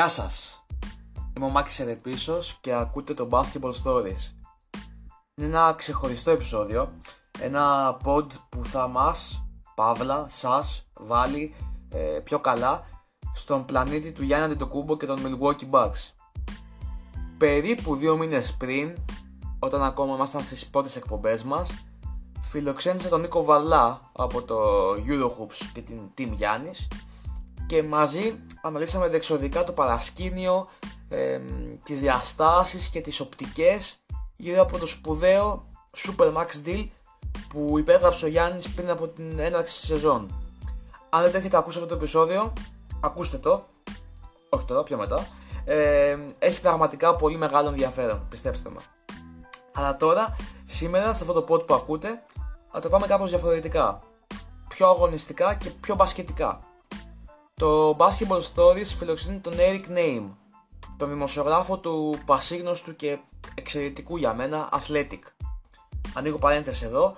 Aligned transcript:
Γεια 0.00 0.08
σας! 0.08 0.64
Είμαι 1.36 1.46
ο 1.46 1.48
Μάκης 1.48 1.78
Ερεπίσος 1.78 2.58
και 2.60 2.72
ακούτε 2.72 3.14
το 3.14 3.28
Basketball 3.30 3.72
Stories. 3.84 4.32
Είναι 5.34 5.46
ένα 5.46 5.74
ξεχωριστό 5.76 6.30
επεισόδιο, 6.30 6.92
ένα 7.40 7.96
pod 8.04 8.26
που 8.48 8.64
θα 8.64 8.88
μας, 8.88 9.44
Παύλα, 9.74 10.26
σας, 10.28 10.88
βάλει 10.94 11.54
ε, 11.88 11.98
πιο 11.98 12.38
καλά 12.38 12.84
στον 13.34 13.64
πλανήτη 13.64 14.12
του 14.12 14.22
Γιάννη 14.22 14.44
Αντιτοκούμπο 14.44 14.96
και 14.96 15.06
των 15.06 15.18
Milwaukee 15.24 15.70
Bucks. 15.70 16.12
Περίπου 17.38 17.96
δύο 17.96 18.16
μήνες 18.16 18.54
πριν, 18.56 18.96
όταν 19.58 19.82
ακόμα 19.82 20.14
ήμασταν 20.14 20.42
στις 20.42 20.66
πρώτες 20.66 20.96
εκπομπές 20.96 21.42
μας, 21.42 21.70
φιλοξένησε 22.42 23.08
τον 23.08 23.20
Νίκο 23.20 23.44
Βαλά 23.44 24.10
από 24.12 24.42
το 24.42 24.56
Eurohoops 25.06 25.70
και 25.72 25.80
την 25.80 25.98
Team 26.18 26.30
Γιάννης 26.30 26.88
και 27.70 27.82
μαζί 27.82 28.38
αναλύσαμε 28.62 29.08
δεξοδικά 29.08 29.64
το 29.64 29.72
παρασκήνιο, 29.72 30.68
ε, 31.08 31.40
τις 31.84 32.00
διαστάσεις 32.00 32.88
και 32.88 33.00
τις 33.00 33.20
οπτικές 33.20 34.00
γύρω 34.36 34.62
από 34.62 34.78
το 34.78 34.86
σπουδαίο 34.86 35.66
Super 35.96 36.32
Max 36.32 36.46
Deal 36.66 36.86
που 37.48 37.78
υπέγραψε 37.78 38.24
ο 38.24 38.28
Γιάννης 38.28 38.68
πριν 38.68 38.90
από 38.90 39.08
την 39.08 39.38
έναρξη 39.38 39.78
της 39.78 39.86
σεζόν. 39.86 40.44
Αν 41.10 41.22
δεν 41.22 41.30
το 41.30 41.36
έχετε 41.36 41.56
ακούσει 41.56 41.78
αυτό 41.78 41.88
το 41.88 41.94
επεισόδιο, 41.94 42.52
ακούστε 43.00 43.38
το. 43.38 43.66
Όχι 44.48 44.64
τώρα, 44.64 44.82
πιο 44.82 44.96
μετά. 44.96 45.26
Ε, 45.64 46.16
έχει 46.38 46.60
πραγματικά 46.60 47.16
πολύ 47.16 47.36
μεγάλο 47.36 47.68
ενδιαφέρον, 47.68 48.26
πιστέψτε 48.30 48.70
με. 48.70 48.80
Αλλά 49.72 49.96
τώρα, 49.96 50.36
σήμερα, 50.66 51.14
σε 51.14 51.24
αυτό 51.24 51.42
το 51.42 51.54
pod 51.54 51.66
που 51.66 51.74
ακούτε, 51.74 52.22
θα 52.72 52.80
το 52.80 52.88
πάμε 52.88 53.06
κάπως 53.06 53.30
διαφορετικά. 53.30 54.02
Πιο 54.68 54.88
αγωνιστικά 54.88 55.54
και 55.54 55.70
πιο 55.80 55.94
μπασκετικά. 55.94 56.69
Το 57.60 57.96
Basketball 57.98 58.40
Stories 58.54 58.86
φιλοξενεί 58.98 59.38
τον 59.38 59.52
Eric 59.56 59.98
Name, 59.98 60.28
τον 60.96 61.08
δημοσιογράφο 61.08 61.78
του 61.78 62.18
πασίγνωστου 62.26 62.96
και 62.96 63.18
εξαιρετικού 63.54 64.16
για 64.16 64.34
μένα 64.34 64.68
Athletic. 64.72 65.18
Ανοίγω 66.14 66.38
παρένθεση 66.38 66.84
εδώ, 66.84 67.16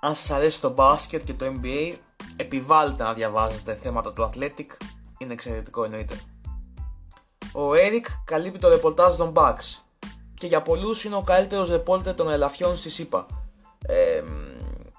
αν 0.00 0.14
σας 0.14 0.30
αρέσει 0.30 0.60
το 0.60 0.70
μπάσκετ 0.70 1.24
και 1.24 1.34
το 1.34 1.46
NBA, 1.46 1.94
επιβάλλετε 2.36 3.02
να 3.02 3.14
διαβάζετε 3.14 3.78
θέματα 3.82 4.12
του 4.12 4.30
Athletic, 4.30 4.66
είναι 5.18 5.32
εξαιρετικό 5.32 5.84
εννοείται. 5.84 6.20
Ο 7.52 7.70
Eric 7.70 8.06
καλύπτει 8.24 8.58
το 8.58 8.68
ρεπορτάζ 8.68 9.16
των 9.16 9.32
Bucks 9.36 9.82
και 10.34 10.46
για 10.46 10.62
πολλούς 10.62 11.04
είναι 11.04 11.16
ο 11.16 11.22
καλύτερος 11.22 11.68
ρεπόρτερ 11.68 12.14
των 12.14 12.30
ελαφιών 12.30 12.76
στη 12.76 12.90
ΣΥΠΑ. 12.90 13.26
Ε, 13.86 14.22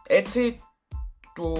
έτσι, 0.07 0.59
του 1.33 1.55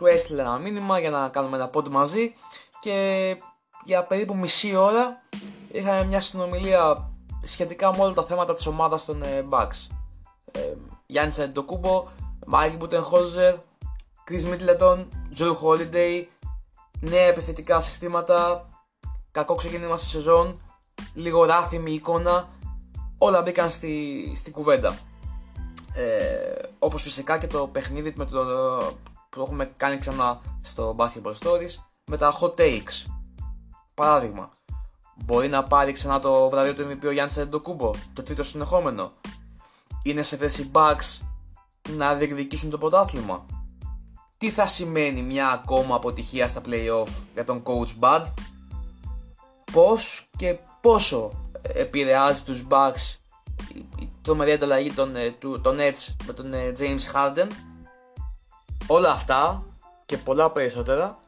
του 0.00 0.06
έστειλε 0.06 0.40
ένα 0.40 0.58
μήνυμα 0.58 0.98
για 0.98 1.10
να 1.10 1.28
κάνουμε 1.28 1.56
ένα 1.56 1.68
πόντ 1.68 1.88
μαζί 1.88 2.34
και 2.80 3.36
για 3.84 4.04
περίπου 4.04 4.36
μισή 4.36 4.74
ώρα 4.76 5.22
είχαμε 5.70 6.04
μια 6.04 6.20
συνομιλία 6.20 7.10
σχετικά 7.42 7.96
με 7.96 8.02
όλα 8.02 8.12
τα 8.12 8.24
θέματα 8.24 8.54
της 8.54 8.66
ομάδας 8.66 9.04
των 9.04 9.22
ε, 9.22 9.46
Bucks. 9.50 9.86
Ε, 10.52 10.60
Γιάννης 11.06 11.38
Αντιτοκούμπο, 11.38 12.08
Μάικλ 12.46 12.76
Μπουτενχόλζερ, 12.76 13.54
Chris 14.28 14.44
Middleton, 14.44 15.06
Drew 15.38 15.56
Holiday, 15.62 16.24
νέα 17.00 17.26
επιθετικά 17.26 17.80
συστήματα, 17.80 18.68
κακό 19.30 19.54
ξεκίνημα 19.54 19.96
στη 19.96 20.06
σεζόν, 20.06 20.60
λίγο 21.14 21.44
ράθιμη 21.44 21.92
εικόνα, 21.92 22.48
όλα 23.18 23.42
μπήκαν 23.42 23.70
στη, 23.70 24.32
στη 24.36 24.50
κουβέντα. 24.50 24.98
Ε, 25.94 26.68
όπως 26.78 27.02
φυσικά 27.02 27.38
και 27.38 27.46
το 27.46 27.66
παιχνίδι 27.66 28.12
με 28.16 28.24
το, 28.24 28.40
που 29.30 29.40
έχουμε 29.40 29.72
κάνει 29.76 29.98
ξανά 29.98 30.40
στο 30.60 30.96
Basketball 30.98 31.34
Stories 31.42 31.82
με 32.04 32.16
τα 32.16 32.38
hot 32.40 32.54
takes. 32.54 33.06
Παράδειγμα, 33.94 34.50
μπορεί 35.24 35.48
να 35.48 35.64
πάρει 35.64 35.92
ξανά 35.92 36.20
το 36.20 36.48
βραβείο 36.48 36.74
του 36.74 36.82
MVP 36.90 37.06
ο 37.06 37.10
Γιάννης 37.10 37.38
Αντοκούμπο, 37.38 37.90
το 38.12 38.22
τρίτο 38.22 38.42
συνεχόμενο. 38.42 39.12
Είναι 40.02 40.22
σε 40.22 40.36
θέση 40.36 40.70
Bucks 40.72 41.20
να 41.88 42.14
διεκδικήσουν 42.14 42.70
το 42.70 42.78
πρωτάθλημα. 42.78 43.46
Τι 44.38 44.50
θα 44.50 44.66
σημαίνει 44.66 45.22
μια 45.22 45.48
ακόμα 45.48 45.94
αποτυχία 45.94 46.48
στα 46.48 46.60
playoff 46.66 47.08
για 47.34 47.44
τον 47.44 47.62
coach 47.64 47.98
Bud; 48.00 48.24
Πώς 49.72 50.28
και 50.36 50.58
πόσο 50.80 51.32
επηρεάζει 51.62 52.42
τους 52.42 52.66
Bucks 52.70 53.18
η 53.98 54.08
τρομερή 54.22 54.52
ανταλλαγή 54.52 54.92
των, 54.92 55.16
ε, 55.16 55.30
των 55.40 55.76
Nets 55.78 56.14
με 56.26 56.32
τον 56.32 56.52
ε, 56.52 56.72
James 56.78 57.14
Harden; 57.14 57.46
Όλα 58.92 59.10
αυτά 59.10 59.64
και 60.06 60.16
πολλά 60.16 60.50
περισσότερα 60.50 61.18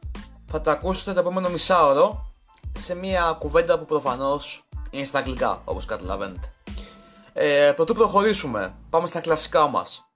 θα 0.47 0.61
τα 0.61 0.71
ακούσετε 0.71 1.13
το 1.13 1.19
επόμενο 1.19 1.49
μισάωρο 1.49 2.33
σε 2.77 2.95
μια 2.95 3.35
κουβέντα 3.39 3.79
που 3.79 3.85
προφανώς 3.85 4.63
είναι 4.89 5.03
στα 5.03 5.19
αγγλικά 5.19 5.61
όπως 5.65 5.85
καταλαβαίνετε. 5.85 6.51
Ε, 7.33 7.71
πρωτού 7.75 7.93
προχωρήσουμε, 7.93 8.75
πάμε 8.89 9.07
στα 9.07 9.19
κλασικά 9.19 9.67
μας. 9.67 10.09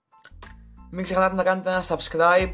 Μην 0.90 1.03
ξεχνάτε 1.03 1.36
να 1.36 1.44
κάνετε 1.44 1.69
ένα 1.69 1.84
subscribe 1.88 2.52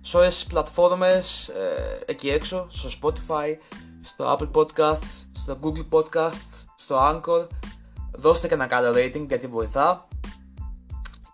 σε 0.00 0.16
όλες 0.16 0.34
τις 0.34 0.44
πλατφόρμες 0.44 1.48
ε, 1.48 2.00
εκεί 2.06 2.30
έξω, 2.30 2.66
στο 2.68 2.88
Spotify, 3.00 3.54
στο 4.00 4.38
Apple 4.38 4.50
Podcasts, 4.50 5.26
στο 5.32 5.58
Google 5.62 5.88
Podcasts, 5.90 6.64
στο 6.76 6.96
Anchor. 6.98 7.46
Δώστε 8.12 8.46
και 8.46 8.54
ένα 8.54 8.66
καλό 8.66 8.92
rating 8.96 9.24
γιατί 9.28 9.46
βοηθά 9.46 10.06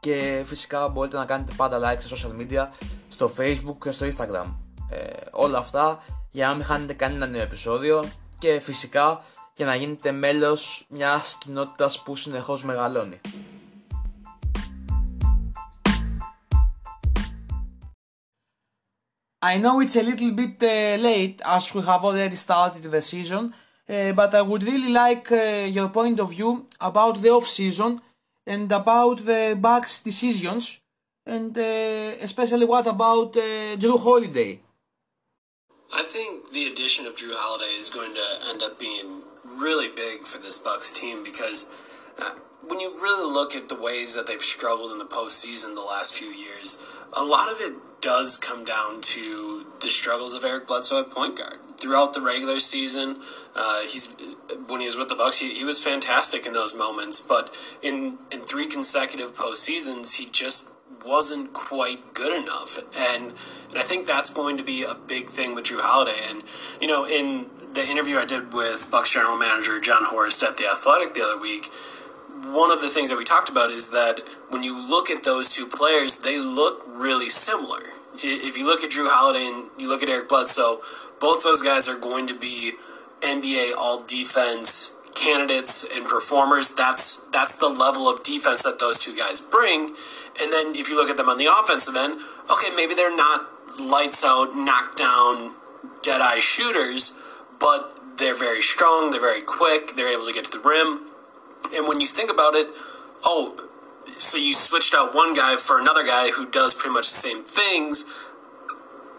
και 0.00 0.42
φυσικά 0.46 0.88
μπορείτε 0.88 1.16
να 1.16 1.24
κάνετε 1.24 1.52
πάντα 1.56 1.78
like 1.78 2.00
στα 2.00 2.16
social 2.16 2.40
media, 2.40 2.68
στο 3.08 3.32
facebook 3.38 3.76
και 3.82 3.90
στο 3.90 4.06
instagram. 4.06 4.46
Ε, 4.90 5.06
όλα 5.30 5.58
αυτά 5.58 6.02
για 6.30 6.46
να 6.46 6.54
μην 6.54 6.64
χάνετε 6.64 6.92
κανένα 6.92 7.26
νέο 7.26 7.42
επεισόδιο 7.42 8.04
και 8.38 8.60
φυσικά 8.60 9.24
για 9.54 9.66
να 9.66 9.74
γίνετε 9.74 10.12
μέλος 10.12 10.86
μιας 10.88 11.36
κοινότητας 11.38 12.02
που 12.02 12.16
συνεχώς 12.16 12.64
μεγαλώνει. 12.64 13.20
I 19.42 19.56
know 19.56 19.80
it's 19.80 19.96
a 19.96 20.02
little 20.02 20.32
bit 20.40 20.62
uh, 20.62 20.98
late 21.08 21.40
as 21.56 21.64
we 21.74 21.80
have 21.90 22.04
already 22.04 22.36
started 22.36 22.82
the 22.82 23.00
season, 23.00 23.44
uh, 23.88 24.12
but 24.18 24.34
I 24.34 24.42
would 24.42 24.62
really 24.70 24.92
like 25.04 25.26
uh, 25.32 25.76
your 25.76 25.88
point 25.88 26.18
of 26.20 26.28
view 26.36 26.50
about 26.88 27.14
the 27.22 27.30
off 27.36 27.46
season 27.46 27.90
and 28.50 28.70
about 28.72 29.18
the 29.30 29.56
Bucks 29.68 30.00
decisions, 30.00 30.80
and 31.24 31.56
uh, 31.56 32.26
especially 32.28 32.66
what 32.66 32.86
about 32.86 33.36
uh, 33.36 33.76
Jrue 33.82 34.00
Holiday? 34.06 34.60
I 35.92 36.02
think 36.02 36.52
the 36.52 36.66
addition 36.66 37.06
of 37.06 37.14
Jrue 37.14 37.36
Holiday 37.36 37.74
is 37.78 37.90
going 37.90 38.14
to 38.14 38.26
end 38.48 38.60
up 38.62 38.78
being 38.78 39.22
really 39.44 39.88
big 39.88 40.26
for 40.26 40.38
this 40.38 40.58
Bucks 40.58 40.92
team 40.92 41.22
because 41.22 41.66
uh, 42.18 42.32
when 42.66 42.80
you 42.80 42.90
really 43.00 43.32
look 43.32 43.54
at 43.54 43.68
the 43.68 43.80
ways 43.80 44.14
that 44.14 44.26
they've 44.26 44.42
struggled 44.42 44.90
in 44.90 44.98
the 44.98 45.12
postseason 45.18 45.74
the 45.74 45.92
last 45.94 46.12
few 46.14 46.30
years, 46.30 46.82
a 47.12 47.24
lot 47.24 47.48
of 47.52 47.60
it 47.60 47.74
does 48.00 48.36
come 48.36 48.64
down 48.64 49.00
to 49.00 49.66
the 49.80 49.90
struggles 49.90 50.34
of 50.34 50.44
Eric 50.44 50.66
Bledsoe 50.66 51.00
at 51.00 51.10
point 51.10 51.36
guard. 51.36 51.58
Throughout 51.78 52.12
the 52.12 52.20
regular 52.20 52.58
season, 52.58 53.20
uh, 53.54 53.82
he's 53.82 54.08
when 54.66 54.80
he 54.80 54.86
was 54.86 54.96
with 54.96 55.08
the 55.08 55.14
Bucks, 55.14 55.38
he, 55.38 55.54
he 55.54 55.64
was 55.64 55.82
fantastic 55.82 56.44
in 56.46 56.52
those 56.52 56.74
moments. 56.74 57.20
But 57.20 57.54
in 57.82 58.18
in 58.30 58.40
three 58.40 58.66
consecutive 58.66 59.34
postseasons, 59.34 60.16
he 60.16 60.26
just 60.26 60.70
wasn't 61.04 61.52
quite 61.52 62.12
good 62.12 62.32
enough, 62.32 62.78
and 62.94 63.32
and 63.70 63.78
I 63.78 63.82
think 63.82 64.06
that's 64.06 64.30
going 64.30 64.56
to 64.58 64.62
be 64.62 64.82
a 64.82 64.94
big 64.94 65.30
thing 65.30 65.54
with 65.54 65.64
Jrue 65.64 65.80
Holiday. 65.80 66.20
And 66.28 66.42
you 66.80 66.86
know, 66.86 67.06
in 67.06 67.46
the 67.72 67.86
interview 67.86 68.16
I 68.16 68.24
did 68.24 68.52
with 68.52 68.90
Bucks 68.90 69.12
general 69.12 69.36
manager 69.36 69.80
Jon 69.80 70.04
Horst 70.04 70.42
at 70.42 70.56
the 70.56 70.66
Athletic 70.66 71.14
the 71.14 71.22
other 71.22 71.38
week, 71.38 71.68
one 72.44 72.70
of 72.70 72.80
the 72.80 72.88
things 72.88 73.10
that 73.10 73.16
we 73.16 73.24
talked 73.24 73.48
about 73.48 73.70
is 73.70 73.90
that 73.90 74.20
when 74.48 74.62
you 74.62 74.76
look 74.88 75.10
at 75.10 75.24
those 75.24 75.48
two 75.48 75.66
players, 75.66 76.18
they 76.18 76.38
look 76.38 76.82
really 76.86 77.28
similar. 77.28 77.80
If 78.14 78.56
you 78.56 78.66
look 78.66 78.80
at 78.82 78.90
Jrue 78.90 79.10
Holiday 79.10 79.46
and 79.46 79.70
you 79.78 79.88
look 79.88 80.02
at 80.02 80.08
Eric 80.08 80.28
Bledsoe, 80.28 80.80
both 81.20 81.42
those 81.42 81.62
guys 81.62 81.88
are 81.88 81.98
going 81.98 82.26
to 82.26 82.38
be 82.38 82.72
NBA 83.20 83.74
All 83.76 84.02
Defense 84.02 84.94
candidates 85.14 85.86
and 85.92 86.06
performers. 86.06 86.70
That's 86.70 87.20
that's 87.32 87.56
the 87.56 87.68
level 87.68 88.08
of 88.08 88.22
defense 88.22 88.62
that 88.62 88.78
those 88.78 88.98
two 88.98 89.16
guys 89.16 89.40
bring. 89.40 89.94
And 90.40 90.52
then 90.52 90.74
if 90.74 90.88
you 90.88 90.96
look 90.96 91.10
at 91.10 91.16
them 91.16 91.28
on 91.28 91.38
the 91.38 91.48
offensive 91.50 91.96
end, 91.96 92.20
okay, 92.50 92.74
maybe 92.74 92.94
they're 92.94 93.14
not 93.14 93.48
lights 93.78 94.24
out, 94.24 94.56
knockdown, 94.56 95.54
dead 96.02 96.20
eye 96.20 96.40
shooters, 96.40 97.14
but 97.58 97.98
they're 98.18 98.36
very 98.36 98.62
strong. 98.62 99.10
They're 99.10 99.20
very 99.20 99.42
quick. 99.42 99.96
They're 99.96 100.12
able 100.12 100.26
to 100.26 100.32
get 100.32 100.46
to 100.46 100.50
the 100.50 100.60
rim. 100.60 101.09
And 101.74 101.86
when 101.86 102.00
you 102.00 102.06
think 102.06 102.30
about 102.30 102.54
it, 102.54 102.68
oh, 103.24 103.68
so 104.16 104.36
you 104.36 104.54
switched 104.54 104.94
out 104.94 105.14
one 105.14 105.34
guy 105.34 105.56
for 105.56 105.78
another 105.78 106.04
guy 106.04 106.30
who 106.30 106.50
does 106.50 106.74
pretty 106.74 106.92
much 106.92 107.10
the 107.10 107.16
same 107.16 107.44
things. 107.44 108.04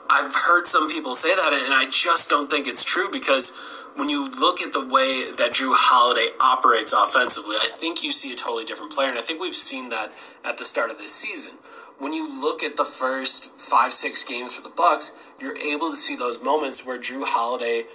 I've 0.09 0.35
heard 0.35 0.67
some 0.67 0.89
people 0.89 1.15
say 1.15 1.35
that, 1.35 1.53
and 1.53 1.73
I 1.73 1.87
just 1.89 2.29
don't 2.29 2.49
think 2.49 2.67
it's 2.67 2.83
true 2.83 3.09
because 3.09 3.53
when 3.95 4.09
you 4.09 4.29
look 4.29 4.61
at 4.61 4.73
the 4.73 4.85
way 4.85 5.31
that 5.31 5.53
Jrue 5.53 5.73
Holiday 5.75 6.29
operates 6.39 6.93
offensively, 6.93 7.55
I 7.61 7.67
think 7.67 8.03
you 8.03 8.11
see 8.11 8.33
a 8.33 8.35
totally 8.35 8.65
different 8.65 8.91
player, 8.91 9.09
and 9.09 9.17
I 9.17 9.21
think 9.21 9.41
we've 9.41 9.55
seen 9.55 9.89
that 9.89 10.11
at 10.43 10.57
the 10.57 10.65
start 10.65 10.91
of 10.91 10.97
this 10.97 11.13
season. 11.13 11.51
When 11.97 12.13
you 12.13 12.27
look 12.41 12.63
at 12.63 12.77
the 12.77 12.85
first 12.85 13.51
five, 13.57 13.93
six 13.93 14.23
games 14.23 14.55
for 14.55 14.61
the 14.61 14.69
Bucks, 14.69 15.11
you're 15.39 15.57
able 15.57 15.91
to 15.91 15.97
see 15.97 16.15
those 16.15 16.41
moments 16.41 16.85
where 16.85 16.99
Jrue 16.99 17.25
Holiday 17.25 17.85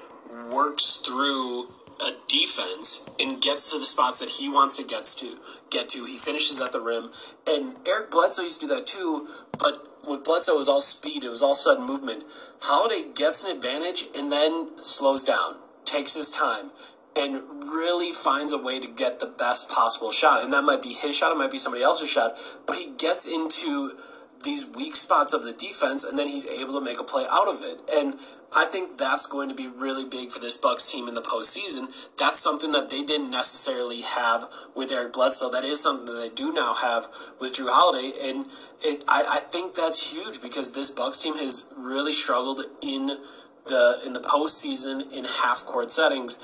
works 0.51 1.03
through 1.05 1.69
a 2.01 2.13
defense 2.29 3.01
and 3.19 3.41
gets 3.41 3.71
to 3.71 3.79
the 3.79 3.85
spots 3.85 4.19
that 4.19 4.31
he 4.31 4.49
wants 4.49 4.77
to 4.77 4.85
get 4.85 5.05
to. 5.19 5.39
Get 5.71 5.89
to. 5.91 6.05
He 6.05 6.17
finishes 6.17 6.61
at 6.61 6.73
the 6.73 6.81
rim, 6.81 7.11
and 7.47 7.77
Eric 7.87 8.11
Bledsoe 8.11 8.43
used 8.43 8.61
to 8.61 8.67
do 8.67 8.75
that 8.75 8.87
too. 8.87 9.29
But 9.59 9.87
with 10.07 10.25
Bledsoe, 10.25 10.55
it 10.55 10.59
was 10.59 10.69
all 10.69 10.81
speed. 10.81 11.25
It 11.25 11.31
was 11.31 11.43
all 11.43 11.55
sudden 11.55 11.87
movement. 11.87 12.25
Holiday 12.61 13.11
gets 13.15 13.45
an 13.45 13.57
advantage 13.57 14.05
and 14.17 14.31
then 14.31 14.71
slows 14.81 15.25
down, 15.25 15.57
takes 15.85 16.15
his 16.15 16.31
time, 16.31 16.71
and 17.17 17.43
really 17.65 18.13
finds 18.13 18.53
a 18.53 18.59
way 18.59 18.79
to 18.79 18.87
get 18.87 19.21
the 19.21 19.27
best 19.27 19.71
possible 19.71 20.13
shot. 20.13 20.45
And 20.45 20.53
that 20.53 20.63
might 20.63 20.83
be 20.83 20.93
his 20.93 21.17
shot, 21.17 21.33
it 21.33 21.39
might 21.39 21.51
be 21.51 21.59
somebody 21.59 21.83
else's 21.83 22.11
shot, 22.11 22.37
but 22.67 22.77
he 22.77 22.93
gets 22.99 23.27
into 23.27 23.97
these 24.45 24.67
weak 24.67 24.95
spots 24.95 25.33
of 25.33 25.43
the 25.43 25.53
defense 25.53 26.05
and 26.05 26.19
then 26.19 26.29
he's 26.29 26.47
able 26.47 26.75
to 26.75 26.81
make 26.81 27.01
a 27.01 27.05
play 27.05 27.27
out 27.31 27.49
of 27.49 27.63
it. 27.63 27.81
And 27.93 28.15
I 28.57 28.65
think 28.65 28.97
that's 28.97 29.27
going 29.27 29.51
to 29.51 29.55
be 29.55 29.69
really 29.69 30.09
big 30.09 30.31
for 30.31 30.41
this 30.41 30.57
Bucks 30.57 30.91
team 30.91 31.09
in 31.09 31.15
the 31.15 31.21
postseason. 31.21 31.93
That's 32.19 32.41
something 32.41 32.73
that 32.73 32.89
they 32.89 33.03
didn't 33.03 33.31
necessarily 33.31 34.01
have 34.01 34.47
with 34.75 34.91
Eric 34.91 35.13
Bledsoe. 35.13 35.51
That 35.51 35.63
is 35.63 35.83
something 35.83 36.07
that 36.07 36.19
they 36.19 36.31
do 36.31 36.55
now 36.55 36.73
have 36.73 37.07
with 37.39 37.53
Jrue 37.53 37.69
Holiday, 37.71 38.13
and 38.19 38.47
it, 38.83 39.05
I, 39.07 39.25
I 39.29 39.41
think 39.41 39.75
that's 39.75 40.11
huge 40.11 40.41
because 40.41 40.73
this 40.73 40.89
Bucks 40.91 41.23
team 41.23 41.37
has 41.37 41.67
really 41.77 42.15
struggled 42.15 42.63
in 42.81 43.19
the 43.67 44.01
in 44.07 44.15
the 44.15 44.21
postseason 44.21 45.13
in 45.13 45.25
half 45.25 45.67
court 45.67 45.93
settings, 45.93 46.41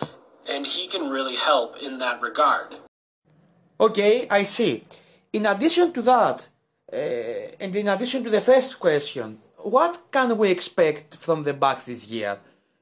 and 0.46 0.66
he 0.66 0.86
can 0.86 1.08
really 1.08 1.36
help 1.36 1.78
in 1.82 1.98
that 1.98 2.20
regard. 2.20 2.76
Okay, 3.80 4.26
I 4.28 4.42
see. 4.42 4.84
In 5.32 5.46
addition 5.46 5.94
to 5.94 6.02
that, 6.02 6.48
uh, 6.92 6.96
and 7.58 7.74
in 7.74 7.88
addition 7.88 8.22
to 8.24 8.28
the 8.28 8.42
first 8.42 8.78
question, 8.78 9.38
what 9.64 10.10
can 10.10 10.36
we 10.38 10.50
expect 10.50 11.16
from 11.16 11.44
the 11.44 11.54
Bucks 11.54 11.84
this 11.84 12.06
year? 12.08 12.38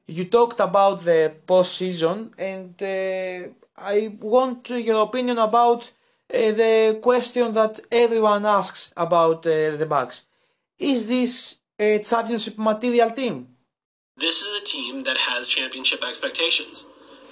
You 0.07 0.25
talked 0.25 0.59
about 0.59 1.03
the 1.03 1.33
postseason, 1.47 2.31
and 2.37 2.75
uh, 2.81 3.49
I 3.77 4.15
want 4.19 4.69
your 4.69 5.03
opinion 5.03 5.37
about 5.37 5.91
uh, 6.33 6.37
the 6.51 6.99
question 7.01 7.53
that 7.53 7.79
everyone 7.91 8.45
asks 8.45 8.91
about 8.97 9.45
uh, 9.45 9.75
the 9.75 9.85
Bucks. 9.87 10.23
Is 10.79 11.07
this 11.07 11.55
a 11.79 11.99
championship 11.99 12.57
material 12.57 13.11
team? 13.11 13.47
This 14.17 14.41
is 14.41 14.61
a 14.61 14.65
team 14.65 15.01
that 15.01 15.17
has 15.17 15.47
championship 15.47 16.03
expectations. 16.03 16.85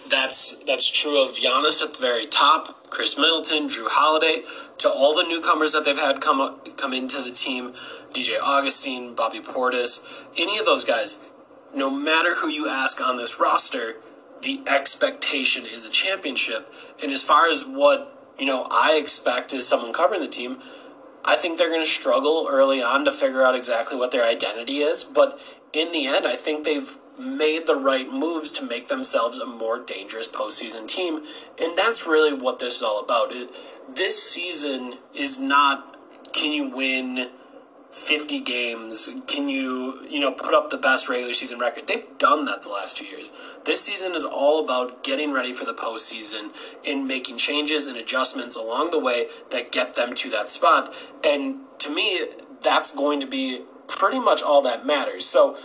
That's 0.10 0.56
that's 0.66 0.90
true 0.90 1.22
of 1.22 1.36
Giannis 1.36 1.82
at 1.82 1.94
the 1.94 2.00
very 2.00 2.26
top, 2.26 2.90
Khris 2.90 3.18
Middleton, 3.18 3.70
Jrue 3.70 3.90
Holiday, 3.90 4.42
to 4.80 4.90
all 4.90 5.16
the 5.16 5.28
newcomers 5.28 5.72
that 5.74 5.86
they've 5.86 5.98
had 5.98 6.20
come 6.20 6.42
up, 6.42 6.78
come 6.78 6.94
into 6.94 7.22
the 7.22 7.32
team, 7.32 7.74
DJ 8.12 8.40
Augustin, 8.42 9.14
Bobby 9.14 9.40
Portis, 9.40 10.04
any 10.36 10.58
of 10.58 10.66
those 10.66 10.84
guys. 10.84 11.20
No 11.76 11.92
matter 11.92 12.36
who 12.36 12.48
you 12.48 12.68
ask 12.68 13.00
on 13.00 13.18
this 13.18 13.40
roster, 13.40 13.98
the 14.42 14.62
expectation 14.66 15.66
is 15.66 15.86
a 15.86 15.90
championship. 15.90 16.74
And 17.04 17.12
as 17.12 17.22
far 17.22 17.48
as 17.48 17.64
what 17.64 18.34
you 18.40 18.46
know, 18.46 18.68
I 18.72 18.94
expect 18.94 19.54
as 19.54 19.68
someone 19.68 19.94
covering 19.94 20.22
the 20.22 20.28
team, 20.28 20.60
I 21.26 21.36
think 21.36 21.58
they're 21.58 21.70
going 21.70 21.86
to 21.86 21.92
struggle 21.92 22.48
early 22.50 22.82
on 22.82 23.06
to 23.06 23.12
figure 23.12 23.44
out 23.44 23.54
exactly 23.54 23.98
what 23.98 24.12
their 24.12 24.26
identity 24.26 24.80
is. 24.80 25.04
But 25.04 25.40
in 25.74 25.92
the 25.92 26.08
end, 26.08 26.26
I 26.26 26.36
think 26.36 26.66
they've 26.66 26.96
made 27.20 27.68
the 27.68 27.76
right 27.76 28.10
moves 28.10 28.52
to 28.54 28.66
make 28.66 28.88
themselves 28.88 29.38
a 29.38 29.46
more 29.46 29.80
dangerous 29.80 30.28
postseason 30.28 30.88
team. 30.88 31.24
And 31.60 31.78
that's 31.78 32.08
really 32.08 32.34
what 32.34 32.60
this 32.60 32.78
is 32.78 32.84
all 32.84 33.00
about. 33.00 33.32
It, 33.32 33.50
this 33.96 34.22
season 34.22 34.96
is 35.14 35.40
not 35.40 35.98
can 36.34 36.52
you 36.52 36.70
win 36.70 37.30
50 37.92 38.40
games? 38.42 39.10
Can 39.28 39.50
you, 39.50 40.06
you 40.08 40.20
know, 40.20 40.32
put 40.32 40.54
up 40.54 40.70
the 40.70 40.78
best 40.78 41.10
regular 41.10 41.34
season 41.34 41.60
record? 41.60 41.88
They've 41.88 42.06
done 42.18 42.46
that 42.46 42.62
the 42.62 42.70
last 42.70 42.98
two 42.98 43.06
years. 43.06 43.32
This 43.66 43.82
season 43.82 44.14
is 44.14 44.24
all 44.24 44.64
about 44.64 45.04
getting 45.04 45.32
ready 45.32 45.54
for 45.54 45.66
the 45.66 45.74
postseason 45.74 46.52
and 46.86 47.08
making 47.08 47.38
changes 47.38 47.88
and 47.88 47.98
adjustments 47.98 48.56
along 48.56 48.92
the 48.92 49.00
way 49.00 49.28
that 49.52 49.72
get 49.72 49.96
them 49.96 50.14
to 50.16 50.30
that 50.30 50.52
spot. 50.52 50.94
And 51.24 51.62
to 51.80 51.94
me, 51.94 52.28
that's 52.62 52.96
going 52.96 53.20
to 53.22 53.28
be 53.28 53.64
pretty 53.88 54.20
much 54.20 54.42
all 54.42 54.62
that 54.62 54.86
matters. 54.86 55.26
So, 55.26 55.58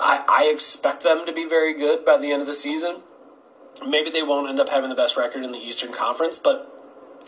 I, 0.00 0.24
I 0.28 0.50
expect 0.52 1.02
them 1.02 1.24
to 1.26 1.32
be 1.32 1.48
very 1.48 1.74
good 1.74 2.04
by 2.04 2.18
the 2.18 2.32
end 2.32 2.40
of 2.40 2.48
the 2.48 2.54
season. 2.54 3.02
Maybe 3.86 4.10
they 4.10 4.22
won't 4.22 4.48
end 4.48 4.60
up 4.60 4.68
having 4.68 4.90
the 4.90 4.96
best 4.96 5.16
record 5.16 5.44
in 5.44 5.52
the 5.52 5.58
Eastern 5.58 5.92
Conference, 5.92 6.38
but 6.38 6.70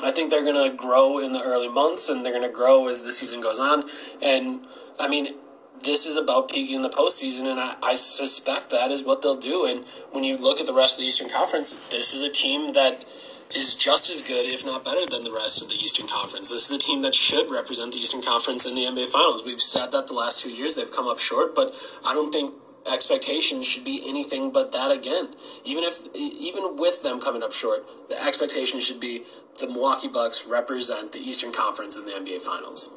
I 0.02 0.12
think 0.12 0.30
they're 0.30 0.44
going 0.44 0.70
to 0.70 0.76
grow 0.76 1.18
in 1.18 1.32
the 1.32 1.42
early 1.42 1.68
months 1.68 2.08
and 2.08 2.24
they're 2.24 2.32
going 2.32 2.48
to 2.48 2.54
grow 2.54 2.88
as 2.88 3.02
the 3.02 3.12
season 3.12 3.40
goes 3.40 3.58
on. 3.58 3.88
And 4.22 4.66
I 4.98 5.08
mean, 5.08 5.34
this 5.82 6.06
is 6.06 6.16
about 6.16 6.48
peaking 6.48 6.76
in 6.76 6.82
the 6.82 6.90
postseason, 6.90 7.50
and 7.50 7.60
I, 7.60 7.76
I 7.82 7.94
suspect 7.94 8.70
that 8.70 8.90
is 8.90 9.02
what 9.02 9.22
they'll 9.22 9.36
do. 9.36 9.66
And 9.66 9.84
when 10.10 10.24
you 10.24 10.36
look 10.36 10.60
at 10.60 10.66
the 10.66 10.74
rest 10.74 10.94
of 10.94 11.00
the 11.00 11.06
Eastern 11.06 11.28
Conference, 11.28 11.74
this 11.90 12.14
is 12.14 12.20
a 12.20 12.30
team 12.30 12.72
that 12.72 13.04
is 13.54 13.74
just 13.74 14.10
as 14.10 14.22
good, 14.22 14.46
if 14.46 14.64
not 14.64 14.84
better, 14.84 15.06
than 15.06 15.24
the 15.24 15.32
rest 15.32 15.62
of 15.62 15.68
the 15.68 15.74
Eastern 15.74 16.06
Conference. 16.06 16.50
This 16.50 16.62
is 16.62 16.68
the 16.68 16.78
team 16.78 17.02
that 17.02 17.14
should 17.14 17.50
represent 17.50 17.92
the 17.92 17.98
Eastern 17.98 18.22
Conference 18.22 18.66
in 18.66 18.74
the 18.74 18.82
NBA 18.82 19.08
Finals. 19.08 19.44
We've 19.44 19.60
said 19.60 19.92
that 19.92 20.08
the 20.08 20.14
last 20.14 20.40
two 20.40 20.50
years 20.50 20.74
they've 20.74 20.90
come 20.90 21.08
up 21.08 21.18
short, 21.18 21.54
but 21.54 21.74
I 22.04 22.14
don't 22.14 22.32
think 22.32 22.54
expectations 22.90 23.66
should 23.66 23.84
be 23.84 24.02
anything 24.08 24.52
but 24.52 24.72
that 24.72 24.90
again. 24.90 25.34
Even 25.64 25.84
if, 25.84 26.00
even 26.14 26.76
with 26.76 27.02
them 27.02 27.20
coming 27.20 27.42
up 27.42 27.52
short, 27.52 27.86
the 28.08 28.22
expectation 28.22 28.80
should 28.80 29.00
be 29.00 29.24
the 29.58 29.66
Milwaukee 29.66 30.08
Bucks 30.08 30.44
represent 30.48 31.12
the 31.12 31.18
Eastern 31.18 31.52
Conference 31.52 31.96
in 31.96 32.04
the 32.04 32.12
NBA 32.12 32.40
Finals. 32.40 32.90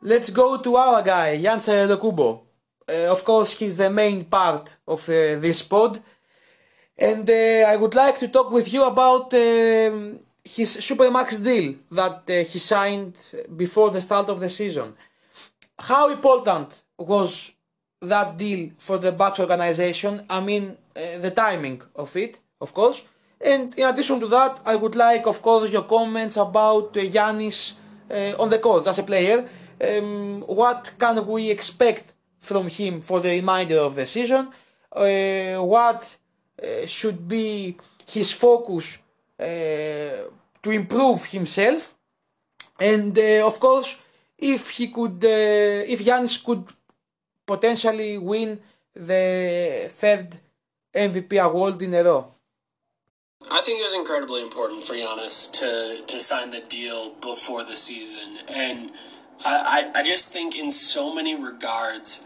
Let's 0.00 0.30
go 0.30 0.56
to 0.58 0.76
our 0.76 1.02
guy, 1.02 1.38
Giannis 1.38 1.68
Antetokounmpo. 1.68 2.42
Uh, 2.88 3.12
of 3.12 3.24
course, 3.24 3.56
he's 3.58 3.76
the 3.76 3.88
main 3.88 4.24
part 4.24 4.76
of 4.86 5.08
uh, 5.08 5.38
this 5.38 5.62
pod 5.62 6.02
and 6.98 7.28
uh, 7.28 7.72
I 7.72 7.76
would 7.76 7.94
like 7.94 8.18
to 8.20 8.28
talk 8.28 8.50
with 8.50 8.72
you 8.72 8.84
about 8.84 9.32
um, 9.34 10.20
his 10.44 10.76
Supermax 10.76 11.42
deal 11.42 11.74
that 11.90 12.22
uh, 12.28 12.44
he 12.44 12.58
signed 12.58 13.14
before 13.56 13.90
the 13.90 14.00
start 14.00 14.28
of 14.28 14.40
the 14.40 14.50
season. 14.50 14.94
How 15.78 16.10
important 16.10 16.68
was 16.98 17.52
that 18.00 18.36
deal 18.36 18.70
for 18.78 18.98
the 18.98 19.12
Bucks 19.12 19.40
organization? 19.40 20.24
I 20.28 20.40
mean, 20.40 20.76
uh, 20.94 21.18
the 21.18 21.30
timing 21.30 21.82
of 21.96 22.14
it, 22.16 22.38
of 22.60 22.74
course. 22.74 23.02
And 23.40 23.74
in 23.76 23.88
addition 23.88 24.20
to 24.20 24.28
that, 24.28 24.60
I 24.64 24.76
would 24.76 24.94
like, 24.94 25.26
of 25.26 25.42
course, 25.42 25.70
your 25.72 25.82
comments 25.82 26.36
about 26.36 26.96
uh, 26.96 27.00
Giannis 27.00 27.74
uh, 28.10 28.34
on 28.38 28.50
the 28.50 28.58
court 28.58 28.86
as 28.86 28.98
a 28.98 29.02
player. 29.02 29.48
Um, 29.80 30.42
what 30.42 30.92
can 30.98 31.26
we 31.26 31.50
expect 31.50 32.12
from 32.38 32.68
him 32.68 33.00
for 33.00 33.20
the 33.20 33.30
remainder 33.30 33.78
of 33.78 33.96
the 33.96 34.06
season? 34.06 34.48
Uh, 34.92 35.58
what 35.64 36.16
should 36.86 37.26
be 37.26 37.76
his 38.06 38.32
focus 38.32 38.98
uh, 39.38 40.28
to 40.62 40.70
improve 40.70 41.24
himself. 41.26 41.94
And 42.78 43.16
uh, 43.18 43.46
of 43.46 43.58
course, 43.58 43.96
if 44.38 44.70
he 44.70 44.88
could, 44.88 45.18
if 45.22 46.00
Giannis 46.04 46.44
could 46.44 46.64
potentially 47.46 48.18
win 48.18 48.60
the 48.94 49.88
third 49.90 50.36
MVP 50.94 51.42
award 51.42 51.80
in 51.82 51.94
a 51.94 52.04
row. 52.04 52.34
I 53.50 53.60
think 53.62 53.80
it 53.80 53.84
was 53.84 53.94
incredibly 53.94 54.42
important 54.42 54.84
for 54.84 54.94
Giannis 54.94 55.50
to, 55.52 56.02
to 56.06 56.20
sign 56.20 56.50
the 56.50 56.60
deal 56.60 57.14
before 57.14 57.64
the 57.64 57.76
season. 57.76 58.38
And 58.48 58.92
I, 59.44 59.90
I, 59.94 60.00
I 60.00 60.02
just 60.04 60.28
think, 60.28 60.54
in 60.54 60.70
so 60.70 61.14
many 61.14 61.34
regards, 61.34 62.20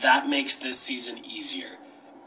that 0.00 0.28
makes 0.28 0.56
this 0.56 0.78
season 0.78 1.24
easier 1.24 1.77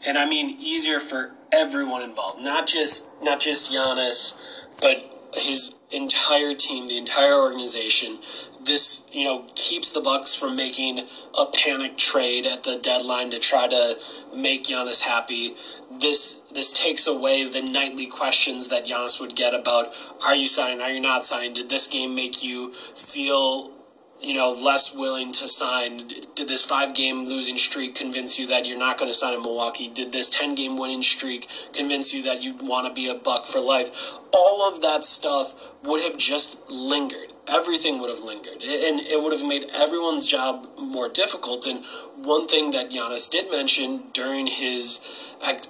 and 0.04 0.18
I 0.18 0.26
mean 0.26 0.56
easier 0.60 1.00
for 1.00 1.32
everyone 1.52 2.02
involved, 2.02 2.40
not 2.40 2.66
just 2.66 3.06
not 3.22 3.40
just 3.40 3.70
Giannis, 3.70 4.36
but 4.80 5.08
his 5.34 5.74
entire 5.90 6.54
team, 6.54 6.88
the 6.88 6.96
entire 6.96 7.34
organization. 7.34 8.18
This, 8.64 9.02
you 9.10 9.24
know, 9.24 9.46
keeps 9.56 9.90
the 9.90 10.00
Bucks 10.00 10.36
from 10.36 10.54
making 10.54 11.06
a 11.36 11.46
panic 11.46 11.98
trade 11.98 12.46
at 12.46 12.62
the 12.62 12.78
deadline 12.78 13.32
to 13.32 13.40
try 13.40 13.66
to 13.66 13.98
make 14.34 14.64
Giannis 14.64 15.00
happy. 15.00 15.56
This 15.90 16.34
this 16.54 16.72
takes 16.72 17.06
away 17.06 17.48
the 17.48 17.60
nightly 17.62 18.06
questions 18.06 18.68
that 18.68 18.86
Giannis 18.86 19.20
would 19.20 19.34
get 19.34 19.54
about 19.54 19.92
are 20.24 20.34
you 20.34 20.46
signed, 20.46 20.80
are 20.80 20.92
you 20.92 21.00
not 21.00 21.24
signed? 21.24 21.56
Did 21.56 21.70
this 21.70 21.86
game 21.86 22.14
make 22.14 22.42
you 22.42 22.72
feel 22.72 23.72
you 24.22 24.34
know, 24.34 24.52
less 24.52 24.94
willing 24.94 25.32
to 25.32 25.48
sign? 25.48 26.08
Did 26.34 26.48
this 26.48 26.62
five 26.62 26.94
game 26.94 27.26
losing 27.26 27.58
streak 27.58 27.94
convince 27.94 28.38
you 28.38 28.46
that 28.46 28.66
you're 28.66 28.78
not 28.78 28.98
going 28.98 29.10
to 29.10 29.14
sign 29.14 29.34
in 29.34 29.42
Milwaukee? 29.42 29.88
Did 29.88 30.12
this 30.12 30.28
10 30.28 30.54
game 30.54 30.76
winning 30.76 31.02
streak 31.02 31.48
convince 31.72 32.14
you 32.14 32.22
that 32.22 32.42
you'd 32.42 32.62
want 32.62 32.86
to 32.86 32.92
be 32.92 33.08
a 33.08 33.14
buck 33.14 33.46
for 33.46 33.60
life? 33.60 33.90
All 34.32 34.62
of 34.62 34.80
that 34.82 35.04
stuff 35.04 35.54
would 35.82 36.02
have 36.02 36.16
just 36.16 36.70
lingered. 36.70 37.32
Everything 37.48 38.00
would 38.00 38.08
have 38.08 38.24
lingered. 38.24 38.62
And 38.62 39.00
it 39.00 39.20
would 39.20 39.32
have 39.32 39.46
made 39.46 39.68
everyone's 39.74 40.26
job 40.26 40.68
more 40.78 41.08
difficult. 41.08 41.66
And 41.66 41.84
one 42.16 42.46
thing 42.46 42.70
that 42.70 42.90
Giannis 42.90 43.28
did 43.28 43.50
mention 43.50 44.04
during 44.12 44.46
his 44.46 45.00
act, 45.42 45.68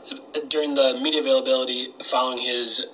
during 0.49 0.75
the 0.75 0.99
media 1.03 1.21
availability 1.21 1.89
following 2.05 2.43
his 2.43 2.87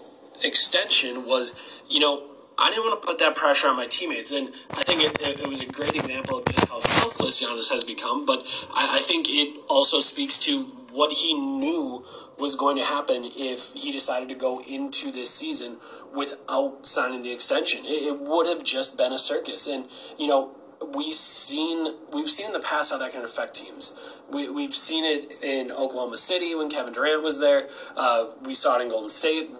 extension 0.42 1.26
was, 1.26 1.54
you 1.88 1.98
know, 1.98 2.22
I 2.58 2.70
didn't 2.70 2.84
want 2.84 3.00
to 3.00 3.06
put 3.06 3.18
that 3.20 3.36
pressure 3.36 3.68
on 3.68 3.76
my 3.76 3.86
teammates, 3.86 4.32
and 4.32 4.52
I 4.72 4.82
think 4.82 5.00
it, 5.00 5.20
it, 5.22 5.40
it 5.40 5.46
was 5.46 5.60
a 5.60 5.66
great 5.66 5.94
example 5.94 6.38
of 6.38 6.44
just 6.46 6.66
how 6.68 6.80
selfless 6.80 7.40
Giannis 7.40 7.70
has 7.70 7.84
become. 7.84 8.26
But 8.26 8.44
I, 8.74 8.98
I 8.98 9.02
think 9.02 9.28
it 9.28 9.60
also 9.68 10.00
speaks 10.00 10.38
to 10.40 10.64
what 10.90 11.12
he 11.12 11.34
knew 11.34 12.04
was 12.36 12.56
going 12.56 12.76
to 12.76 12.84
happen 12.84 13.30
if 13.36 13.72
he 13.74 13.92
decided 13.92 14.28
to 14.28 14.34
go 14.34 14.60
into 14.62 15.12
this 15.12 15.30
season 15.30 15.76
without 16.14 16.86
signing 16.86 17.22
the 17.22 17.32
extension. 17.32 17.84
It, 17.84 18.02
it 18.08 18.20
would 18.20 18.46
have 18.46 18.64
just 18.64 18.96
been 18.96 19.12
a 19.12 19.18
circus. 19.18 19.68
And, 19.68 19.86
you 20.18 20.26
know, 20.26 20.56
we've 20.94 21.14
seen 21.14 21.94
we've 22.12 22.30
seen 22.30 22.46
in 22.46 22.52
the 22.52 22.60
past 22.60 22.90
how 22.90 22.98
that 22.98 23.12
can 23.12 23.24
affect 23.24 23.54
teams. 23.54 23.94
We, 24.30 24.48
we've 24.48 24.74
seen 24.74 25.04
it 25.04 25.42
in 25.42 25.70
Oklahoma 25.70 26.16
City 26.16 26.54
when 26.54 26.70
Kevin 26.70 26.92
Durant 26.92 27.22
was 27.22 27.38
there. 27.38 27.68
Uh, 27.96 28.26
we 28.42 28.54
saw 28.54 28.78
it 28.78 28.82
in 28.82 28.88
Golden 28.88 29.10
State 29.10 29.50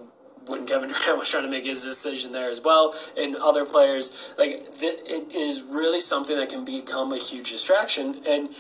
when 0.49 0.67
Kevin 0.67 0.91
Durant 0.91 1.19
was 1.19 1.29
trying 1.29 1.45
to 1.45 1.51
make 1.51 1.65
his 1.65 1.83
decision 1.83 2.33
there 2.33 2.51
as 2.51 2.61
well, 2.61 2.95
and 3.17 3.37
other 3.37 3.65
players. 3.65 4.13
Like 4.37 4.79
th- 4.79 5.01
it 5.07 5.35
is 5.35 5.63
really 5.63 6.01
something 6.01 6.37
that 6.37 6.49
can 6.49 6.65
become 6.65 7.13
a 7.13 7.19
huge 7.19 7.51
distraction, 7.51 8.23
and 8.27 8.51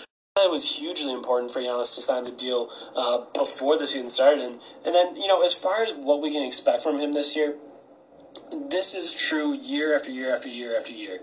it 0.44 0.50
was 0.50 0.76
hugely 0.76 1.12
important 1.12 1.52
for 1.52 1.60
Giannis 1.60 1.94
to 1.96 2.02
sign 2.02 2.24
the 2.24 2.30
deal 2.30 2.70
uh, 2.94 3.24
before 3.34 3.76
the 3.78 3.86
season 3.86 4.08
started. 4.08 4.40
And, 4.40 4.60
and 4.84 4.94
then, 4.94 5.16
you 5.16 5.26
know, 5.26 5.42
as 5.42 5.54
far 5.54 5.82
as 5.82 5.92
what 5.94 6.22
we 6.22 6.32
can 6.32 6.42
expect 6.42 6.82
from 6.82 6.98
him 6.98 7.12
this 7.12 7.34
year, 7.34 7.56
this 8.52 8.94
is 8.94 9.12
true 9.12 9.52
year 9.52 9.96
after 9.96 10.10
year 10.10 10.34
after 10.34 10.48
year 10.48 10.76
after 10.76 10.92
year. 10.92 11.18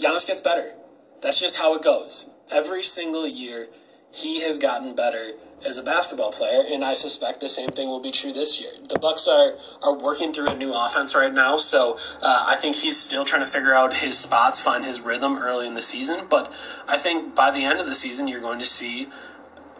Giannis 0.00 0.26
gets 0.26 0.40
better. 0.40 0.74
That's 1.22 1.40
just 1.40 1.56
how 1.56 1.74
it 1.74 1.82
goes. 1.82 2.30
Every 2.50 2.82
single 2.82 3.26
year, 3.26 3.68
he 4.10 4.42
has 4.42 4.58
gotten 4.58 4.94
better 4.94 5.32
as 5.64 5.76
a 5.76 5.82
basketball 5.82 6.32
player, 6.32 6.62
and 6.66 6.84
I 6.84 6.92
suspect 6.92 7.40
the 7.40 7.48
same 7.48 7.70
thing 7.70 7.88
will 7.88 8.00
be 8.00 8.10
true 8.10 8.32
this 8.32 8.60
year. 8.60 8.70
The 8.88 8.98
Bucks 8.98 9.26
are 9.26 9.54
are 9.82 9.96
working 9.96 10.32
through 10.32 10.48
a 10.48 10.56
new 10.56 10.74
offense 10.74 11.14
right 11.14 11.32
now, 11.32 11.56
so 11.56 11.98
uh, 12.22 12.44
I 12.46 12.56
think 12.56 12.76
he's 12.76 13.00
still 13.00 13.24
trying 13.24 13.42
to 13.42 13.50
figure 13.50 13.74
out 13.74 13.96
his 13.96 14.18
spots, 14.18 14.60
find 14.60 14.84
his 14.84 15.00
rhythm 15.00 15.38
early 15.38 15.66
in 15.66 15.74
the 15.74 15.82
season. 15.82 16.26
But 16.28 16.52
I 16.86 16.98
think 16.98 17.34
by 17.34 17.50
the 17.50 17.64
end 17.64 17.78
of 17.78 17.86
the 17.86 17.94
season, 17.94 18.28
you're 18.28 18.40
going 18.40 18.58
to 18.58 18.66
see 18.66 19.08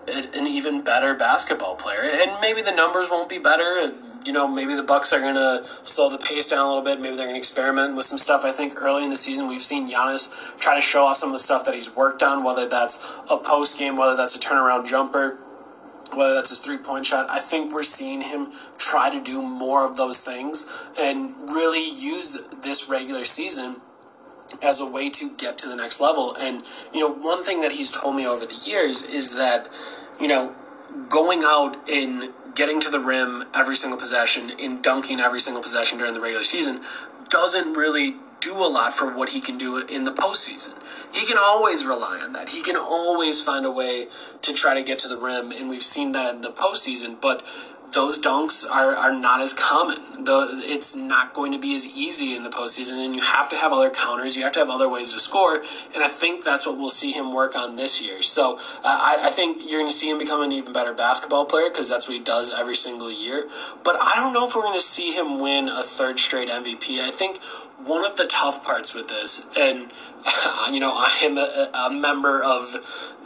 an 0.06 0.46
even 0.46 0.82
better 0.82 1.14
basketball 1.14 1.76
player, 1.76 2.02
and 2.02 2.40
maybe 2.40 2.62
the 2.62 2.72
numbers 2.72 3.08
won't 3.10 3.28
be 3.28 3.38
better 3.38 3.92
you 4.24 4.32
know, 4.32 4.46
maybe 4.46 4.74
the 4.74 4.82
Bucks 4.82 5.12
are 5.14 5.20
going 5.20 5.36
to 5.36 5.66
slow 5.84 6.10
the 6.10 6.18
pace 6.18 6.50
down 6.50 6.64
a 6.64 6.68
little 6.68 6.82
bit. 6.82 7.00
Maybe 7.00 7.16
they're 7.16 7.24
going 7.24 7.36
to 7.36 7.38
experiment 7.38 7.96
with 7.96 8.04
some 8.04 8.18
stuff. 8.18 8.44
I 8.44 8.52
think 8.52 8.74
early 8.76 9.02
in 9.02 9.08
the 9.08 9.16
season 9.16 9.48
we've 9.48 9.62
seen 9.62 9.90
Giannis 9.90 10.30
try 10.58 10.74
to 10.74 10.82
show 10.82 11.04
off 11.04 11.16
some 11.16 11.30
of 11.30 11.32
the 11.32 11.38
stuff 11.38 11.64
that 11.64 11.74
he's 11.74 11.94
worked 11.96 12.22
on, 12.22 12.44
whether 12.44 12.68
that's 12.68 12.98
a 13.30 13.38
post 13.38 13.78
game, 13.78 13.96
whether 13.96 14.16
that's 14.16 14.36
a 14.36 14.38
turnaround 14.38 14.86
jumper, 14.86 15.38
whether 16.14 16.34
that's 16.34 16.50
his 16.50 16.58
three 16.58 16.78
point 16.78 17.06
shot. 17.06 17.28
I 17.30 17.40
think 17.40 17.72
we're 17.72 17.82
seeing 17.82 18.22
him 18.22 18.52
try 18.76 19.10
to 19.10 19.22
do 19.22 19.42
more 19.42 19.84
of 19.84 19.96
those 19.96 20.20
things 20.20 20.66
and 20.98 21.34
really 21.50 21.88
use 21.88 22.38
this 22.62 22.88
regular 22.88 23.24
season 23.24 23.76
as 24.62 24.80
a 24.80 24.86
way 24.86 25.10
to 25.10 25.30
get 25.36 25.58
to 25.58 25.68
the 25.68 25.76
next 25.76 26.00
level. 26.00 26.34
And, 26.34 26.62
you 26.92 27.00
know, 27.00 27.12
one 27.12 27.44
thing 27.44 27.60
that 27.60 27.72
he's 27.72 27.90
told 27.90 28.16
me 28.16 28.26
over 28.26 28.46
the 28.46 28.54
years 28.54 29.02
is 29.02 29.34
that, 29.34 29.68
you 30.20 30.28
know, 30.28 30.54
going 31.08 31.42
out 31.44 31.76
and 31.88 32.32
getting 32.54 32.80
to 32.80 32.90
the 32.90 33.00
rim 33.00 33.44
every 33.54 33.76
single 33.76 33.98
possession 33.98 34.50
and 34.58 34.82
dunking 34.82 35.20
every 35.20 35.40
single 35.40 35.62
possession 35.62 35.98
during 35.98 36.14
the 36.14 36.20
regular 36.20 36.44
season 36.44 36.80
doesn't 37.28 37.74
really 37.74 38.16
do 38.40 38.54
a 38.54 38.66
lot 38.66 38.92
for 38.92 39.12
what 39.14 39.30
he 39.30 39.40
can 39.40 39.58
do 39.58 39.78
in 39.78 40.04
the 40.04 40.12
postseason. 40.12 40.72
He 41.12 41.26
can 41.26 41.38
always 41.38 41.84
rely 41.84 42.20
on 42.22 42.32
that. 42.34 42.50
He 42.50 42.62
can 42.62 42.76
always 42.76 43.42
find 43.42 43.64
a 43.64 43.70
way 43.70 44.08
to 44.42 44.52
try 44.52 44.74
to 44.74 44.82
get 44.82 44.98
to 45.00 45.08
the 45.08 45.16
rim, 45.16 45.52
and 45.52 45.68
we've 45.68 45.82
seen 45.82 46.12
that 46.12 46.34
in 46.34 46.40
the 46.40 46.50
postseason. 46.50 47.20
But 47.20 47.44
those 47.92 48.18
dunks 48.18 48.68
are, 48.68 48.94
are 48.94 49.12
not 49.12 49.40
as 49.40 49.52
common. 49.52 50.24
The, 50.24 50.60
it's 50.64 50.94
not 50.94 51.32
going 51.32 51.52
to 51.52 51.58
be 51.58 51.74
as 51.74 51.86
easy 51.86 52.34
in 52.34 52.42
the 52.42 52.50
postseason, 52.50 53.02
and 53.04 53.14
you 53.14 53.22
have 53.22 53.48
to 53.50 53.56
have 53.56 53.72
other 53.72 53.90
counters. 53.90 54.36
You 54.36 54.44
have 54.44 54.52
to 54.52 54.58
have 54.58 54.68
other 54.68 54.88
ways 54.88 55.12
to 55.14 55.20
score, 55.20 55.62
and 55.94 56.02
I 56.02 56.08
think 56.08 56.44
that's 56.44 56.66
what 56.66 56.76
we'll 56.76 56.90
see 56.90 57.12
him 57.12 57.32
work 57.32 57.56
on 57.56 57.76
this 57.76 58.02
year. 58.02 58.22
So 58.22 58.58
uh, 58.58 58.60
I, 58.84 59.28
I 59.28 59.30
think 59.30 59.62
you're 59.62 59.80
going 59.80 59.90
to 59.90 59.96
see 59.96 60.10
him 60.10 60.18
become 60.18 60.42
an 60.42 60.52
even 60.52 60.72
better 60.72 60.92
basketball 60.92 61.46
player 61.46 61.70
because 61.70 61.88
that's 61.88 62.06
what 62.06 62.14
he 62.14 62.22
does 62.22 62.52
every 62.52 62.76
single 62.76 63.10
year. 63.10 63.48
But 63.84 63.96
I 64.00 64.16
don't 64.16 64.32
know 64.32 64.46
if 64.46 64.54
we're 64.54 64.62
going 64.62 64.78
to 64.78 64.86
see 64.86 65.12
him 65.12 65.40
win 65.40 65.68
a 65.68 65.82
third 65.82 66.18
straight 66.18 66.48
MVP. 66.48 67.00
I 67.00 67.10
think 67.10 67.38
one 67.84 68.04
of 68.04 68.16
the 68.16 68.26
tough 68.26 68.64
parts 68.64 68.92
with 68.92 69.08
this, 69.08 69.46
and 69.56 69.90
you 70.72 70.80
know, 70.80 70.92
I 70.94 71.18
am 71.22 71.38
a, 71.38 71.70
a 71.74 71.90
member 71.90 72.42
of 72.42 72.76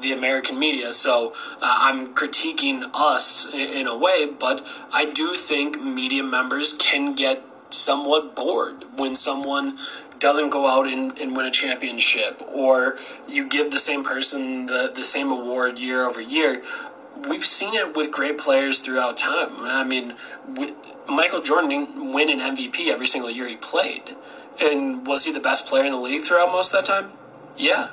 the 0.00 0.12
American 0.12 0.58
media, 0.58 0.92
so 0.92 1.34
uh, 1.60 1.76
I'm 1.80 2.14
critiquing 2.14 2.90
us 2.92 3.46
in, 3.52 3.60
in 3.60 3.86
a 3.86 3.96
way, 3.96 4.26
but 4.26 4.64
I 4.92 5.04
do 5.04 5.34
think 5.34 5.80
media 5.80 6.22
members 6.22 6.74
can 6.78 7.14
get 7.14 7.42
somewhat 7.70 8.36
bored 8.36 8.84
when 8.96 9.16
someone 9.16 9.78
doesn't 10.18 10.50
go 10.50 10.68
out 10.68 10.86
and, 10.86 11.18
and 11.18 11.36
win 11.36 11.46
a 11.46 11.50
championship 11.50 12.40
or 12.46 12.96
you 13.26 13.48
give 13.48 13.72
the 13.72 13.78
same 13.78 14.04
person 14.04 14.66
the, 14.66 14.92
the 14.94 15.02
same 15.02 15.32
award 15.32 15.78
year 15.78 16.06
over 16.06 16.20
year. 16.20 16.62
We've 17.28 17.44
seen 17.44 17.74
it 17.74 17.96
with 17.96 18.12
great 18.12 18.38
players 18.38 18.78
throughout 18.78 19.18
time. 19.18 19.50
I 19.60 19.82
mean, 19.82 20.14
Michael 21.08 21.42
Jordan 21.42 21.70
didn't 21.70 22.12
win 22.12 22.30
an 22.30 22.38
MVP 22.56 22.88
every 22.88 23.06
single 23.06 23.30
year 23.30 23.48
he 23.48 23.56
played. 23.56 24.16
And 24.60 25.06
was 25.06 25.24
he 25.24 25.32
the 25.32 25.40
best 25.40 25.66
player 25.66 25.84
in 25.84 25.92
the 25.92 25.98
league 25.98 26.22
throughout 26.22 26.50
most 26.52 26.72
of 26.72 26.84
that 26.84 26.92
time? 26.92 27.12
Yeah. 27.56 27.90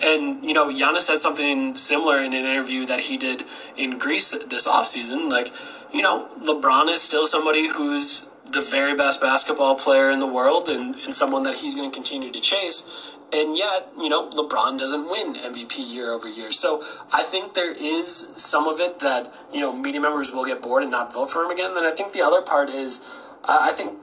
And, 0.00 0.44
you 0.44 0.54
know, 0.54 0.68
Giannis 0.68 1.00
said 1.00 1.18
something 1.18 1.76
similar 1.76 2.18
in 2.18 2.32
an 2.32 2.44
interview 2.44 2.86
that 2.86 3.00
he 3.00 3.16
did 3.16 3.44
in 3.76 3.98
Greece 3.98 4.30
this 4.30 4.66
offseason. 4.66 5.30
Like, 5.30 5.52
you 5.92 6.02
know, 6.02 6.28
LeBron 6.40 6.92
is 6.92 7.02
still 7.02 7.26
somebody 7.26 7.68
who's 7.68 8.26
the 8.50 8.62
very 8.62 8.94
best 8.94 9.20
basketball 9.20 9.74
player 9.74 10.10
in 10.10 10.20
the 10.20 10.26
world 10.26 10.68
and, 10.68 10.94
and 10.96 11.14
someone 11.14 11.42
that 11.42 11.56
he's 11.56 11.74
going 11.74 11.90
to 11.90 11.94
continue 11.94 12.30
to 12.30 12.40
chase. 12.40 12.88
And 13.32 13.58
yet, 13.58 13.88
you 13.98 14.08
know, 14.08 14.30
LeBron 14.30 14.78
doesn't 14.78 15.10
win 15.10 15.34
MVP 15.34 15.78
year 15.78 16.12
over 16.12 16.28
year. 16.28 16.50
So 16.50 16.82
I 17.12 17.22
think 17.22 17.54
there 17.54 17.72
is 17.72 18.10
some 18.36 18.66
of 18.66 18.80
it 18.80 19.00
that, 19.00 19.32
you 19.52 19.60
know, 19.60 19.72
media 19.72 20.00
members 20.00 20.30
will 20.30 20.46
get 20.46 20.62
bored 20.62 20.82
and 20.82 20.90
not 20.90 21.12
vote 21.12 21.30
for 21.30 21.44
him 21.44 21.50
again. 21.50 21.74
Then 21.74 21.84
I 21.84 21.90
think 21.90 22.12
the 22.12 22.22
other 22.22 22.40
part 22.40 22.70
is, 22.70 23.00
uh, 23.44 23.58
I 23.60 23.72
think 23.72 23.98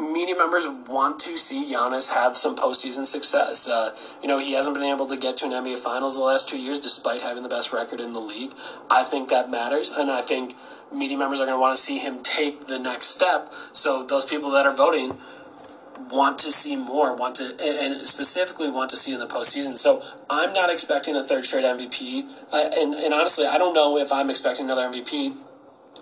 media 0.00 0.36
members 0.36 0.66
want 0.88 1.20
to 1.20 1.36
see 1.36 1.72
Giannis 1.72 2.10
have 2.10 2.36
some 2.36 2.56
postseason 2.56 3.06
success. 3.06 3.68
Uh, 3.68 3.94
you 4.22 4.28
know, 4.28 4.38
he 4.38 4.52
hasn't 4.52 4.74
been 4.74 4.84
able 4.84 5.06
to 5.06 5.16
get 5.16 5.36
to 5.38 5.46
an 5.46 5.52
NBA 5.52 5.78
Finals 5.78 6.14
the 6.14 6.22
last 6.22 6.48
two 6.48 6.58
years, 6.58 6.78
despite 6.78 7.22
having 7.22 7.42
the 7.42 7.48
best 7.48 7.72
record 7.72 8.00
in 8.00 8.12
the 8.12 8.20
league. 8.20 8.52
I 8.90 9.04
think 9.04 9.28
that 9.28 9.50
matters, 9.50 9.90
and 9.90 10.10
I 10.10 10.22
think 10.22 10.54
media 10.92 11.18
members 11.18 11.40
are 11.40 11.46
going 11.46 11.56
to 11.56 11.60
want 11.60 11.76
to 11.76 11.82
see 11.82 11.98
him 11.98 12.22
take 12.22 12.66
the 12.66 12.78
next 12.78 13.08
step. 13.08 13.52
So 13.72 14.04
those 14.04 14.24
people 14.24 14.50
that 14.52 14.66
are 14.66 14.74
voting 14.74 15.18
want 16.10 16.38
to 16.38 16.52
see 16.52 16.76
more, 16.76 17.14
want 17.14 17.36
to, 17.36 17.60
and 17.60 18.06
specifically 18.06 18.70
want 18.70 18.90
to 18.90 18.96
see 18.96 19.12
in 19.12 19.20
the 19.20 19.26
postseason. 19.26 19.76
So 19.76 20.04
I'm 20.30 20.52
not 20.52 20.70
expecting 20.70 21.16
a 21.16 21.22
third 21.22 21.44
straight 21.44 21.64
MVP, 21.64 22.26
and 22.52 22.94
and 22.94 23.12
honestly, 23.12 23.46
I 23.46 23.58
don't 23.58 23.74
know 23.74 23.98
if 23.98 24.12
I'm 24.12 24.30
expecting 24.30 24.66
another 24.66 24.88
MVP 24.88 25.36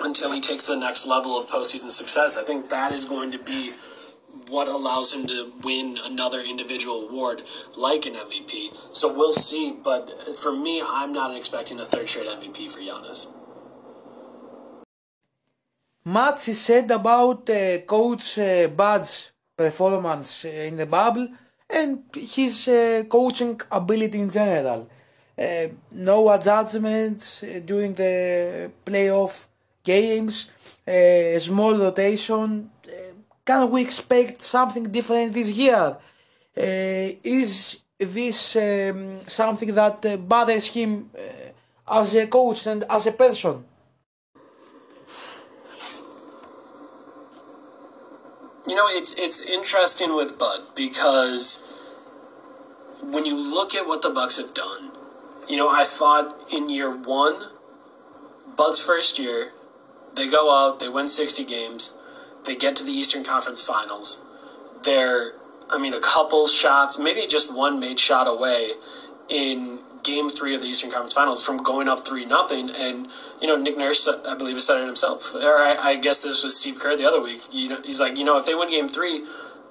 until 0.01 0.33
he 0.33 0.41
takes 0.41 0.67
the 0.67 0.77
next 0.77 1.07
level 1.07 1.39
of 1.39 1.49
postseason 1.49 1.91
success. 1.91 2.37
I 2.37 2.43
think 2.43 2.71
that 2.71 2.93
is 2.93 3.05
going 3.05 3.31
to 3.33 3.39
be 3.39 3.73
what 4.49 4.69
allows 4.69 5.13
him 5.13 5.27
to 5.27 5.53
win 5.63 5.99
another 6.05 6.41
individual 6.41 7.09
award 7.09 7.43
like 7.77 8.07
an 8.07 8.15
MVP. 8.15 8.77
So 8.93 9.13
we'll 9.13 9.33
see. 9.33 9.77
But 9.83 10.37
for 10.37 10.53
me, 10.53 10.83
I'm 10.87 11.13
not 11.13 11.37
expecting 11.37 11.81
a 11.81 11.85
third 11.85 12.09
straight 12.09 12.29
MVP 12.29 12.69
for 12.69 12.81
Giannis. 12.81 13.27
Much 16.05 16.41
said 16.41 16.91
about 16.91 17.51
uh, 17.51 17.79
Coach 17.79 18.39
uh, 18.39 18.69
Bud's 18.69 19.33
performance 19.57 20.45
in 20.45 20.77
the 20.77 20.87
bubble 20.87 21.29
and 21.69 22.05
his 22.15 22.69
uh, 22.69 23.03
coaching 23.09 23.61
ability 23.71 24.21
in 24.21 24.31
general. 24.31 24.89
Uh, 25.37 25.67
no 25.91 26.31
adjustments 26.31 27.43
uh, 27.43 27.61
during 27.65 27.93
the 27.95 28.71
playoff 28.85 29.47
games, 29.87 30.51
eh, 30.87 31.37
a 31.37 31.41
small 31.41 31.75
rotation. 31.87 32.71
Eh, 32.85 33.13
can 33.45 33.71
we 33.71 33.81
expect 33.83 34.43
something 34.43 34.85
different 34.97 35.33
this 35.33 35.51
year? 35.51 35.97
Eh, 36.57 37.15
is 37.23 37.79
this 37.99 38.57
um, 38.57 39.21
something 39.27 39.73
that 39.75 40.29
bothers 40.29 40.67
him 40.67 41.11
as 41.89 42.15
a 42.15 42.27
coach 42.27 42.67
and 42.67 42.85
as 42.91 43.07
a 43.07 43.13
person? 43.13 43.65
You 48.69 48.75
know, 48.75 48.89
it's 48.89 49.15
it's 49.15 49.41
interesting 49.41 50.11
with 50.17 50.39
Bud 50.43 50.61
because 50.75 51.63
when 53.01 53.25
you 53.25 53.37
look 53.39 53.75
at 53.75 53.87
what 53.87 54.03
the 54.03 54.11
Bucks 54.11 54.37
have 54.39 54.53
done, 54.55 54.91
you 55.49 55.57
know, 55.57 55.69
I 55.69 55.85
thought 55.85 56.53
in 56.53 56.69
year 56.69 56.91
one, 56.91 57.37
Bud's 58.57 58.81
first 58.81 59.19
year, 59.21 59.53
they 60.17 60.29
go 60.29 60.55
out, 60.55 60.81
they 60.81 60.89
win 60.89 61.09
60 61.09 61.45
games, 61.45 61.97
they 62.45 62.57
get 62.57 62.77
to 62.77 62.85
the 62.85 62.93
Eastern 62.93 63.25
Conference 63.25 63.63
Finals. 63.63 64.25
They're, 64.85 65.33
I 65.71 65.79
mean, 65.79 65.95
a 65.95 66.01
couple 66.01 66.49
shots, 66.49 66.99
maybe 66.99 67.27
just 67.27 67.55
one 67.55 67.79
made 67.81 68.01
shot 68.01 68.27
away 68.27 68.73
in 69.29 69.81
game 70.03 70.31
three 70.31 70.55
of 70.55 70.63
the 70.63 70.69
Eastern 70.69 70.91
Conference 70.91 71.13
Finals 71.13 71.45
from 71.45 71.63
going 71.63 71.89
up 71.89 72.07
3 72.07 72.25
nothing. 72.27 72.71
And, 72.71 73.09
you 73.41 73.49
know, 73.49 73.57
Nick 73.57 73.77
Nurse, 73.77 74.09
I 74.09 74.35
believe, 74.37 74.55
has 74.55 74.65
said 74.65 74.79
it 74.79 74.87
himself. 74.87 75.35
Or 75.35 75.57
I, 75.57 75.77
I 75.81 75.97
guess 75.97 76.23
this 76.23 76.45
was 76.45 76.57
Steve 76.57 76.79
Kerr 76.79 76.97
the 76.97 77.07
other 77.07 77.21
week. 77.21 77.43
You 77.51 77.71
know, 77.71 77.81
he's 77.83 77.99
like, 77.99 78.17
you 78.17 78.25
know, 78.25 78.39
if 78.39 78.47
they 78.47 78.55
win 78.55 78.71
game 78.71 78.89
three, 78.89 79.25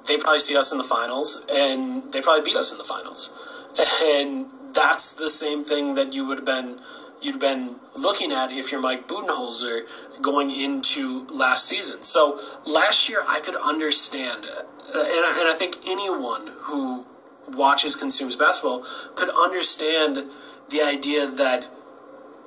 they 0.07 0.17
probably 0.17 0.41
see 0.41 0.57
us 0.57 0.71
in 0.71 0.77
the 0.77 0.83
finals 0.83 1.43
and 1.51 2.11
they 2.11 2.21
probably 2.21 2.43
beat 2.43 2.57
us 2.57 2.71
in 2.71 2.77
the 2.77 2.83
finals. 2.83 3.33
And 4.03 4.47
that's 4.73 5.13
the 5.13 5.29
same 5.29 5.63
thing 5.63 5.95
that 5.95 6.13
you 6.13 6.25
would 6.27 6.37
have 6.39 6.45
been 6.45 6.79
you'd 7.25 7.39
been 7.39 7.77
looking 7.95 8.31
at 8.31 8.51
if 8.51 8.71
you're 8.71 8.79
Mike 8.79 9.07
Budenholzer 9.07 9.81
going 10.21 10.51
into 10.51 11.25
last 11.27 11.67
season. 11.67 12.03
So 12.03 12.39
last 12.65 13.09
year, 13.09 13.23
I 13.27 13.39
could 13.39 13.55
understand, 13.55 14.45
uh, 14.45 14.59
and, 14.93 15.25
I, 15.25 15.37
and 15.39 15.49
I 15.49 15.55
think 15.57 15.77
anyone 15.85 16.51
who 16.61 17.07
watches, 17.47 17.95
consumes 17.95 18.35
basketball 18.35 18.85
could 19.15 19.29
understand 19.29 20.29
the 20.69 20.81
idea 20.81 21.27
that 21.27 21.65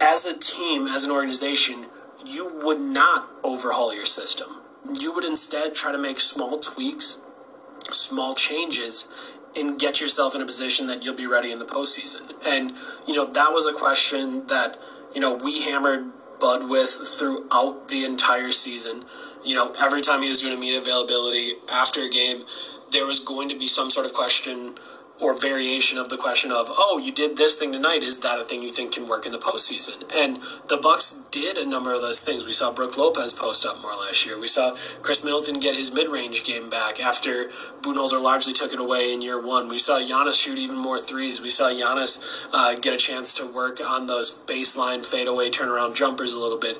as 0.00 0.24
a 0.24 0.36
team, 0.38 0.86
as 0.86 1.04
an 1.04 1.10
organization, 1.10 1.86
you 2.24 2.50
would 2.62 2.80
not 2.80 3.30
overhaul 3.42 3.92
your 3.92 4.06
system. 4.06 4.60
You 4.92 5.12
would 5.12 5.24
instead 5.24 5.74
try 5.74 5.90
to 5.90 5.98
make 5.98 6.20
small 6.20 6.58
tweaks, 6.60 7.18
small 7.90 8.34
changes, 8.34 9.08
and 9.58 9.78
get 9.78 10.00
yourself 10.00 10.34
in 10.34 10.40
a 10.40 10.46
position 10.46 10.86
that 10.86 11.02
you'll 11.02 11.16
be 11.16 11.26
ready 11.26 11.50
in 11.52 11.58
the 11.58 11.64
postseason. 11.64 12.32
And, 12.46 12.72
you 13.06 13.14
know, 13.14 13.26
that 13.26 13.52
was 13.52 13.66
a 13.66 13.72
question 13.72 14.46
that, 14.46 14.78
you 15.14 15.20
know, 15.20 15.34
we 15.34 15.62
hammered 15.62 16.12
Bud 16.40 16.68
with 16.68 16.90
throughout 16.90 17.88
the 17.88 18.04
entire 18.04 18.52
season. 18.52 19.04
You 19.44 19.54
know, 19.54 19.74
every 19.78 20.00
time 20.00 20.22
he 20.22 20.28
was 20.28 20.40
doing 20.40 20.56
a 20.56 20.60
media 20.60 20.80
availability 20.80 21.54
after 21.68 22.02
a 22.02 22.08
game, 22.08 22.44
there 22.92 23.04
was 23.04 23.18
going 23.18 23.48
to 23.48 23.58
be 23.58 23.68
some 23.68 23.90
sort 23.90 24.06
of 24.06 24.14
question 24.14 24.76
or 25.20 25.38
variation 25.38 25.98
of 25.98 26.08
the 26.08 26.16
question 26.16 26.52
of, 26.52 26.66
oh, 26.70 27.00
you 27.02 27.12
did 27.12 27.36
this 27.36 27.56
thing 27.56 27.72
tonight. 27.72 28.02
Is 28.02 28.20
that 28.20 28.38
a 28.38 28.44
thing 28.44 28.62
you 28.62 28.72
think 28.72 28.92
can 28.92 29.08
work 29.08 29.26
in 29.26 29.32
the 29.32 29.38
postseason? 29.38 30.04
And 30.14 30.38
the 30.68 30.76
Bucks 30.76 31.22
did 31.30 31.56
a 31.56 31.66
number 31.66 31.92
of 31.92 32.00
those 32.00 32.20
things. 32.20 32.46
We 32.46 32.52
saw 32.52 32.72
Brook 32.72 32.96
Lopez 32.96 33.32
post 33.32 33.66
up 33.66 33.80
more 33.82 33.94
last 33.94 34.24
year. 34.24 34.38
We 34.38 34.48
saw 34.48 34.76
Khris 35.02 35.24
Middleton 35.24 35.60
get 35.60 35.74
his 35.74 35.92
mid-range 35.92 36.44
game 36.44 36.70
back 36.70 37.00
after 37.00 37.50
Budenholzer 37.82 38.22
largely 38.22 38.52
took 38.52 38.72
it 38.72 38.80
away 38.80 39.12
in 39.12 39.22
year 39.22 39.40
one. 39.40 39.68
We 39.68 39.78
saw 39.78 39.98
Giannis 39.98 40.40
shoot 40.40 40.58
even 40.58 40.76
more 40.76 40.98
threes. 40.98 41.40
We 41.40 41.50
saw 41.50 41.70
Giannis 41.70 42.22
uh, 42.52 42.74
get 42.74 42.94
a 42.94 42.98
chance 42.98 43.34
to 43.34 43.46
work 43.46 43.80
on 43.84 44.06
those 44.06 44.30
baseline 44.30 45.04
fadeaway 45.04 45.50
turnaround 45.50 45.96
jumpers 45.96 46.32
a 46.32 46.38
little 46.38 46.58
bit. 46.58 46.78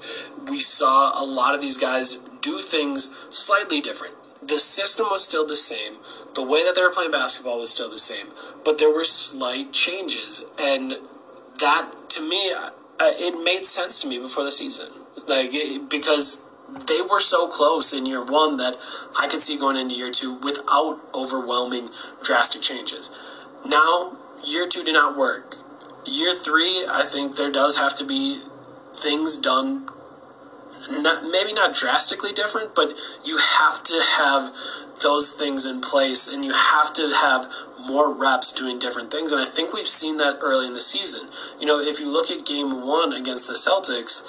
We 0.49 0.61
saw 0.61 1.21
a 1.21 1.25
lot 1.25 1.54
of 1.54 1.61
these 1.61 1.76
guys 1.76 2.16
do 2.40 2.62
things 2.62 3.14
slightly 3.30 3.80
different 3.80 4.14
the 4.49 4.59
system 4.59 5.07
was 5.11 5.25
still 5.25 5.47
the 5.47 5.57
same. 5.57 5.95
The 6.35 6.43
way 6.43 6.64
that 6.64 6.75
they 6.75 6.83
were 6.83 6.90
playing 6.90 7.11
basketball 7.11 7.59
was 7.59 7.71
still 7.71 7.90
the 7.90 7.99
same, 7.99 8.28
but 8.64 8.78
there 8.78 8.93
were 8.93 9.05
slight 9.05 9.73
changes, 9.73 10.45
and 10.59 10.97
that 11.61 11.90
to 12.11 12.28
me, 12.28 12.52
uh, 12.55 12.71
it 13.00 13.43
made 13.45 13.64
sense 13.67 14.00
to 14.00 14.09
me 14.09 14.19
before 14.19 14.45
the 14.45 14.52
season, 14.52 14.90
like 15.26 15.50
it, 15.52 15.88
because 15.90 16.43
they 16.87 17.00
were 17.00 17.21
so 17.21 17.49
close 17.49 17.93
in 17.93 18.07
year 18.07 18.25
one 18.25 18.57
that 18.59 18.76
I 19.19 19.28
could 19.28 19.40
see 19.40 19.59
going 19.59 19.76
into 19.76 19.95
year 19.95 20.11
two 20.11 20.35
without 20.35 21.00
overwhelming 21.14 21.90
drastic 22.23 22.62
changes. 22.62 23.11
Now, 23.67 24.17
year 24.45 24.69
two 24.69 24.85
did 24.85 24.93
not 24.93 25.17
work. 25.17 25.57
Year 26.07 26.35
three, 26.35 26.87
I 26.88 27.05
think 27.05 27.37
there 27.37 27.50
does 27.50 27.76
have 27.76 27.97
to 27.97 28.05
be 28.05 28.40
things 28.95 29.37
done 29.37 29.88
not 30.90 31.25
maybe 31.30 31.52
not 31.52 31.75
drastically 31.75 32.33
different, 32.33 32.75
but 32.75 32.95
you 33.25 33.38
have 33.38 33.83
to 33.85 34.02
have 34.16 34.54
those 35.02 35.33
things 35.33 35.64
in 35.64 35.80
place 35.80 36.26
and 36.26 36.45
you 36.45 36.52
have 36.52 36.92
to 36.95 37.12
have 37.14 37.52
more 37.87 38.12
reps 38.12 38.52
doing 38.52 38.78
different 38.78 39.11
things. 39.11 39.33
And 39.33 39.40
I 39.40 39.47
think 39.47 39.73
we've 39.73 39.87
seen 39.87 40.16
that 40.18 40.38
early 40.40 40.66
in 40.66 40.75
the 40.75 40.80
season. 40.80 41.28
You 41.61 41.66
know, 41.66 41.78
if 41.78 42.00
you 42.00 42.11
look 42.11 42.30
at 42.30 42.45
game 42.45 42.87
one 42.87 43.12
against 43.12 43.47
the 43.47 43.54
Celtics, 43.54 44.26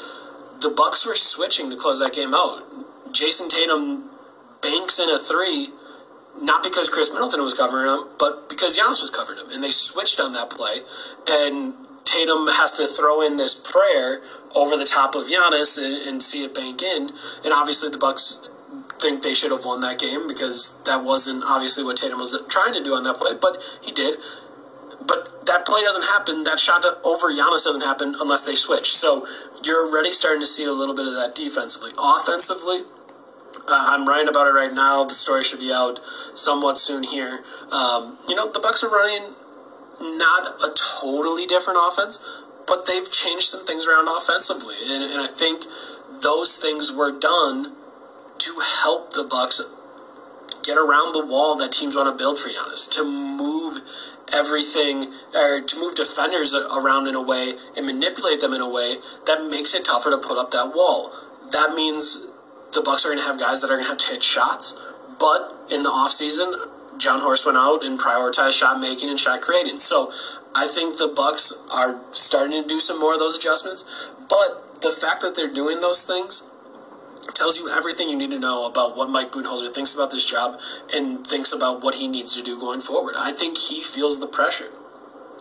the 0.61 0.69
Bucks 0.69 1.05
were 1.05 1.15
switching 1.15 1.69
to 1.69 1.75
close 1.75 1.99
that 1.99 2.13
game 2.13 2.33
out. 2.33 2.63
Jayson 3.11 3.49
Tatum 3.49 4.09
banks 4.61 4.99
in 4.99 5.09
a 5.09 5.17
three, 5.17 5.69
not 6.39 6.61
because 6.61 6.89
Khris 6.89 7.11
Middleton 7.11 7.41
was 7.41 7.53
covering 7.53 7.91
him, 7.91 8.07
but 8.19 8.47
because 8.49 8.77
Giannis 8.77 9.01
was 9.01 9.09
covering 9.09 9.39
him. 9.39 9.49
And 9.51 9.63
they 9.63 9.71
switched 9.71 10.19
on 10.19 10.33
that 10.33 10.49
play. 10.49 10.81
And 11.27 11.73
Tatum 12.09 12.47
has 12.47 12.73
to 12.73 12.87
throw 12.87 13.21
in 13.21 13.37
this 13.37 13.53
prayer 13.53 14.21
over 14.55 14.75
the 14.75 14.85
top 14.85 15.13
of 15.13 15.25
Giannis 15.25 15.77
and, 15.77 16.07
and 16.07 16.23
see 16.23 16.43
it 16.43 16.55
bank 16.55 16.81
in. 16.81 17.11
And 17.43 17.53
obviously, 17.53 17.89
the 17.89 17.97
Bucks 17.97 18.49
think 18.99 19.23
they 19.23 19.33
should 19.33 19.51
have 19.51 19.63
won 19.63 19.79
that 19.81 19.99
game 19.99 20.27
because 20.27 20.81
that 20.83 21.03
wasn't 21.03 21.43
obviously 21.45 21.83
what 21.83 21.97
Tatum 21.97 22.19
was 22.19 22.37
trying 22.49 22.73
to 22.73 22.83
do 22.83 22.93
on 22.95 23.03
that 23.03 23.15
play, 23.17 23.31
but 23.39 23.61
he 23.81 23.91
did. 23.91 24.19
But 25.05 25.45
that 25.45 25.65
play 25.65 25.81
doesn't 25.81 26.03
happen. 26.03 26.43
That 26.43 26.59
shot 26.59 26.81
to, 26.81 26.97
over 27.03 27.31
Giannis 27.31 27.63
doesn't 27.63 27.81
happen 27.81 28.15
unless 28.19 28.43
they 28.43 28.55
switch. 28.55 28.91
So 28.91 29.25
you're 29.63 29.87
already 29.87 30.11
starting 30.11 30.41
to 30.41 30.47
see 30.47 30.65
a 30.65 30.73
little 30.73 30.95
bit 30.95 31.07
of 31.07 31.13
that 31.13 31.33
defensively. 31.35 31.91
Offensively, 31.97 32.83
uh, 33.67 33.85
I'm 33.89 34.07
writing 34.07 34.27
about 34.27 34.47
it 34.47 34.51
right 34.51 34.73
now. 34.73 35.05
The 35.05 35.13
story 35.13 35.43
should 35.43 35.59
be 35.59 35.71
out 35.71 35.99
somewhat 36.35 36.77
soon 36.77 37.03
here. 37.03 37.43
Um, 37.71 38.17
you 38.27 38.35
know, 38.35 38.51
the 38.51 38.59
Bucks 38.59 38.83
are 38.83 38.89
running 38.89 39.33
not 40.01 40.61
a 40.63 40.73
totally 41.01 41.45
different 41.45 41.79
offense, 41.81 42.19
but 42.67 42.85
they've 42.85 43.11
changed 43.11 43.49
some 43.49 43.65
things 43.65 43.85
around 43.87 44.07
offensively, 44.07 44.75
and, 44.85 45.03
and 45.03 45.21
I 45.21 45.27
think 45.27 45.63
those 46.21 46.57
things 46.57 46.91
were 46.91 47.11
done 47.11 47.75
to 48.39 48.59
help 48.59 49.13
the 49.13 49.23
Bucks 49.23 49.61
get 50.63 50.77
around 50.77 51.13
the 51.13 51.25
wall 51.25 51.55
that 51.55 51.71
teams 51.71 51.95
want 51.95 52.07
to 52.07 52.17
build 52.17 52.37
for 52.37 52.49
Giannis, 52.49 52.89
to 52.91 53.03
move 53.03 53.81
everything 54.31 55.11
or 55.33 55.61
to 55.61 55.75
move 55.77 55.95
defenders 55.95 56.53
around 56.53 57.07
in 57.07 57.15
a 57.15 57.21
way 57.21 57.55
and 57.75 57.85
manipulate 57.85 58.41
them 58.41 58.53
in 58.53 58.61
a 58.61 58.69
way 58.69 58.97
that 59.25 59.49
makes 59.49 59.73
it 59.73 59.85
tougher 59.85 60.11
to 60.11 60.17
put 60.17 60.37
up 60.37 60.51
that 60.51 60.75
wall. 60.75 61.11
That 61.51 61.73
means 61.73 62.27
the 62.73 62.81
Bucks 62.81 63.05
are 63.05 63.09
going 63.09 63.19
to 63.19 63.25
have 63.25 63.39
guys 63.39 63.61
that 63.61 63.67
are 63.71 63.75
going 63.75 63.85
to 63.85 63.89
have 63.89 63.97
to 63.97 64.07
hit 64.07 64.23
shots, 64.23 64.79
but 65.19 65.55
in 65.71 65.83
the 65.83 65.89
offseason, 65.89 66.53
Jon 66.99 67.21
Horst 67.21 67.45
went 67.45 67.57
out 67.57 67.83
and 67.83 67.97
prioritized 67.97 68.59
shot 68.59 68.79
making 68.79 69.09
and 69.09 69.19
shot 69.19 69.41
creating. 69.41 69.79
So 69.79 70.11
I 70.53 70.67
think 70.67 70.97
the 70.97 71.07
Bucks 71.07 71.53
are 71.71 72.01
starting 72.11 72.61
to 72.61 72.67
do 72.67 72.79
some 72.79 72.99
more 72.99 73.13
of 73.13 73.19
those 73.19 73.37
adjustments. 73.37 73.89
But 74.29 74.81
the 74.81 74.91
fact 74.91 75.21
that 75.21 75.35
they're 75.35 75.51
doing 75.51 75.81
those 75.81 76.01
things 76.01 76.47
tells 77.33 77.57
you 77.57 77.69
everything 77.69 78.09
you 78.09 78.17
need 78.17 78.31
to 78.31 78.39
know 78.39 78.65
about 78.65 78.97
what 78.97 79.09
Mike 79.09 79.31
Budenholzer 79.31 79.73
thinks 79.73 79.93
about 79.95 80.11
this 80.11 80.29
job 80.29 80.59
and 80.93 81.25
thinks 81.25 81.53
about 81.53 81.83
what 81.83 81.95
he 81.95 82.07
needs 82.07 82.35
to 82.35 82.43
do 82.43 82.59
going 82.59 82.81
forward. 82.81 83.15
I 83.17 83.31
think 83.31 83.57
he 83.57 83.81
feels 83.81 84.19
the 84.19 84.27
pressure. 84.27 84.71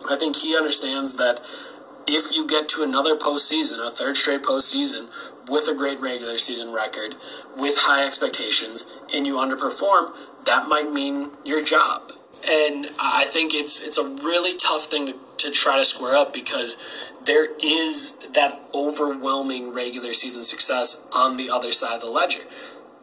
I 0.09 0.15
think 0.15 0.37
he 0.37 0.55
understands 0.55 1.15
that 1.15 1.41
if 2.07 2.33
you 2.33 2.47
get 2.47 2.69
to 2.69 2.83
another 2.83 3.15
postseason, 3.15 3.85
a 3.85 3.91
third 3.91 4.17
straight 4.17 4.43
postseason, 4.43 5.09
with 5.49 5.67
a 5.67 5.75
great 5.75 5.99
regular 5.99 6.37
season 6.37 6.73
record, 6.73 7.15
with 7.57 7.75
high 7.79 8.05
expectations, 8.05 8.85
and 9.13 9.25
you 9.25 9.35
underperform, 9.35 10.13
that 10.45 10.67
might 10.67 10.91
mean 10.91 11.31
your 11.43 11.63
job. 11.63 12.13
And 12.47 12.89
I 12.99 13.25
think 13.25 13.53
it's 13.53 13.81
it's 13.81 13.97
a 13.97 14.07
really 14.07 14.55
tough 14.57 14.85
thing 14.85 15.07
to, 15.07 15.15
to 15.39 15.51
try 15.51 15.77
to 15.77 15.85
square 15.85 16.15
up 16.15 16.33
because 16.33 16.77
there 17.25 17.49
is 17.61 18.13
that 18.33 18.61
overwhelming 18.73 19.73
regular 19.73 20.13
season 20.13 20.43
success 20.43 21.05
on 21.11 21.37
the 21.37 21.49
other 21.49 21.71
side 21.73 21.95
of 21.95 22.01
the 22.01 22.07
ledger 22.07 22.43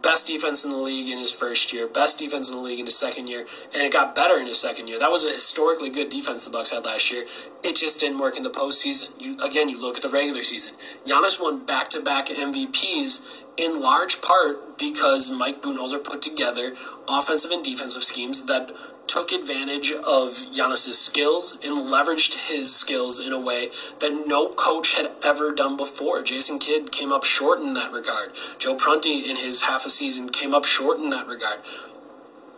best 0.02 0.26
defense 0.26 0.64
in 0.64 0.70
the 0.70 0.76
league 0.76 1.10
in 1.10 1.18
his 1.18 1.32
first 1.32 1.72
year, 1.72 1.86
best 1.86 2.18
defense 2.18 2.50
in 2.50 2.56
the 2.56 2.62
league 2.62 2.78
in 2.78 2.86
his 2.86 2.96
second 2.96 3.28
year, 3.28 3.46
and 3.74 3.82
it 3.82 3.92
got 3.92 4.14
better 4.14 4.36
in 4.38 4.46
his 4.46 4.60
second 4.60 4.88
year. 4.88 4.98
That 4.98 5.10
was 5.10 5.24
a 5.24 5.32
historically 5.32 5.90
good 5.90 6.10
defense 6.10 6.44
the 6.44 6.50
Bucks 6.50 6.70
had 6.70 6.84
last 6.84 7.10
year. 7.10 7.24
It 7.62 7.76
just 7.76 8.00
didn't 8.00 8.18
work 8.18 8.36
in 8.36 8.42
the 8.42 8.50
postseason. 8.50 9.20
You 9.20 9.36
again, 9.42 9.68
you 9.68 9.80
look 9.80 9.96
at 9.96 10.02
the 10.02 10.08
regular 10.08 10.42
season. 10.42 10.74
Giannis 11.06 11.40
won 11.40 11.64
back-to-back 11.64 12.26
MVPs 12.26 13.24
in 13.56 13.80
large 13.80 14.20
part 14.20 14.78
because 14.78 15.30
Mike 15.30 15.62
Budenholzer 15.62 16.02
put 16.02 16.22
together 16.22 16.74
offensive 17.08 17.50
and 17.50 17.64
defensive 17.64 18.04
schemes 18.04 18.44
that 18.46 18.70
took 19.08 19.32
advantage 19.32 19.92
of 19.92 20.34
Giannis's 20.54 20.98
skills 20.98 21.58
and 21.62 21.88
leveraged 21.88 22.48
his 22.48 22.74
skills 22.74 23.20
in 23.20 23.32
a 23.32 23.40
way 23.40 23.70
that 24.00 24.24
no 24.26 24.48
coach 24.48 24.94
had 24.94 25.12
ever 25.22 25.52
done 25.52 25.76
before. 25.76 26.22
Jason 26.22 26.58
Kidd 26.58 26.92
came 26.92 27.12
up 27.12 27.24
short 27.24 27.60
in 27.60 27.74
that 27.74 27.92
regard. 27.92 28.32
Joe 28.58 28.74
Prunty 28.74 29.28
in 29.28 29.36
his 29.36 29.62
half 29.62 29.86
a 29.86 29.90
season 29.90 30.30
came 30.30 30.54
up 30.54 30.64
short 30.64 30.98
in 30.98 31.10
that 31.10 31.26
regard. 31.26 31.60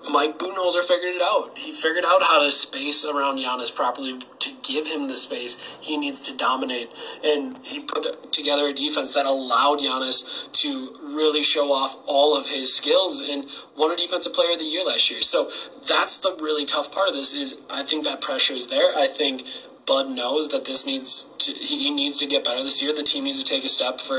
Mike 0.09 0.39
Budenholzer 0.39 0.83
figured 0.83 1.15
it 1.15 1.23
out. 1.23 1.57
He 1.57 1.73
figured 1.73 2.05
out 2.05 2.23
how 2.23 2.43
to 2.43 2.51
space 2.51 3.05
around 3.05 3.39
Giannis 3.39 3.75
properly 3.75 4.21
to 4.39 4.51
give 4.63 4.87
him 4.87 5.09
the 5.09 5.17
space 5.17 5.59
he 5.81 5.97
needs 5.97 6.23
to 6.23 6.37
dominate. 6.37 6.91
And 7.23 7.59
he 7.63 7.81
put 7.81 8.33
together 8.33 8.69
a 8.69 8.73
defense 8.73 9.15
that 9.15 9.27
allowed 9.27 9.81
Giannis 9.81 10.51
to 10.53 10.97
really 11.03 11.43
show 11.43 11.73
off 11.73 11.97
all 12.07 12.37
of 12.37 12.49
his 12.49 12.75
skills 12.75 13.21
and 13.21 13.47
won 13.77 13.91
a 13.91 13.97
defensive 13.97 14.35
player 14.35 14.53
of 14.53 14.59
the 14.59 14.65
year 14.65 14.85
last 14.85 15.11
year. 15.11 15.23
So 15.23 15.51
that's 15.87 16.17
the 16.17 16.35
really 16.37 16.65
tough 16.65 16.93
part 16.93 17.09
of 17.09 17.15
this 17.15 17.35
is 17.35 17.59
I 17.71 17.83
think 17.83 18.05
that 18.05 18.21
pressure 18.21 18.55
is 18.55 18.69
there. 18.69 18.97
I 18.97 19.07
think 19.07 19.45
Bud 19.89 20.11
knows 20.11 20.49
that 20.51 20.67
this 20.67 20.85
needs 20.85 21.27
to, 21.39 21.51
he 21.51 21.91
needs 21.91 22.19
to 22.19 22.27
get 22.27 22.45
better 22.45 22.63
this 22.63 22.83
year. 22.83 22.95
The 22.95 23.03
team 23.03 23.25
needs 23.25 23.43
to 23.43 23.49
take 23.49 23.65
a 23.65 23.71
step 23.71 24.03
for, 24.03 24.19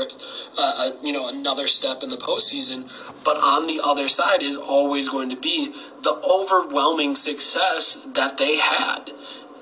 uh, 0.58 0.90
a, 0.92 1.06
you 1.06 1.12
know, 1.12 1.28
another 1.28 1.68
step 1.68 2.02
in 2.02 2.08
the 2.08 2.16
postseason. 2.16 2.90
But 3.24 3.36
on 3.36 3.68
the 3.68 3.80
other 3.82 4.08
side 4.08 4.42
is 4.42 4.56
always 4.56 5.08
going 5.08 5.30
to 5.30 5.36
be 5.36 5.72
the 6.02 6.14
overwhelming 6.28 7.14
success 7.14 8.04
that 8.14 8.36
they 8.38 8.56
had 8.56 9.12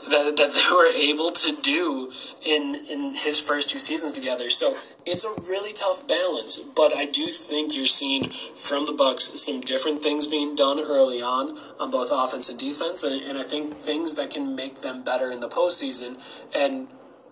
that, 0.08 0.36
that 0.36 0.52
they 0.52 0.70
were 0.70 0.86
able 0.86 1.30
to 1.30 1.56
do 1.56 2.12
in 2.44 2.74
in 2.88 3.14
his 3.14 3.40
first 3.40 3.70
two 3.70 3.78
seasons 3.78 4.12
together. 4.12 4.50
So 4.50 4.76
it's 5.04 5.24
a 5.24 5.32
really 5.42 5.72
tough 5.72 6.06
balance, 6.06 6.58
but 6.58 6.96
I 6.96 7.04
do 7.06 7.28
think 7.28 7.74
you're 7.74 7.86
seeing 7.86 8.30
from 8.54 8.86
the 8.86 8.92
Bucks 8.92 9.30
some 9.42 9.60
different 9.60 10.02
things 10.02 10.26
being 10.26 10.54
done 10.54 10.80
early 10.80 11.20
on 11.20 11.58
on 11.78 11.90
both 11.90 12.08
offense 12.12 12.48
and 12.48 12.58
defense, 12.58 13.02
and, 13.02 13.22
and 13.22 13.38
I 13.38 13.42
think 13.42 13.78
things 13.78 14.14
that 14.14 14.30
can 14.30 14.54
make 14.54 14.82
them 14.82 15.02
better 15.02 15.30
in 15.30 15.40
the 15.40 15.48
postseason. 15.48 16.18
And 16.54 16.88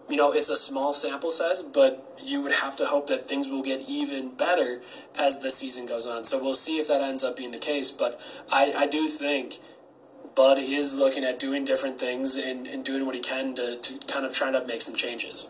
you 0.09 0.17
know, 0.17 0.33
it's 0.33 0.49
a 0.49 0.57
small 0.57 0.95
sample 0.95 1.33
size, 1.33 1.63
but 1.63 2.17
you 2.23 2.41
would 2.41 2.53
have 2.53 2.77
to 2.77 2.87
hope 2.87 3.09
that 3.09 3.29
things 3.29 3.49
will 3.49 3.63
get 3.63 3.83
even 3.89 4.35
better 4.35 4.81
as 5.17 5.41
the 5.41 5.51
season 5.51 5.87
goes 5.87 6.07
on. 6.07 6.25
So 6.25 6.43
we'll 6.43 6.55
see 6.55 6.79
if 6.79 6.89
that 6.89 7.03
ends 7.03 7.25
up 7.25 7.37
being 7.37 7.51
the 7.51 7.59
case. 7.59 7.91
But 7.91 8.21
I, 8.51 8.73
I 8.73 8.87
do 8.87 9.09
think 9.09 9.59
Bud 10.37 10.59
is 10.59 10.95
looking 10.95 11.25
at 11.25 11.41
doing 11.41 11.65
different 11.65 11.99
things 11.99 12.37
and, 12.37 12.67
and 12.67 12.85
doing 12.85 13.07
what 13.07 13.15
he 13.15 13.21
can 13.21 13.55
to, 13.57 13.77
to 13.79 13.99
kind 14.07 14.25
of 14.25 14.33
try 14.33 14.51
to 14.53 14.65
make 14.67 14.83
some 14.83 14.95
changes. 14.95 15.49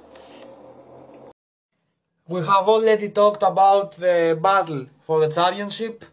We 2.29 2.41
have 2.41 2.69
already 2.75 3.09
talked 3.11 3.43
about 3.43 3.93
the 3.97 4.39
battle 4.41 4.87
for 5.07 5.21
the 5.21 5.29
championship, 5.29 6.05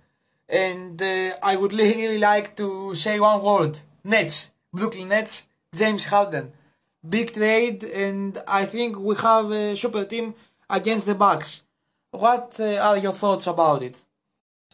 and 0.49 1.01
uh, 1.01 1.31
I 1.41 1.55
would 1.55 1.73
really 1.73 2.19
like 2.19 2.57
to 2.57 2.93
say 2.95 3.19
one 3.19 3.41
word 3.41 3.79
Nets, 4.03 4.51
Brooklyn 4.73 5.09
Nets, 5.09 5.45
James 5.73 6.05
Harden 6.05 6.51
big 7.07 7.33
trade, 7.33 7.83
and 7.83 8.41
I 8.47 8.65
think 8.65 8.97
we 8.97 9.15
have 9.15 9.51
a 9.51 9.75
super 9.75 10.05
team 10.05 10.35
against 10.69 11.05
the 11.05 11.15
Bucks. 11.15 11.63
What 12.11 12.55
uh, 12.59 12.77
are 12.77 12.97
your 12.97 13.13
thoughts 13.13 13.47
about 13.47 13.83
it? 13.83 13.97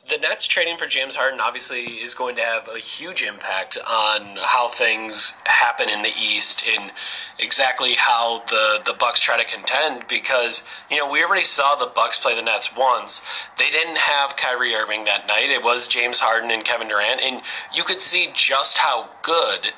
The 0.10 0.18
Nets 0.18 0.48
trading 0.48 0.78
for 0.78 0.88
James 0.88 1.16
Harden 1.16 1.40
obviously 1.40 1.84
is 1.84 2.16
going 2.16 2.36
to 2.38 2.42
have 2.42 2.68
a 2.68 2.80
huge 2.80 3.22
impact 3.22 3.78
on 3.88 4.38
how 4.42 4.68
things 4.68 5.40
happen 5.46 5.88
in 5.88 6.02
the 6.02 6.12
East 6.20 6.64
and 6.68 6.92
exactly 7.38 7.94
how 7.94 8.42
the, 8.50 8.82
the 8.88 8.96
Bucks 8.98 9.20
try 9.20 9.38
to 9.38 9.48
contend 9.48 10.08
because 10.08 10.66
you 10.90 10.98
know 10.98 11.12
we 11.12 11.24
already 11.24 11.44
saw 11.44 11.76
the 11.76 11.92
Bucks 11.94 12.20
play 12.20 12.36
the 12.36 12.42
Nets 12.42 12.76
once. 12.76 13.24
They 13.60 13.70
didn't 13.70 13.98
have 13.98 14.36
Kyrie 14.36 14.74
Irving 14.74 15.04
that 15.06 15.28
night. 15.28 15.52
It 15.52 15.64
was 15.64 15.88
James 15.88 16.18
Harden 16.18 16.50
and 16.50 16.66
Kevin 16.66 16.88
Durant, 16.88 17.22
and 17.22 17.44
you 17.76 17.84
could 17.84 18.02
see 18.02 18.32
just 18.34 18.80
how 18.80 19.10
good 19.22 19.74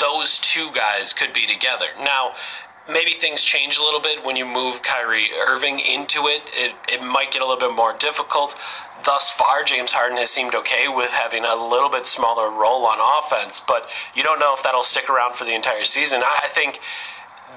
those 0.00 0.40
two 0.40 0.70
guys 0.74 1.12
could 1.12 1.32
be 1.32 1.46
together. 1.46 1.86
Now, 2.00 2.32
maybe 2.90 3.12
things 3.12 3.42
change 3.42 3.78
a 3.78 3.82
little 3.82 4.00
bit 4.00 4.24
when 4.24 4.36
you 4.36 4.44
move 4.44 4.82
Kyrie 4.82 5.28
Irving 5.46 5.80
into 5.80 6.26
it. 6.26 6.42
It, 6.54 6.74
it 6.88 7.02
might 7.02 7.30
get 7.30 7.42
a 7.42 7.46
little 7.46 7.68
bit 7.68 7.74
more 7.74 7.94
difficult. 7.96 8.56
Thus 9.04 9.30
far, 9.30 9.64
James 9.64 9.92
Harden 9.92 10.18
has 10.18 10.30
seemed 10.30 10.54
okay 10.54 10.88
with 10.88 11.10
having 11.10 11.44
a 11.44 11.54
little 11.54 11.90
bit 11.90 12.06
smaller 12.06 12.50
role 12.50 12.86
on 12.86 12.98
offense, 13.00 13.64
but 13.66 13.90
you 14.14 14.22
don't 14.22 14.40
know 14.40 14.54
if 14.54 14.62
that'll 14.62 14.84
stick 14.84 15.10
around 15.10 15.34
for 15.34 15.44
the 15.44 15.54
entire 15.54 15.84
season. 15.84 16.22
I 16.24 16.48
think 16.48 16.80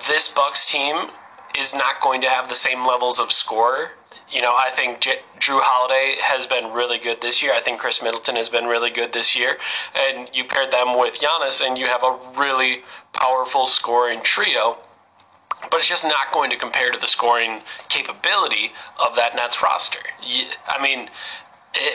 this 0.07 0.33
Bucks 0.33 0.71
team 0.71 1.09
is 1.57 1.73
not 1.73 2.01
going 2.01 2.21
to 2.21 2.29
have 2.29 2.49
the 2.49 2.55
same 2.55 2.85
levels 2.85 3.19
of 3.19 3.31
score 3.31 3.91
you 4.31 4.41
know, 4.41 4.53
I 4.57 4.69
think 4.71 4.99
J- 4.99 5.19
Jrue 5.39 5.61
Holiday 5.61 6.15
has 6.21 6.45
been 6.45 6.73
really 6.73 6.97
good 6.97 7.21
this 7.21 7.41
year. 7.41 7.53
I 7.53 7.61
think 7.61 7.79
Khris 7.79 8.03
Middleton 8.03 8.35
has 8.35 8.49
been 8.49 8.65
really 8.65 8.89
good 8.89 9.13
this 9.13 9.37
year. 9.37 9.57
And 9.95 10.29
you 10.33 10.43
paired 10.43 10.71
them 10.71 10.97
with 10.97 11.19
Giannis, 11.19 11.65
and 11.65 11.77
you 11.77 11.87
have 11.87 12.03
a 12.03 12.17
really 12.37 12.83
powerful 13.13 13.67
scoring 13.67 14.19
trio. 14.23 14.77
But 15.61 15.79
it's 15.79 15.89
just 15.89 16.05
not 16.05 16.31
going 16.31 16.49
to 16.51 16.57
compare 16.57 16.91
to 16.91 16.99
the 16.99 17.07
scoring 17.07 17.61
capability 17.89 18.71
of 19.05 19.15
that 19.15 19.35
Nets 19.35 19.61
roster. 19.61 19.99
I 20.67 20.81
mean, 20.81 21.09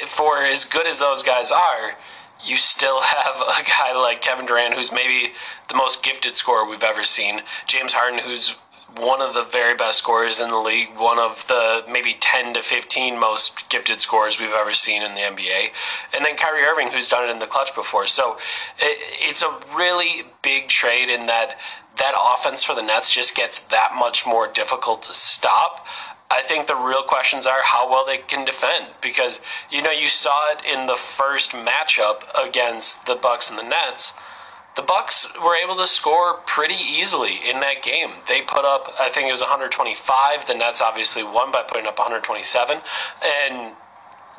for 0.07 0.39
as 0.39 0.65
good 0.65 0.87
as 0.87 0.99
those 0.99 1.23
guys 1.23 1.51
are, 1.51 1.97
you 2.45 2.57
still 2.57 3.01
have 3.03 3.37
a 3.37 3.63
guy 3.65 3.99
like 3.99 4.23
Kevin 4.23 4.47
Durant, 4.47 4.75
who's 4.75 4.93
maybe 4.93 5.33
the 5.69 5.75
most 5.75 6.03
gifted 6.03 6.37
scorer 6.37 6.69
we've 6.69 6.83
ever 6.83 7.05
seen. 7.05 7.43
James 7.67 7.93
Harden, 7.93 8.21
who's 8.21 8.57
one 8.97 9.23
of 9.23 9.33
the 9.35 9.43
very 9.43 9.75
best 9.75 9.99
scorers 9.99 10.41
in 10.41 10.51
the 10.51 10.59
league, 10.59 10.89
one 10.97 11.19
of 11.19 11.47
the 11.49 11.83
maybe 11.91 12.17
10 12.21 12.55
to 12.55 12.61
15 12.61 13.19
most 13.19 13.69
gifted 13.71 14.01
scorers 14.01 14.39
we've 14.39 14.51
ever 14.51 14.75
seen 14.75 15.03
in 15.03 15.15
the 15.15 15.21
NBA. 15.21 15.69
And 16.15 16.25
then 16.25 16.37
Kyrie 16.37 16.63
Irving, 16.63 16.89
who's 16.89 17.09
done 17.09 17.29
it 17.29 17.33
in 17.33 17.39
the 17.39 17.47
clutch 17.47 17.75
before. 17.75 18.07
So 18.07 18.37
it's 18.79 19.43
a 19.43 19.61
really 19.75 20.25
big 20.43 20.69
trade 20.69 21.09
in 21.09 21.27
that 21.27 21.59
that 21.99 22.15
offense 22.19 22.65
for 22.65 22.75
the 22.75 22.83
Nets 22.83 23.11
just 23.11 23.37
gets 23.37 23.61
that 23.61 23.93
much 23.97 24.27
more 24.27 24.49
difficult 24.49 25.03
to 25.05 25.15
stop. 25.15 25.87
I 26.31 26.43
think 26.43 26.67
the 26.67 26.77
real 26.77 27.03
questions 27.03 27.47
are 27.47 27.63
how 27.63 27.91
well 27.91 28.07
they 28.07 28.19
can 28.19 28.47
defend 28.47 28.87
because 29.03 29.41
you 29.71 29.83
know 29.83 29.91
you 29.91 30.09
saw 30.09 30.53
it 30.53 30.65
in 30.65 30.87
the 30.87 30.97
first 30.97 31.53
matchup 31.53 32.23
against 32.43 33.07
the 33.07 33.15
Bucks 33.15 33.51
and 33.51 33.59
the 33.59 33.69
Nets 33.69 34.15
the 34.75 34.83
Bucks 34.83 35.29
were 35.43 35.57
able 35.57 35.77
to 35.77 35.87
score 35.87 36.35
pretty 36.47 36.75
easily 36.75 37.39
in 37.49 37.61
that 37.61 37.83
game. 37.83 38.11
They 38.27 38.41
put 38.41 38.65
up, 38.65 38.89
I 38.99 39.11
think 39.11 39.29
it 39.29 39.33
was 39.33 39.41
125. 39.41 40.47
The 40.47 40.55
Nets 40.55 40.81
obviously 40.81 41.23
won 41.23 41.53
by 41.53 41.63
putting 41.63 41.87
up 41.87 41.99
127, 41.99 42.81
and 43.23 43.77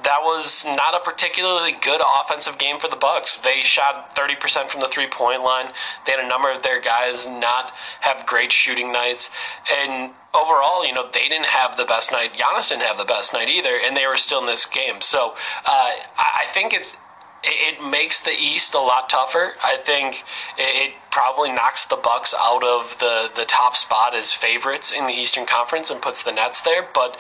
that 0.04 0.20
was 0.22 0.66
not 0.66 0.94
a 0.94 1.04
particularly 1.04 1.74
good 1.82 2.02
offensive 2.02 2.58
game 2.58 2.80
for 2.80 2.90
the 2.90 2.96
Bucks. 2.96 3.38
They 3.38 3.62
shot 3.62 4.16
30% 4.16 4.68
from 4.68 4.82
the 4.82 4.88
three-point 4.88 5.44
line. 5.44 5.68
They 6.06 6.14
had 6.14 6.24
a 6.24 6.28
number 6.28 6.52
of 6.52 6.64
their 6.64 6.82
guys 6.82 7.28
not 7.28 7.72
have 8.02 8.26
great 8.26 8.52
shooting 8.52 8.92
nights, 8.92 9.32
and 9.72 10.14
overall, 10.34 10.86
you 10.86 10.94
know, 10.94 11.08
they 11.12 11.28
didn't 11.30 11.48
have 11.48 11.78
the 11.78 11.86
best 11.86 12.12
night. 12.12 12.34
Giannis 12.34 12.70
didn't 12.70 12.84
have 12.84 12.98
the 12.98 13.06
best 13.06 13.34
night 13.34 13.50
either, 13.50 13.78
and 13.84 13.96
they 13.96 14.08
were 14.08 14.18
still 14.18 14.40
in 14.40 14.46
this 14.46 14.66
game. 14.66 15.02
So 15.02 15.36
uh, 15.66 15.92
I 16.18 16.46
think 16.54 16.74
it's 16.74 16.98
it 17.44 17.84
makes 17.92 18.24
the 18.24 18.32
East 18.32 18.74
a 18.74 18.80
lot 18.80 19.10
tougher. 19.10 19.54
I 19.64 19.76
think 19.76 20.24
it 20.58 20.94
probably 21.12 21.52
knocks 21.52 21.86
the 21.86 21.98
Bucks 21.98 22.34
out 22.40 22.64
of 22.64 22.98
the, 23.00 23.30
the 23.36 23.44
top 23.44 23.76
spot 23.76 24.16
as 24.16 24.32
favorites 24.32 24.94
in 24.94 25.08
the 25.08 25.14
Eastern 25.14 25.46
Conference 25.46 25.92
and 25.92 26.02
puts 26.02 26.24
the 26.24 26.32
Nets 26.32 26.62
there. 26.62 26.88
But 26.94 27.18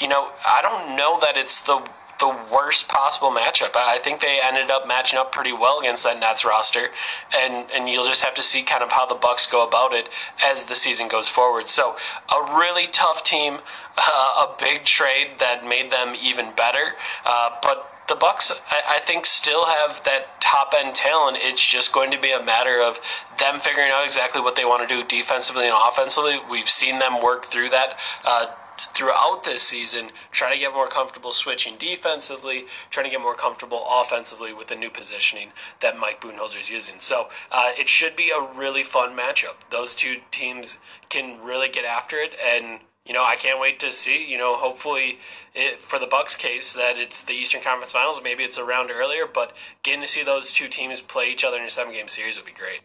you 0.00 0.08
know, 0.08 0.30
I 0.46 0.62
don't 0.62 0.96
know 0.96 1.18
that 1.20 1.36
it's 1.36 1.64
the 1.64 1.82
the 2.18 2.36
worst 2.52 2.88
possible 2.88 3.30
matchup. 3.30 3.76
I 3.76 3.98
think 3.98 4.20
they 4.20 4.38
ended 4.42 4.70
up 4.70 4.86
matching 4.86 5.18
up 5.18 5.32
pretty 5.32 5.52
well 5.52 5.80
against 5.80 6.04
that 6.04 6.18
Nets 6.20 6.44
roster, 6.44 6.88
and 7.36 7.70
and 7.74 7.88
you'll 7.88 8.06
just 8.06 8.24
have 8.24 8.34
to 8.34 8.42
see 8.42 8.62
kind 8.62 8.82
of 8.82 8.92
how 8.92 9.06
the 9.06 9.14
Bucks 9.14 9.50
go 9.50 9.66
about 9.66 9.92
it 9.92 10.08
as 10.44 10.64
the 10.64 10.74
season 10.74 11.08
goes 11.08 11.28
forward. 11.28 11.68
So 11.68 11.96
a 12.32 12.56
really 12.56 12.86
tough 12.86 13.24
team, 13.24 13.58
uh, 13.96 14.02
a 14.48 14.54
big 14.58 14.84
trade 14.84 15.38
that 15.38 15.64
made 15.66 15.90
them 15.90 16.14
even 16.20 16.54
better, 16.54 16.94
uh, 17.24 17.50
but 17.62 17.90
the 18.06 18.14
Bucks, 18.14 18.52
I, 18.70 18.98
think, 18.98 19.24
still 19.24 19.64
have 19.64 20.04
that 20.04 20.38
top 20.40 20.74
end 20.76 20.94
talent. 20.94 21.38
It's 21.40 21.64
just 21.64 21.92
going 21.92 22.10
to 22.10 22.20
be 22.20 22.32
a 22.32 22.42
matter 22.42 22.82
of 22.82 23.00
them 23.38 23.60
figuring 23.60 23.90
out 23.90 24.04
exactly 24.04 24.42
what 24.42 24.56
they 24.56 24.64
want 24.64 24.86
to 24.86 24.94
do 24.94 25.04
defensively 25.08 25.64
and 25.64 25.74
offensively. 25.74 26.38
We've 26.50 26.68
seen 26.68 26.98
them 26.98 27.22
work 27.22 27.46
through 27.46 27.70
that. 27.70 27.98
Uh, 28.24 28.46
throughout 28.92 29.42
this 29.44 29.62
season, 29.62 30.10
trying 30.30 30.52
to 30.52 30.58
get 30.58 30.72
more 30.72 30.88
comfortable 30.88 31.32
switching 31.32 31.76
defensively, 31.76 32.64
trying 32.90 33.06
to 33.06 33.10
get 33.10 33.20
more 33.20 33.34
comfortable 33.34 33.84
offensively 33.88 34.52
with 34.52 34.68
the 34.68 34.74
new 34.74 34.90
positioning 34.90 35.52
that 35.80 35.98
Mike 35.98 36.20
Budenholzer 36.20 36.60
is 36.60 36.70
using. 36.70 36.96
So 36.98 37.28
uh, 37.50 37.72
it 37.78 37.88
should 37.88 38.16
be 38.16 38.30
a 38.30 38.58
really 38.58 38.82
fun 38.82 39.16
matchup. 39.16 39.56
Those 39.70 39.94
two 39.94 40.18
teams 40.30 40.80
can 41.08 41.44
really 41.44 41.68
get 41.68 41.84
after 41.84 42.16
it, 42.16 42.36
and 42.44 42.80
you 43.06 43.12
know, 43.12 43.22
I 43.22 43.36
can't 43.36 43.60
wait 43.60 43.80
to 43.80 43.92
see. 43.92 44.30
You 44.30 44.38
know, 44.38 44.56
hopefully, 44.56 45.18
it, 45.54 45.80
for 45.80 45.98
the 45.98 46.06
Bucks 46.06 46.36
case, 46.36 46.72
that 46.72 46.96
it's 46.96 47.22
the 47.22 47.34
Eastern 47.34 47.60
Conference 47.60 47.92
Finals. 47.92 48.20
Maybe 48.22 48.44
it's 48.44 48.56
a 48.56 48.64
round 48.64 48.90
earlier, 48.90 49.26
but 49.26 49.54
getting 49.82 50.00
to 50.00 50.08
see 50.08 50.24
those 50.24 50.52
two 50.52 50.68
teams 50.68 51.00
play 51.00 51.30
each 51.30 51.44
other 51.44 51.58
in 51.58 51.64
a 51.64 51.70
seven-game 51.70 52.08
series 52.08 52.36
would 52.36 52.46
be 52.46 52.52
great. 52.52 52.80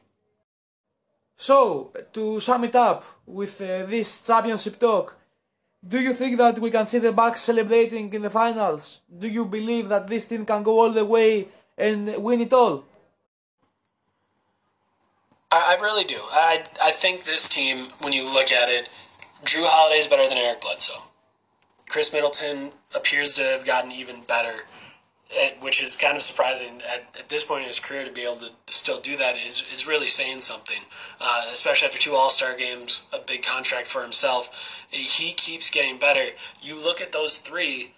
So, 1.37 1.93
to 2.11 2.41
sum 2.41 2.65
it 2.65 2.75
up 2.75 3.05
with 3.25 3.61
uh, 3.61 3.85
this 3.85 4.27
championship 4.27 4.77
talk, 4.77 5.15
do 5.87 5.99
you 5.99 6.13
think 6.13 6.37
that 6.37 6.59
we 6.59 6.71
can 6.71 6.85
see 6.85 6.99
the 6.99 7.11
Bucks 7.11 7.41
celebrating 7.41 8.13
in 8.13 8.21
the 8.21 8.29
finals? 8.29 8.99
Do 9.17 9.27
you 9.27 9.45
believe 9.45 9.89
that 9.89 10.07
this 10.07 10.27
team 10.27 10.45
can 10.45 10.63
go 10.63 10.79
all 10.79 10.91
the 10.91 11.05
way 11.05 11.47
and 11.77 12.21
win 12.23 12.41
it 12.41 12.53
all? 12.53 12.83
I, 15.51 15.77
really 15.81 16.03
do. 16.03 16.19
I 16.31 16.63
I 16.79 16.91
think 16.91 17.23
this 17.23 17.49
team, 17.49 17.87
when 18.01 18.13
you 18.13 18.23
look 18.23 18.51
at 18.51 18.69
it 18.69 18.87
Jrue 19.45 19.65
Holiday 19.65 19.99
is 19.99 20.07
better 20.07 20.27
than 20.27 20.37
Eric 20.37 20.61
Bledsoe. 20.61 21.03
Khris 21.87 22.11
Middleton 22.11 22.71
appears 22.93 23.33
to 23.35 23.43
have 23.43 23.65
gotten 23.65 23.91
even 23.91 24.21
better, 24.23 24.65
which 25.59 25.81
is 25.81 25.95
kind 25.95 26.17
of 26.17 26.23
surprising 26.23 26.81
at, 26.91 27.01
at, 27.17 27.29
this 27.29 27.43
point 27.43 27.61
in 27.61 27.67
his 27.67 27.79
career 27.79 28.03
to 28.03 28.11
be 28.11 28.23
able 28.23 28.37
to 28.37 28.51
still 28.67 28.99
do 28.99 29.15
that 29.17 29.35
is, 29.37 29.63
is 29.71 29.85
really 29.85 30.07
saying 30.07 30.41
something, 30.41 30.81
uh, 31.21 31.45
especially 31.51 31.85
after 31.85 31.99
two 31.99 32.15
All 32.15 32.29
Star 32.29 32.55
games, 32.55 33.07
a 33.13 33.19
big 33.19 33.43
contract 33.43 33.87
for 33.87 34.01
himself. 34.01 34.85
He 34.89 35.31
keeps 35.33 35.69
getting 35.69 35.99
better. 35.99 36.31
You 36.61 36.75
look 36.75 36.99
at 36.99 37.11
those 37.11 37.37
three, 37.37 37.93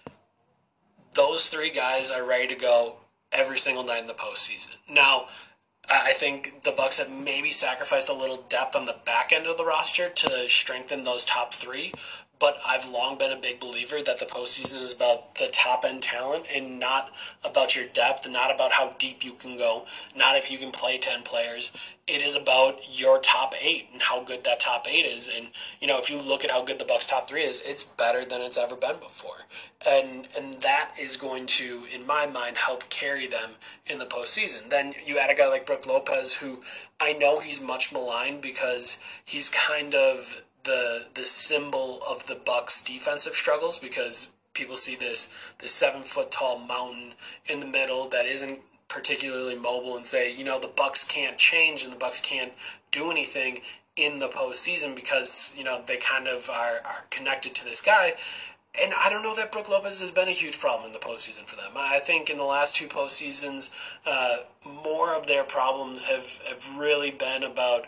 those 1.14 1.48
three 1.48 1.70
guys 1.70 2.10
are 2.10 2.24
ready 2.24 2.48
to 2.48 2.54
go 2.54 2.96
every 3.32 3.58
single 3.58 3.84
night 3.84 4.02
in 4.02 4.06
the 4.08 4.14
postseason. 4.14 4.76
Now, 4.88 5.26
I 5.90 6.12
think 6.12 6.62
the 6.62 6.70
Bucks 6.70 6.98
have 6.98 7.10
maybe 7.10 7.50
sacrificed 7.50 8.08
a 8.08 8.14
little 8.14 8.44
depth 8.48 8.76
on 8.76 8.86
the 8.86 8.96
back 9.04 9.32
end 9.32 9.46
of 9.46 9.56
the 9.56 9.64
roster 9.64 10.08
to 10.08 10.48
strengthen 10.48 11.04
those 11.04 11.24
top 11.24 11.52
three. 11.52 11.92
But 12.42 12.58
I've 12.66 12.88
long 12.88 13.18
been 13.18 13.30
a 13.30 13.36
big 13.36 13.60
believer 13.60 14.02
that 14.02 14.18
the 14.18 14.24
postseason 14.24 14.82
is 14.82 14.92
about 14.92 15.36
the 15.36 15.46
top 15.46 15.84
end 15.84 16.02
talent 16.02 16.46
and 16.52 16.80
not 16.80 17.12
about 17.44 17.76
your 17.76 17.84
depth, 17.86 18.28
not 18.28 18.52
about 18.52 18.72
how 18.72 18.96
deep 18.98 19.24
you 19.24 19.34
can 19.34 19.56
go, 19.56 19.86
not 20.16 20.34
if 20.34 20.50
you 20.50 20.58
can 20.58 20.72
play 20.72 20.98
10 20.98 21.22
players. 21.22 21.76
It 22.08 22.20
is 22.20 22.34
about 22.34 22.80
your 22.90 23.20
top 23.20 23.54
eight 23.62 23.90
and 23.92 24.02
how 24.02 24.24
good 24.24 24.42
that 24.42 24.58
top 24.58 24.88
eight 24.90 25.06
is. 25.06 25.30
And, 25.32 25.50
you 25.80 25.86
know, 25.86 26.00
if 26.00 26.10
you 26.10 26.20
look 26.20 26.42
at 26.44 26.50
how 26.50 26.64
good 26.64 26.80
the 26.80 26.84
Bucks 26.84 27.06
top 27.06 27.28
three 27.28 27.44
is, 27.44 27.62
it's 27.64 27.84
better 27.84 28.24
than 28.24 28.40
it's 28.40 28.58
ever 28.58 28.74
been 28.74 28.96
before. 28.96 29.46
And 29.86 30.26
and 30.36 30.60
that 30.62 30.94
is 31.00 31.16
going 31.16 31.46
to, 31.46 31.84
in 31.94 32.04
my 32.04 32.26
mind, 32.26 32.56
help 32.56 32.90
carry 32.90 33.28
them 33.28 33.52
in 33.86 34.00
the 34.00 34.04
postseason. 34.04 34.68
Then 34.68 34.94
you 35.06 35.16
add 35.16 35.30
a 35.30 35.36
guy 35.36 35.46
like 35.46 35.64
Brook 35.64 35.86
Lopez, 35.86 36.34
who 36.34 36.60
I 36.98 37.12
know 37.12 37.38
he's 37.38 37.62
much 37.62 37.92
maligned 37.92 38.42
because 38.42 38.98
he's 39.24 39.48
kind 39.48 39.94
of 39.94 40.42
the 40.64 41.06
the 41.14 41.24
symbol 41.24 42.00
of 42.08 42.26
the 42.26 42.40
Bucks 42.44 42.82
defensive 42.82 43.34
struggles 43.34 43.78
because 43.78 44.32
people 44.54 44.76
see 44.76 44.96
this 44.96 45.36
this 45.58 45.72
seven 45.72 46.02
foot 46.02 46.30
tall 46.30 46.58
mountain 46.58 47.14
in 47.46 47.60
the 47.60 47.66
middle 47.66 48.08
that 48.08 48.26
isn't 48.26 48.60
particularly 48.88 49.54
mobile 49.54 49.96
and 49.96 50.06
say, 50.06 50.34
you 50.34 50.44
know, 50.44 50.60
the 50.60 50.68
Bucks 50.68 51.04
can't 51.04 51.38
change 51.38 51.82
and 51.82 51.92
the 51.92 51.98
Bucks 51.98 52.20
can't 52.20 52.52
do 52.90 53.10
anything 53.10 53.60
in 53.96 54.18
the 54.18 54.28
postseason 54.28 54.94
because 54.94 55.54
you 55.56 55.64
know 55.64 55.82
they 55.86 55.96
kind 55.96 56.26
of 56.26 56.48
are, 56.50 56.80
are 56.84 57.04
connected 57.10 57.54
to 57.54 57.64
this 57.64 57.80
guy. 57.80 58.14
And 58.82 58.94
I 58.96 59.10
don't 59.10 59.22
know 59.22 59.36
that 59.36 59.52
Brook 59.52 59.68
Lopez 59.68 60.00
has 60.00 60.10
been 60.10 60.28
a 60.28 60.32
huge 60.32 60.58
problem 60.58 60.86
in 60.86 60.92
the 60.94 60.98
postseason 60.98 61.44
for 61.44 61.56
them. 61.56 61.72
I 61.76 61.98
think 61.98 62.30
in 62.30 62.38
the 62.38 62.44
last 62.44 62.74
two 62.74 62.88
postseasons, 62.88 63.70
uh, 64.06 64.38
more 64.64 65.14
of 65.14 65.26
their 65.26 65.44
problems 65.44 66.04
have, 66.04 66.38
have 66.48 66.74
really 66.74 67.10
been 67.10 67.42
about 67.42 67.84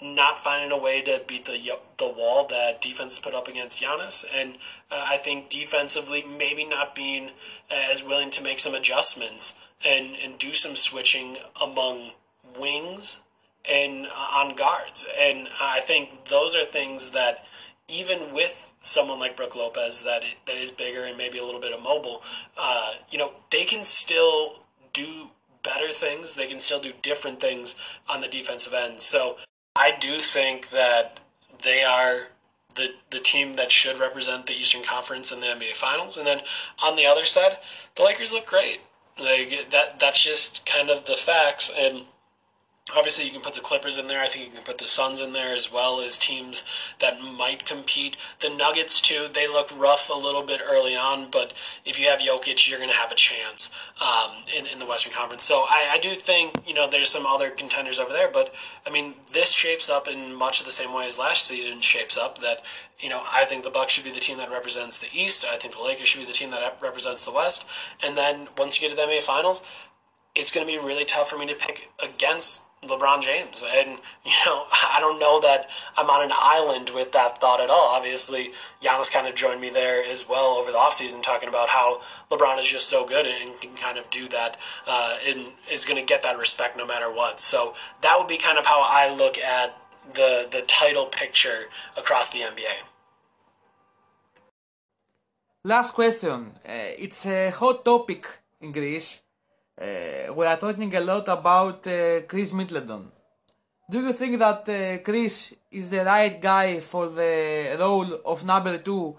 not 0.00 0.38
finding 0.38 0.70
a 0.70 0.80
way 0.80 1.02
to 1.02 1.22
beat 1.26 1.44
the 1.44 1.58
the 1.98 2.08
wall 2.08 2.46
that 2.46 2.80
defense 2.80 3.18
put 3.18 3.34
up 3.34 3.48
against 3.48 3.82
Giannis, 3.82 4.24
and 4.34 4.56
uh, 4.90 5.04
I 5.06 5.16
think 5.16 5.50
defensively 5.50 6.24
maybe 6.24 6.64
not 6.64 6.94
being 6.94 7.30
as 7.70 8.04
willing 8.04 8.30
to 8.32 8.42
make 8.42 8.58
some 8.58 8.74
adjustments 8.74 9.58
and 9.84 10.14
and 10.22 10.38
do 10.38 10.52
some 10.52 10.76
switching 10.76 11.38
among 11.60 12.12
wings 12.58 13.20
and 13.68 14.06
uh, 14.06 14.38
on 14.38 14.54
guards, 14.56 15.06
and 15.20 15.48
I 15.60 15.80
think 15.80 16.26
those 16.26 16.54
are 16.54 16.64
things 16.64 17.10
that 17.10 17.44
even 17.88 18.34
with 18.34 18.72
someone 18.80 19.18
like 19.18 19.36
Brook 19.36 19.56
Lopez 19.56 20.02
that 20.02 20.22
is, 20.22 20.36
that 20.46 20.56
is 20.56 20.70
bigger 20.70 21.04
and 21.04 21.16
maybe 21.16 21.38
a 21.38 21.44
little 21.44 21.60
bit 21.60 21.72
immobile, 21.72 22.22
uh, 22.56 22.92
you 23.10 23.18
know 23.18 23.32
they 23.50 23.64
can 23.64 23.82
still 23.82 24.60
do 24.92 25.30
better 25.62 25.90
things. 25.90 26.34
They 26.34 26.46
can 26.46 26.60
still 26.60 26.80
do 26.80 26.92
different 27.02 27.40
things 27.40 27.74
on 28.08 28.20
the 28.20 28.28
defensive 28.28 28.72
end. 28.72 29.00
So 29.00 29.36
I 29.78 29.96
do 29.98 30.20
think 30.20 30.70
that 30.70 31.20
they 31.62 31.84
are 31.84 32.28
the 32.74 32.94
the 33.10 33.20
team 33.20 33.54
that 33.54 33.70
should 33.70 33.98
represent 33.98 34.46
the 34.46 34.52
Eastern 34.54 34.82
Conference 34.82 35.30
in 35.30 35.40
the 35.40 35.46
NBA 35.46 35.74
Finals. 35.74 36.16
And 36.16 36.26
then 36.26 36.40
on 36.82 36.96
the 36.96 37.06
other 37.06 37.24
side, 37.24 37.58
the 37.94 38.02
Lakers 38.02 38.32
look 38.32 38.46
great. 38.46 38.80
Like 39.18 39.70
that 39.70 40.00
that's 40.00 40.22
just 40.22 40.66
kind 40.66 40.90
of 40.90 41.06
the 41.06 41.14
facts 41.14 41.72
and 41.76 42.02
Obviously, 42.96 43.24
you 43.24 43.30
can 43.30 43.40
put 43.40 43.54
the 43.54 43.60
Clippers 43.60 43.98
in 43.98 44.06
there. 44.06 44.20
I 44.20 44.28
think 44.28 44.46
you 44.46 44.50
can 44.50 44.62
put 44.62 44.78
the 44.78 44.86
Suns 44.86 45.20
in 45.20 45.32
there 45.32 45.54
as 45.54 45.70
well 45.70 46.00
as 46.00 46.16
teams 46.16 46.64
that 47.00 47.20
might 47.20 47.66
compete. 47.66 48.16
The 48.40 48.48
Nuggets, 48.48 49.00
too, 49.00 49.28
they 49.32 49.46
look 49.46 49.70
rough 49.76 50.08
a 50.08 50.16
little 50.18 50.42
bit 50.42 50.60
early 50.64 50.96
on, 50.96 51.30
but 51.30 51.52
if 51.84 51.98
you 51.98 52.08
have 52.08 52.20
Jokic, 52.20 52.68
you're 52.68 52.78
going 52.78 52.90
to 52.90 52.96
have 52.96 53.12
a 53.12 53.16
chance 53.16 53.70
um, 54.00 54.36
in, 54.56 54.66
in 54.66 54.78
the 54.78 54.86
Western 54.86 55.12
Conference. 55.12 55.44
So 55.44 55.64
I, 55.68 55.88
I 55.92 55.98
do 55.98 56.14
think, 56.14 56.62
you 56.66 56.74
know, 56.74 56.88
there's 56.88 57.10
some 57.10 57.26
other 57.26 57.50
contenders 57.50 57.98
over 58.00 58.12
there, 58.12 58.30
but 58.32 58.54
I 58.86 58.90
mean, 58.90 59.14
this 59.32 59.52
shapes 59.52 59.90
up 59.90 60.08
in 60.08 60.34
much 60.34 60.60
of 60.60 60.66
the 60.66 60.72
same 60.72 60.94
way 60.94 61.06
as 61.06 61.18
last 61.18 61.46
season 61.46 61.80
shapes 61.80 62.16
up 62.16 62.40
that, 62.40 62.62
you 62.98 63.08
know, 63.08 63.22
I 63.30 63.44
think 63.44 63.64
the 63.64 63.70
Bucks 63.70 63.92
should 63.92 64.04
be 64.04 64.10
the 64.10 64.20
team 64.20 64.38
that 64.38 64.50
represents 64.50 64.98
the 64.98 65.08
East. 65.12 65.44
I 65.44 65.56
think 65.56 65.74
the 65.74 65.82
Lakers 65.82 66.08
should 66.08 66.20
be 66.20 66.26
the 66.26 66.32
team 66.32 66.50
that 66.52 66.78
represents 66.80 67.24
the 67.24 67.32
West. 67.32 67.64
And 68.02 68.16
then 68.16 68.48
once 68.56 68.80
you 68.80 68.88
get 68.88 68.96
to 68.96 68.96
the 68.96 69.10
NBA 69.10 69.22
Finals, 69.22 69.62
it's 70.34 70.50
going 70.50 70.66
to 70.66 70.72
be 70.72 70.78
really 70.78 71.04
tough 71.04 71.28
for 71.28 71.38
me 71.38 71.46
to 71.46 71.54
pick 71.54 71.90
against 72.02 72.62
LeBron 72.84 73.22
James. 73.22 73.62
And, 73.66 73.98
you 74.24 74.32
know, 74.46 74.64
I 74.90 74.98
don't 75.00 75.18
know 75.18 75.40
that 75.40 75.68
I'm 75.96 76.10
on 76.10 76.24
an 76.24 76.32
island 76.34 76.90
with 76.94 77.12
that 77.12 77.40
thought 77.40 77.60
at 77.60 77.70
all. 77.70 77.88
Obviously, 77.88 78.52
Giannis 78.82 79.10
kind 79.10 79.26
of 79.26 79.34
joined 79.34 79.60
me 79.60 79.70
there 79.70 80.02
as 80.04 80.28
well 80.28 80.56
over 80.56 80.70
the 80.70 80.78
offseason, 80.78 81.22
talking 81.22 81.48
about 81.48 81.70
how 81.70 82.00
LeBron 82.30 82.60
is 82.60 82.68
just 82.68 82.88
so 82.88 83.06
good 83.06 83.26
and 83.26 83.60
can 83.60 83.74
kind 83.74 83.98
of 83.98 84.10
do 84.10 84.28
that 84.28 84.56
uh, 84.86 85.16
and 85.26 85.52
is 85.70 85.84
going 85.84 86.00
to 86.00 86.06
get 86.06 86.22
that 86.22 86.38
respect 86.38 86.76
no 86.76 86.86
matter 86.86 87.10
what. 87.10 87.40
So 87.40 87.74
that 88.02 88.18
would 88.18 88.28
be 88.28 88.38
kind 88.38 88.58
of 88.58 88.66
how 88.66 88.82
I 88.82 89.12
look 89.12 89.38
at 89.38 89.76
the, 90.14 90.48
the 90.50 90.62
title 90.62 91.06
picture 91.06 91.66
across 91.96 92.30
the 92.30 92.40
NBA. 92.40 92.86
Last 95.64 95.92
question. 95.92 96.52
Uh, 96.64 96.94
it's 96.98 97.26
a 97.26 97.50
hot 97.50 97.84
topic 97.84 98.26
in 98.60 98.72
Greece 98.72 99.22
we 99.80 100.46
are 100.46 100.56
talking 100.56 100.94
a 100.94 101.00
lot 101.00 101.28
about 101.28 101.86
uh, 101.86 102.22
Khris 102.26 102.52
Middleton. 102.52 103.10
Do 103.90 104.00
you 104.00 104.12
think 104.12 104.38
that 104.38 104.68
uh, 104.68 104.98
Khris 105.02 105.54
is 105.70 105.88
the 105.88 106.04
right 106.04 106.40
guy 106.40 106.80
for 106.80 107.08
the 107.08 107.76
role 107.78 108.20
of 108.24 108.44
number 108.44 108.78
two 108.78 109.16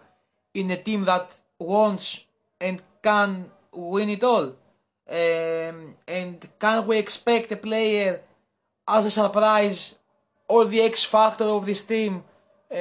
in 0.54 0.70
a 0.72 0.78
team 0.78 1.06
that 1.06 1.32
wants 1.60 2.26
and 2.60 2.82
can 3.02 3.46
win 3.72 4.10
it 4.10 4.24
all? 4.24 4.56
Um, 5.10 5.96
and 6.08 6.48
can 6.60 6.86
we 6.86 6.98
expect 7.00 7.52
a 7.52 7.56
player 7.56 8.22
as 8.88 9.06
a 9.06 9.12
surprise 9.12 9.96
or 10.48 10.66
the 10.66 10.82
X 10.82 11.04
factor 11.04 11.46
of 11.46 11.66
this 11.66 11.84
team, 11.84 12.24
uh, 12.72 12.76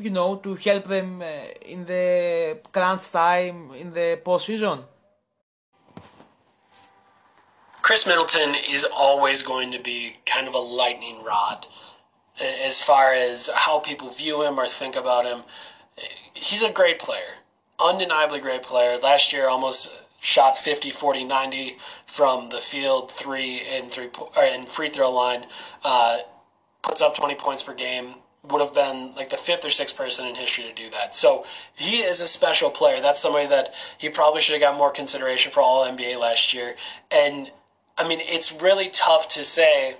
you 0.00 0.10
know, 0.10 0.36
to 0.36 0.54
help 0.54 0.84
them 0.84 1.20
uh, 1.20 1.26
in 1.66 1.84
the 1.84 2.58
crunch 2.72 3.10
time 3.10 3.72
in 3.72 3.92
the 3.92 4.20
postseason? 4.24 4.84
Khris 7.84 8.06
Middleton 8.06 8.54
is 8.70 8.86
always 8.96 9.42
going 9.42 9.72
to 9.72 9.78
be 9.78 10.16
kind 10.24 10.48
of 10.48 10.54
a 10.54 10.58
lightning 10.58 11.22
rod 11.22 11.66
as 12.40 12.82
far 12.82 13.12
as 13.12 13.50
how 13.54 13.78
people 13.78 14.08
view 14.08 14.42
him 14.42 14.58
or 14.58 14.66
think 14.66 14.96
about 14.96 15.26
him. 15.26 15.42
He's 16.32 16.62
a 16.62 16.72
great 16.72 16.98
player, 16.98 17.20
undeniably 17.78 18.40
great 18.40 18.62
player. 18.62 18.96
Last 18.96 19.34
year, 19.34 19.48
almost 19.48 19.94
shot 20.22 20.56
50, 20.56 20.92
40, 20.92 21.24
90 21.24 21.76
from 22.06 22.48
the 22.48 22.56
field, 22.56 23.12
three 23.12 23.60
and 23.60 23.90
three 23.90 24.08
and 24.38 24.66
free 24.66 24.88
throw 24.88 25.10
line. 25.10 25.44
Uh, 25.84 26.20
puts 26.80 27.02
up 27.02 27.16
20 27.16 27.34
points 27.34 27.62
per 27.62 27.74
game. 27.74 28.14
Would 28.44 28.62
have 28.62 28.72
been 28.72 29.14
like 29.14 29.28
the 29.28 29.36
fifth 29.36 29.66
or 29.66 29.70
sixth 29.70 29.94
person 29.94 30.26
in 30.26 30.34
history 30.36 30.64
to 30.64 30.72
do 30.72 30.88
that. 30.88 31.14
So 31.14 31.44
he 31.74 31.98
is 31.98 32.22
a 32.22 32.26
special 32.26 32.70
player. 32.70 33.02
That's 33.02 33.20
somebody 33.20 33.48
that 33.48 33.74
he 33.98 34.08
probably 34.08 34.40
should 34.40 34.54
have 34.54 34.62
got 34.62 34.78
more 34.78 34.90
consideration 34.90 35.52
for 35.52 35.60
All 35.60 35.86
NBA 35.86 36.18
last 36.18 36.54
year. 36.54 36.76
And 37.10 37.50
I 37.96 38.08
mean, 38.08 38.18
it's 38.20 38.60
really 38.60 38.90
tough 38.90 39.28
to 39.30 39.44
say, 39.44 39.96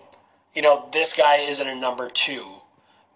you 0.54 0.62
know, 0.62 0.88
this 0.92 1.16
guy 1.16 1.36
isn't 1.36 1.66
a 1.66 1.74
number 1.74 2.08
two 2.08 2.44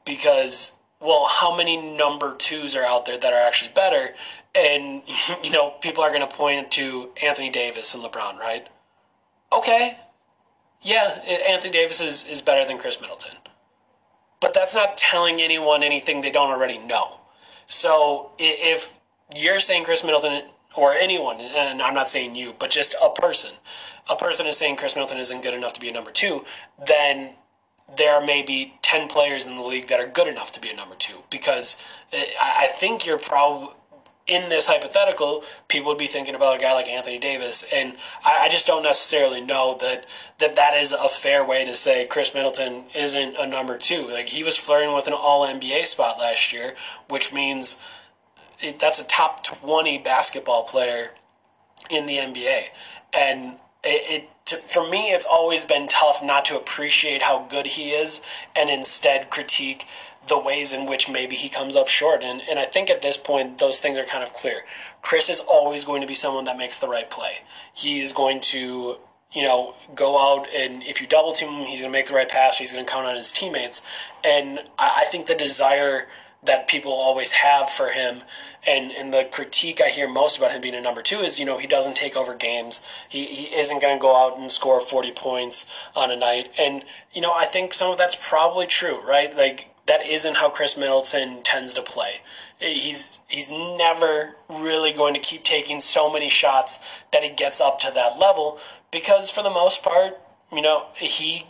because, 0.05 0.77
well, 1.01 1.27
how 1.27 1.57
many 1.57 1.97
number 1.97 2.37
twos 2.37 2.77
are 2.77 2.85
out 2.85 3.07
there 3.07 3.19
that 3.19 3.33
are 3.33 3.47
actually 3.47 3.73
better? 3.75 4.15
And, 4.55 5.03
you 5.43 5.51
know, 5.51 5.71
people 5.81 6.03
are 6.03 6.11
going 6.11 6.29
to 6.29 6.35
point 6.35 6.71
to 6.73 7.11
Anthony 7.23 7.51
Davis 7.51 7.95
and 7.95 8.05
LeBron, 8.05 8.39
right? 8.39 8.67
Okay. 9.53 9.97
Yeah, 10.83 11.19
Anthony 11.49 11.73
Davis 11.73 12.01
is, 12.01 12.27
is 12.29 12.41
better 12.41 12.67
than 12.67 12.79
Khris 12.79 13.01
Middleton. 13.01 13.37
But 14.41 14.55
that's 14.55 14.77
not 14.77 14.97
telling 14.97 15.41
anyone 15.41 15.83
anything 15.83 16.21
they 16.21 16.31
don't 16.31 16.51
already 16.51 16.79
know. 16.79 17.21
So 17.67 18.31
if 18.39 18.97
you're 19.37 19.59
saying 19.59 19.85
Khris 19.85 20.05
Middleton 20.05 20.43
or 20.77 20.93
anyone, 20.93 21.39
and 21.41 21.83
I'm 21.83 21.95
not 21.95 22.09
saying 22.09 22.37
you, 22.37 22.55
but 22.59 22.71
just 22.71 22.95
a 23.03 23.11
person, 23.11 23.53
a 24.11 24.17
person 24.17 24.47
is 24.47 24.57
saying 24.57 24.77
Khris 24.77 24.95
Middleton 24.95 25.19
isn't 25.19 25.43
good 25.43 25.55
enough 25.55 25.73
to 25.75 25.81
be 25.81 25.89
a 25.89 25.93
number 25.93 26.11
two, 26.11 26.45
then 26.87 27.31
there 27.97 28.25
may 28.25 28.43
be 28.43 28.75
10 28.83 29.09
players 29.09 29.47
in 29.47 29.57
the 29.57 29.63
league 29.63 29.89
that 29.89 30.01
are 30.01 30.07
good 30.07 30.29
enough 30.29 30.53
to 30.53 30.61
be 30.61 30.69
a 30.69 30.77
number 30.77 30.95
two. 30.97 31.17
Because 31.31 31.83
eh, 32.13 32.23
I 32.41 32.69
think 32.73 33.07
you're 33.07 33.19
probably, 33.19 33.69
in 34.27 34.51
this 34.51 34.67
hypothetical, 34.67 35.43
people 35.69 35.91
would 35.91 35.99
be 35.99 36.07
thinking 36.07 36.35
about 36.35 36.57
a 36.57 36.59
guy 36.59 36.75
like 36.75 36.87
Anthony 36.87 37.19
Davis. 37.19 37.73
And 37.73 37.95
I, 38.27 38.49
just 38.51 38.67
don't 38.67 38.83
necessarily 38.83 39.41
know 39.41 39.79
that, 39.81 40.05
that 40.39 40.57
that 40.57 40.75
is 40.75 40.93
a 40.93 41.09
fair 41.09 41.45
way 41.45 41.65
to 41.65 41.75
say 41.75 42.07
Khris 42.07 42.35
Middleton 42.35 42.85
isn't 42.95 43.37
a 43.39 43.47
number 43.47 43.79
two. 43.79 44.07
Like, 44.09 44.27
he 44.27 44.45
was 44.45 44.59
flirting 44.59 44.95
with 44.95 45.07
an 45.07 45.15
all 45.15 45.47
NBA 45.47 45.87
spot 45.87 46.19
last 46.19 46.53
year, 46.53 46.75
which 47.09 47.33
means 47.33 47.83
that's 48.79 49.01
a 49.01 49.07
top 49.07 49.45
20 49.45 49.99
basketball 49.99 50.65
player 50.65 51.11
in 51.91 52.07
the 52.07 52.15
NBA. 52.15 52.65
And 53.17 53.57
it, 53.85 54.23
it 54.23 54.31
to, 54.47 54.57
for 54.57 54.89
me, 54.89 55.11
it's 55.11 55.27
always 55.31 55.65
been 55.65 55.89
tough 55.89 56.23
not 56.23 56.47
to 56.47 56.57
appreciate 56.57 57.23
how 57.23 57.47
good 57.49 57.67
he 57.67 57.91
is 57.91 58.23
and 58.57 58.71
instead 58.71 59.31
critique 59.31 59.87
the 60.29 60.39
ways 60.39 60.73
in 60.73 60.87
which 60.89 61.11
maybe 61.11 61.35
he 61.35 61.49
comes 61.49 61.77
up 61.77 61.89
short. 61.89 62.23
And, 62.23 62.43
and 62.51 62.59
I 62.59 62.65
think 62.65 62.91
at 62.91 63.03
this 63.03 63.17
point, 63.17 63.59
those 63.59 63.81
things 63.81 63.99
are 63.99 64.05
kind 64.05 64.23
of 64.23 64.33
clear. 64.33 64.61
Khris 65.03 65.29
is 65.29 65.41
always 65.41 65.85
going 65.85 66.03
to 66.03 66.07
be 66.07 66.15
someone 66.15 66.45
that 66.45 66.59
makes 66.59 66.79
the 66.79 66.89
right 66.89 67.09
play. 67.09 67.33
He's 67.75 68.13
going 68.13 68.41
to, 68.41 68.97
you 69.33 69.43
know, 69.43 69.75
go 69.95 70.19
out 70.19 70.49
and 70.55 70.83
if 70.83 71.01
you 71.01 71.07
double 71.07 71.33
team 71.33 71.51
him, 71.51 71.67
he's 71.67 71.81
going 71.81 71.93
to 71.93 71.99
make 71.99 72.07
the 72.07 72.15
right 72.15 72.29
pass. 72.29 72.59
He's 72.59 72.73
going 72.73 72.85
to 72.85 72.91
count 72.91 73.07
on 73.07 73.17
his 73.17 73.33
teammates. 73.33 73.87
And 74.25 74.59
I, 74.79 75.03
I 75.03 75.05
think 75.11 75.27
the 75.27 75.35
desire 75.35 76.07
that 76.45 76.69
people 76.69 76.93
always 76.93 77.33
have 77.33 77.69
for 77.69 77.89
him. 77.89 78.21
And 78.67 78.93
and 78.93 79.13
the 79.13 79.29
critique 79.31 79.81
I 79.81 79.89
hear 79.89 80.09
most 80.09 80.39
about 80.39 80.53
him 80.53 80.61
being 80.61 80.75
a 80.75 80.81
number 80.81 81.03
two 81.03 81.19
is 81.19 81.39
you 81.39 81.47
know 81.47 81.59
he 81.59 81.67
doesn't 81.67 81.97
take 81.97 82.17
over 82.17 82.35
games. 82.35 82.87
He, 83.09 83.25
he 83.25 83.55
isn't 83.57 83.81
going 83.81 83.97
to 83.97 84.03
go 84.03 84.15
out 84.15 84.39
and 84.39 84.51
score 84.51 84.81
40 84.81 85.13
points 85.13 85.73
on 85.95 86.11
a 86.11 86.17
night. 86.17 86.51
And 86.59 86.85
you 87.13 87.21
know 87.21 87.33
I 87.33 87.45
think 87.45 87.73
some 87.73 87.93
of 87.93 87.99
that's 87.99 88.29
probably 88.29 88.67
true 88.67 89.01
right? 89.07 89.35
Like 89.37 89.69
that 89.87 90.07
isn't 90.07 90.37
how 90.37 90.51
Khris 90.51 90.77
Middleton 90.77 91.43
tends 91.43 91.75
to 91.75 91.83
play. 91.83 92.21
He's 92.61 93.21
he's 93.29 93.53
never 93.53 94.35
really 94.49 94.93
going 94.93 95.15
to 95.15 95.21
keep 95.21 95.45
taking 95.45 95.81
so 95.81 96.13
many 96.13 96.29
shots 96.29 96.85
that 97.13 97.23
he 97.23 97.31
gets 97.31 97.61
up 97.61 97.81
to 97.81 97.93
that 97.95 98.19
level 98.19 98.59
because 98.91 99.31
for 99.31 99.43
the 99.43 99.51
most 99.51 99.83
part 99.83 100.19
you 100.53 100.63
know 100.63 100.85
he 100.97 101.45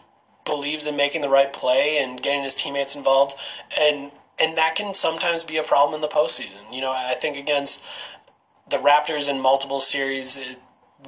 believes 0.48 0.87
in 0.87 0.96
making 0.96 1.20
the 1.20 1.29
right 1.29 1.53
play 1.53 1.98
and 1.98 2.20
getting 2.20 2.42
his 2.42 2.57
teammates 2.57 2.96
involved. 2.96 3.35
And 3.81 4.11
and 4.40 4.59
that 4.59 4.74
can 4.77 4.94
sometimes 4.94 5.44
be 5.44 5.57
a 5.57 5.62
problem 5.62 5.94
in 5.94 6.01
the 6.01 6.09
postseason. 6.09 6.72
You 6.72 6.81
know, 6.81 6.92
I 6.92 7.14
think 7.14 7.37
against 7.37 7.87
the 8.70 8.77
Raptors 8.79 9.29
in 9.29 9.40
multiple 9.40 9.81
series, 9.81 10.57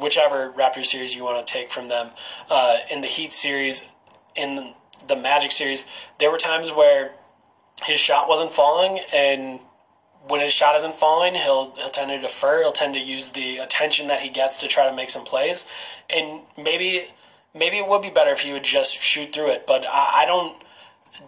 whichever 0.00 0.50
Raptors 0.50 0.86
series 0.86 1.14
you 1.14 1.24
want 1.24 1.46
to 1.46 1.52
take 1.52 1.70
from 1.70 1.88
them, 1.88 2.10
uh, 2.50 2.78
in 2.90 3.00
the 3.00 3.06
Heat 3.06 3.32
series, 3.32 3.88
in 4.34 4.74
the 5.06 5.16
Magic 5.16 5.52
series, 5.52 5.86
there 6.18 6.30
were 6.30 6.38
times 6.38 6.70
where 6.70 7.12
his 7.84 8.00
shot 8.00 8.28
wasn't 8.28 8.50
falling, 8.50 8.98
and 9.14 9.60
when 10.28 10.40
his 10.40 10.52
shot 10.52 10.76
isn't 10.76 10.94
falling, 10.94 11.34
he'll 11.34 11.74
he'll 11.76 11.90
tend 11.90 12.10
to 12.10 12.20
defer. 12.20 12.60
He'll 12.60 12.72
tend 12.72 12.94
to 12.94 13.00
use 13.00 13.30
the 13.30 13.58
attention 13.58 14.08
that 14.08 14.20
he 14.20 14.28
gets 14.28 14.60
to 14.60 14.68
try 14.68 14.88
to 14.88 14.94
make 14.94 15.10
some 15.10 15.24
plays, 15.24 15.70
and 16.10 16.42
maybe 16.58 17.04
maybe 17.54 17.78
it 17.78 17.88
would 17.88 18.02
be 18.02 18.10
better 18.10 18.30
if 18.30 18.40
he 18.40 18.52
would 18.52 18.64
just 18.64 19.00
shoot 19.00 19.32
through 19.32 19.50
it. 19.52 19.66
But 19.66 19.84
I, 19.86 20.22
I 20.22 20.26
don't. 20.26 20.62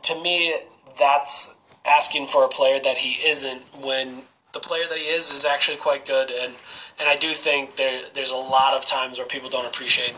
To 0.05 0.23
me, 0.23 0.55
that's 0.99 1.55
asking 1.85 2.27
for 2.27 2.45
a 2.45 2.49
player 2.49 2.79
that 2.81 2.99
he 2.99 3.27
isn't 3.27 3.62
when 3.81 4.23
the 4.53 4.61
player 4.61 4.85
that 4.88 4.99
he 4.99 5.05
is 5.05 5.31
is 5.31 5.45
actually 5.45 5.79
quite 5.79 6.07
good. 6.07 6.31
And 6.31 6.55
and 6.99 7.09
I 7.09 7.16
do 7.16 7.33
think 7.33 7.77
there 7.77 8.03
there's 8.14 8.31
a 8.31 8.37
lot 8.37 8.75
of 8.75 8.87
times 8.87 9.18
where 9.18 9.27
people 9.27 9.51
don't 9.51 9.66
appreciate 9.66 10.14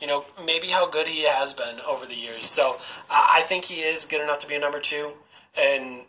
you 0.00 0.06
know 0.06 0.24
maybe 0.44 0.68
how 0.68 0.88
good 0.88 1.08
he 1.08 1.24
has 1.24 1.54
been 1.54 1.80
over 1.86 2.06
the 2.06 2.14
years. 2.14 2.46
So 2.46 2.76
I 3.10 3.42
think 3.46 3.64
he 3.64 3.80
is 3.80 4.04
good 4.04 4.20
enough 4.20 4.38
to 4.40 4.48
be 4.48 4.54
a 4.54 4.60
number 4.60 4.80
two. 4.80 5.12
And 5.56 6.02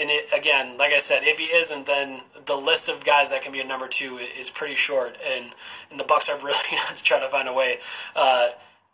and 0.00 0.10
it, 0.10 0.32
again 0.34 0.76
like 0.78 0.92
I 0.92 0.98
said 0.98 1.22
if 1.22 1.38
he 1.38 1.44
isn't 1.44 1.86
then 1.86 2.22
the 2.46 2.56
list 2.56 2.88
of 2.88 3.04
guys 3.04 3.28
that 3.30 3.42
can 3.42 3.52
be 3.52 3.60
a 3.60 3.64
number 3.64 3.88
two 3.88 4.18
is 4.18 4.50
pretty 4.50 4.74
short. 4.74 5.16
And 5.26 5.52
and 5.90 5.98
the 5.98 6.04
Bucks 6.04 6.28
are 6.28 6.38
really 6.44 6.58
going 6.70 6.82
to 6.94 7.02
try 7.02 7.20
to 7.20 7.28
find 7.28 7.48
a 7.48 7.52
way 7.52 7.78
uh, 8.16 8.50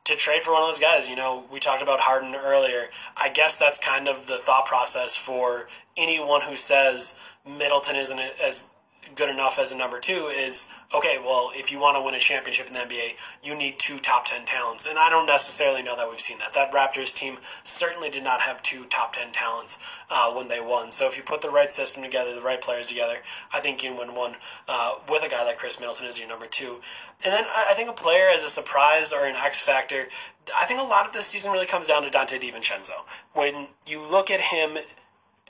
to 0.09 0.17
trade 0.17 0.41
for 0.43 0.53
one 0.53 0.63
of 0.63 0.69
those 0.69 0.79
guys. 0.79 1.09
You 1.09 1.17
know, 1.17 1.45
we 1.53 1.61
talked 1.61 1.83
about 1.83 2.01
Harden 2.01 2.35
earlier. 2.35 2.89
I 3.17 3.29
guess 3.29 3.59
that's 3.59 3.79
kind 3.79 4.09
of 4.09 4.27
the 4.27 4.39
thought 4.39 4.65
process 4.65 5.15
for 5.17 5.69
anyone 5.99 6.41
who 6.41 6.57
says 6.57 7.21
Middleton 7.47 7.95
isn't 7.95 8.19
as 8.19 8.71
good 9.15 9.29
enough 9.29 9.59
as 9.59 9.73
a 9.73 9.77
number 9.77 10.01
two 10.01 10.27
is 10.27 10.73
okay, 10.95 11.19
well, 11.23 11.51
if 11.55 11.71
you 11.71 11.79
want 11.79 11.97
to 11.97 12.03
win 12.03 12.15
a 12.15 12.19
championship 12.19 12.67
in 12.67 12.73
the 12.73 12.81
NBA, 12.81 13.17
you 13.43 13.57
need 13.57 13.79
two 13.79 13.99
top 13.99 14.25
10 14.25 14.47
talents. 14.47 14.87
And 14.87 14.99
I 14.99 15.11
don't 15.11 15.27
necessarily 15.27 15.83
know 15.83 15.97
that 15.97 16.09
we've 16.09 16.21
seen 16.21 16.39
that. 16.39 16.55
That 16.55 16.73
Raptors 16.73 17.15
team 17.15 17.39
certainly 17.63 18.09
did 18.09 18.25
not 18.25 18.41
have 18.41 18.63
two 18.63 18.87
top 18.87 19.15
10 19.15 19.33
talents 19.33 19.79
uh, 20.11 20.33
when 20.33 20.49
they 20.49 20.61
won. 20.61 20.91
So 20.91 21.07
if 21.07 21.17
you 21.17 21.23
put 21.23 21.43
the 21.43 21.51
right 21.51 21.71
system 21.71 22.03
together, 22.03 22.35
the 22.35 22.41
right 22.41 22.61
players 22.61 22.89
together, 22.89 23.17
I 23.53 23.61
think 23.61 23.83
you 23.83 23.91
can 23.91 23.99
win 23.99 24.17
one 24.17 24.37
uh, 24.67 24.95
with 25.09 25.23
a 25.23 25.29
guy 25.29 25.45
like 25.45 25.59
Khris 25.59 25.79
Middleton 25.79 26.07
as 26.07 26.19
your 26.19 26.29
number 26.29 26.47
two. 26.47 26.81
And 27.25 27.35
then 27.35 27.45
I 27.55 27.75
think 27.75 27.91
a 27.91 27.93
player 27.93 28.29
as 28.33 28.45
a 28.45 28.51
surprise 28.51 29.13
or 29.13 29.27
an 29.27 29.37
X 29.37 29.61
factor, 29.61 30.09
I 30.57 30.65
think 30.65 30.81
a 30.81 30.85
lot 30.85 31.07
of 31.07 31.13
this 31.13 31.27
season 31.27 31.53
really 31.53 31.67
comes 31.67 31.87
down 31.87 32.03
to 32.03 32.11
Donte 32.11 32.41
DiVincenzo. 32.41 33.05
When 33.35 33.69
you 33.87 34.01
look 34.01 34.31
at 34.31 34.41
him 34.41 34.79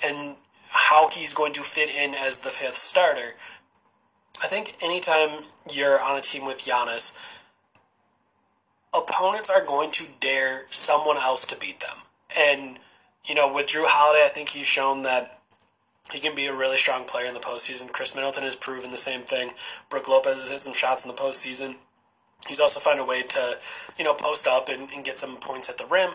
and 0.02 0.36
how 0.68 1.08
he's 1.10 1.34
going 1.34 1.52
to 1.54 1.62
fit 1.62 1.90
in 1.90 2.14
as 2.14 2.40
the 2.40 2.50
fifth 2.50 2.74
starter, 2.74 3.34
I 4.42 4.46
think 4.46 4.76
anytime 4.82 5.44
you're 5.70 6.00
on 6.00 6.16
a 6.16 6.20
team 6.20 6.46
with 6.46 6.58
Giannis, 6.58 7.18
opponents 8.94 9.50
are 9.50 9.64
going 9.64 9.90
to 9.92 10.04
dare 10.20 10.62
someone 10.70 11.16
else 11.16 11.44
to 11.46 11.56
beat 11.56 11.80
them. 11.80 11.96
And, 12.36 12.78
you 13.24 13.34
know, 13.34 13.52
with 13.52 13.66
Jrue 13.66 13.86
Holiday, 13.86 14.24
I 14.24 14.28
think 14.28 14.50
he's 14.50 14.66
shown 14.66 15.02
that 15.02 15.40
he 16.12 16.20
can 16.20 16.34
be 16.34 16.46
a 16.46 16.54
really 16.54 16.78
strong 16.78 17.04
player 17.04 17.26
in 17.26 17.34
the 17.34 17.40
postseason. 17.40 17.92
Khris 17.92 18.14
Middleton 18.14 18.44
has 18.44 18.56
proven 18.56 18.90
the 18.90 18.96
same 18.98 19.22
thing. 19.22 19.52
Brook 19.90 20.08
Lopez 20.08 20.40
has 20.40 20.50
hit 20.50 20.60
some 20.60 20.72
shots 20.72 21.04
in 21.04 21.10
the 21.10 21.16
postseason. 21.16 21.76
He's 22.46 22.60
also 22.60 22.80
found 22.80 23.00
a 23.00 23.04
way 23.04 23.22
to, 23.22 23.58
you 23.98 24.04
know, 24.04 24.14
post 24.14 24.46
up 24.46 24.68
and, 24.68 24.88
and 24.90 25.04
get 25.04 25.18
some 25.18 25.36
points 25.38 25.68
at 25.68 25.76
the 25.76 25.86
rim. 25.86 26.12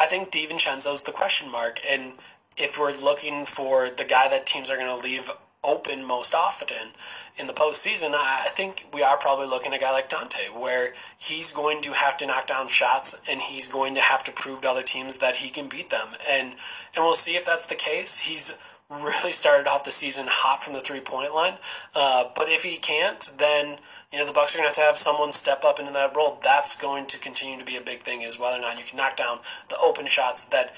I 0.00 0.06
think 0.06 0.32
DiVincenzo's 0.32 1.02
the 1.02 1.12
question 1.12 1.52
mark. 1.52 1.80
And 1.88 2.14
if 2.56 2.78
we're 2.78 2.92
looking 2.92 3.44
for 3.44 3.90
the 3.90 4.04
guy 4.04 4.28
that 4.28 4.46
teams 4.46 4.70
are 4.70 4.76
going 4.76 4.94
to 4.94 5.02
leave 5.02 5.30
open 5.64 6.06
most 6.06 6.34
often 6.34 6.92
in 7.36 7.46
the 7.48 7.52
postseason, 7.52 8.12
I 8.14 8.48
think 8.48 8.86
we 8.94 9.02
are 9.02 9.16
probably 9.16 9.46
looking 9.46 9.72
at 9.72 9.80
a 9.80 9.84
guy 9.84 9.92
like 9.92 10.08
Donte, 10.08 10.56
where 10.58 10.94
he's 11.18 11.50
going 11.50 11.82
to 11.82 11.92
have 11.92 12.16
to 12.18 12.26
knock 12.26 12.46
down 12.46 12.68
shots 12.68 13.22
and 13.28 13.40
he's 13.40 13.68
going 13.68 13.94
to 13.96 14.00
have 14.00 14.22
to 14.24 14.32
prove 14.32 14.62
to 14.62 14.70
other 14.70 14.82
teams 14.82 15.18
that 15.18 15.38
he 15.38 15.50
can 15.50 15.68
beat 15.68 15.90
them. 15.90 16.08
And 16.28 16.54
and 16.94 17.04
we'll 17.04 17.14
see 17.14 17.36
if 17.36 17.44
that's 17.44 17.66
the 17.66 17.74
case. 17.74 18.20
He's 18.20 18.56
really 18.88 19.32
started 19.32 19.66
off 19.66 19.84
the 19.84 19.90
season 19.90 20.26
hot 20.28 20.62
from 20.62 20.72
the 20.72 20.80
three 20.80 21.00
point 21.00 21.34
line, 21.34 21.54
uh, 21.94 22.24
but 22.36 22.48
if 22.48 22.62
he 22.62 22.76
can't, 22.76 23.32
then 23.38 23.78
you 24.12 24.18
know 24.18 24.26
the 24.26 24.32
Bucks 24.32 24.54
are 24.54 24.58
going 24.58 24.72
to 24.72 24.80
have 24.80 24.86
to 24.86 24.92
have 24.92 24.96
someone 24.96 25.32
step 25.32 25.64
up 25.64 25.80
into 25.80 25.92
that 25.92 26.16
role. 26.16 26.38
That's 26.42 26.80
going 26.80 27.06
to 27.06 27.18
continue 27.18 27.58
to 27.58 27.64
be 27.64 27.76
a 27.76 27.80
big 27.80 28.00
thing, 28.00 28.22
is 28.22 28.38
whether 28.38 28.58
or 28.58 28.60
not 28.60 28.78
you 28.78 28.84
can 28.84 28.96
knock 28.96 29.16
down 29.16 29.38
the 29.68 29.76
open 29.78 30.06
shots 30.06 30.44
that 30.46 30.72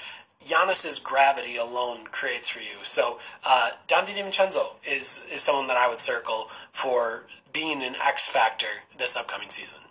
Giannis's 0.47 0.99
gravity 0.99 1.57
alone 1.57 1.99
creates 2.11 2.47
for 2.49 2.61
you. 2.61 2.77
So 2.81 3.17
uh, 3.43 3.69
Donte 3.89 4.11
DiVincenzo 4.17 4.63
is 4.95 5.05
is 5.33 5.41
someone 5.41 5.67
that 5.67 5.77
I 5.83 5.87
would 5.89 5.99
circle 6.11 6.41
for 6.71 7.25
being 7.51 7.79
an 7.83 7.95
X 8.13 8.15
factor 8.35 8.73
this 8.97 9.15
upcoming 9.19 9.49
season. 9.49 9.81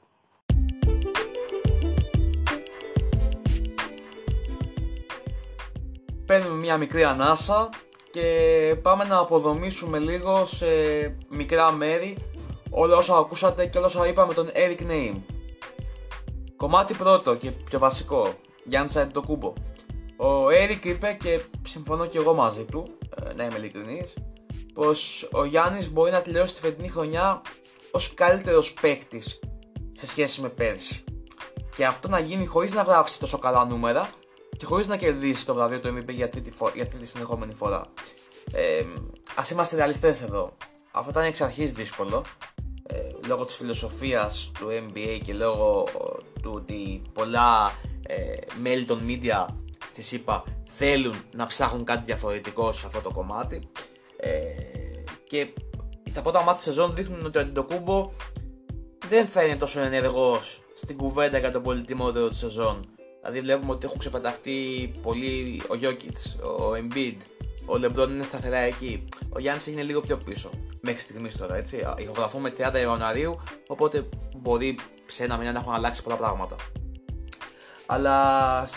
Παίρνουμε 6.27 6.55
μια 6.55 6.77
μικρή 6.77 7.05
ανάσα 7.05 7.69
και 8.11 8.25
πάμε 8.83 9.05
να 9.05 9.19
αποδομήσουμε 9.19 9.99
λίγο 9.99 10.47
σε 10.47 10.67
μικρά 11.29 11.73
μέρη 11.73 12.17
όλα 12.71 12.97
όσα 12.97 13.17
ακούσατε 13.17 13.67
και 13.67 13.79
όλα 13.79 13.87
όσα 13.87 14.07
είπαμε 14.07 14.35
τον 14.35 14.51
Eric 14.55 14.81
Name. 14.91 15.21
Κομμάτι 16.57 16.95
πρώτο 16.95 17.35
και 17.35 17.51
πιο 17.51 17.79
βασικό, 17.79 18.35
Γιάννη 18.65 18.93
Αντιτοκούμπο. 18.97 19.53
Ο 20.21 20.51
Έρικ 20.51 20.85
είπε 20.85 21.17
και 21.21 21.41
συμφωνώ 21.67 22.07
και 22.07 22.19
εγώ 22.19 22.35
μαζί 22.35 22.65
του, 22.65 22.99
ε, 23.27 23.33
να 23.35 23.45
είμαι 23.45 23.59
ειλικρινής, 23.59 24.15
πως 24.75 25.29
ο 25.33 25.45
Γιάννης 25.45 25.91
μπορεί 25.91 26.11
να 26.11 26.23
τελειώσει 26.23 26.55
τη 26.55 26.61
φετινή 26.61 26.89
χρονιά 26.89 27.43
ως 27.91 28.15
καλύτερος 28.15 28.73
παίκτης 28.73 29.39
σε 29.93 30.07
σχέση 30.07 30.41
με 30.41 30.49
πέρσι. 30.49 31.05
Και 31.77 31.87
αυτό 31.87 32.09
να 32.09 32.19
γίνει 32.19 32.47
χωρίς 32.47 32.73
να 32.73 32.83
γράψει 32.83 33.19
τόσο 33.19 33.39
καλά 33.39 33.65
νούμερα 33.65 34.11
και 34.57 34.65
χωρίς 34.65 34.87
να 34.87 34.97
κερδίσει 34.97 35.47
το 35.47 35.55
βραβείο 35.55 35.81
του 35.81 35.89
MVP 35.97 36.13
για 36.15 36.29
τρίτη, 36.29 36.51
φο- 36.51 36.73
για 36.75 36.87
τρίτη 36.89 37.07
συνεχόμενη 37.07 37.55
φορά. 37.55 37.93
Ε, 38.53 38.79
Α 39.35 39.43
είμαστε 39.53 39.77
ρεαλιστές 39.77 40.21
εδώ. 40.21 40.57
Αυτό 40.91 41.11
ήταν 41.11 41.25
εξ 41.25 41.41
αρχής 41.41 41.73
δύσκολο. 41.73 42.25
Ε, 42.87 42.97
λόγω 43.27 43.45
της 43.45 43.57
φιλοσοφίας 43.57 44.51
του 44.59 44.67
NBA 44.71 45.21
και 45.25 45.35
λόγω 45.35 45.89
ε, 45.89 46.41
του 46.43 46.53
ότι 46.55 47.03
πολλά 47.13 47.73
ε, 48.07 48.37
μέλη 48.61 48.85
των 48.85 49.01
media 49.07 49.47
στη 50.03 50.07
ΣΥΠΑ 50.07 50.45
θέλουν 50.69 51.15
να 51.35 51.47
ψάχνουν 51.47 51.85
κάτι 51.85 52.03
διαφορετικό 52.05 52.73
σε 52.73 52.87
αυτό 52.87 53.01
το 53.01 53.11
κομμάτι 53.11 53.69
ε, 54.17 54.31
και 55.29 55.47
τα 56.13 56.23
πρώτα 56.23 56.43
μάτια 56.43 56.63
σεζόν 56.63 56.95
δείχνουν 56.95 57.25
ότι 57.25 57.39
ο 57.39 57.41
Αντιτοκούμπο 57.41 58.13
δεν 59.09 59.27
φαίνεται 59.27 59.59
τόσο 59.59 59.81
ενεργός 59.81 60.63
στην 60.75 60.97
κουβέντα 60.97 61.39
για 61.39 61.51
τον 61.51 61.63
πολυτιμότερο 61.63 62.29
της 62.29 62.39
σεζόν. 62.39 62.85
Δηλαδή 63.21 63.41
βλέπουμε 63.41 63.73
ότι 63.73 63.87
έχουν 63.87 63.99
ξεπεταχτεί 63.99 64.91
πολύ 65.03 65.63
ο 65.69 65.75
Γιώκητς, 65.75 66.35
ο 66.35 66.73
Embiid, 66.73 67.17
ο 67.67 67.79
Λεμπρόν 67.79 68.15
είναι 68.15 68.25
σταθερά 68.25 68.57
εκεί. 68.57 69.05
Ο 69.29 69.39
Γιάννης 69.39 69.67
έγινε 69.67 69.83
λίγο 69.83 70.01
πιο 70.01 70.17
πίσω 70.17 70.51
μέχρι 70.81 71.01
στιγμής 71.01 71.37
τώρα. 71.37 71.57
Έτσι. 71.57 71.87
Ηχογραφούμε 71.99 72.53
30 72.59 72.79
Ιανουαρίου, 72.81 73.41
οπότε 73.67 74.09
μπορεί 74.37 74.79
σε 75.07 75.25
ένα 75.25 75.37
μήνα 75.37 75.53
να 75.53 75.59
έχουν 75.59 75.75
αλλάξει 75.75 76.03
πολλά 76.03 76.17
πράγματα. 76.17 76.57
Αλλά 77.87 78.69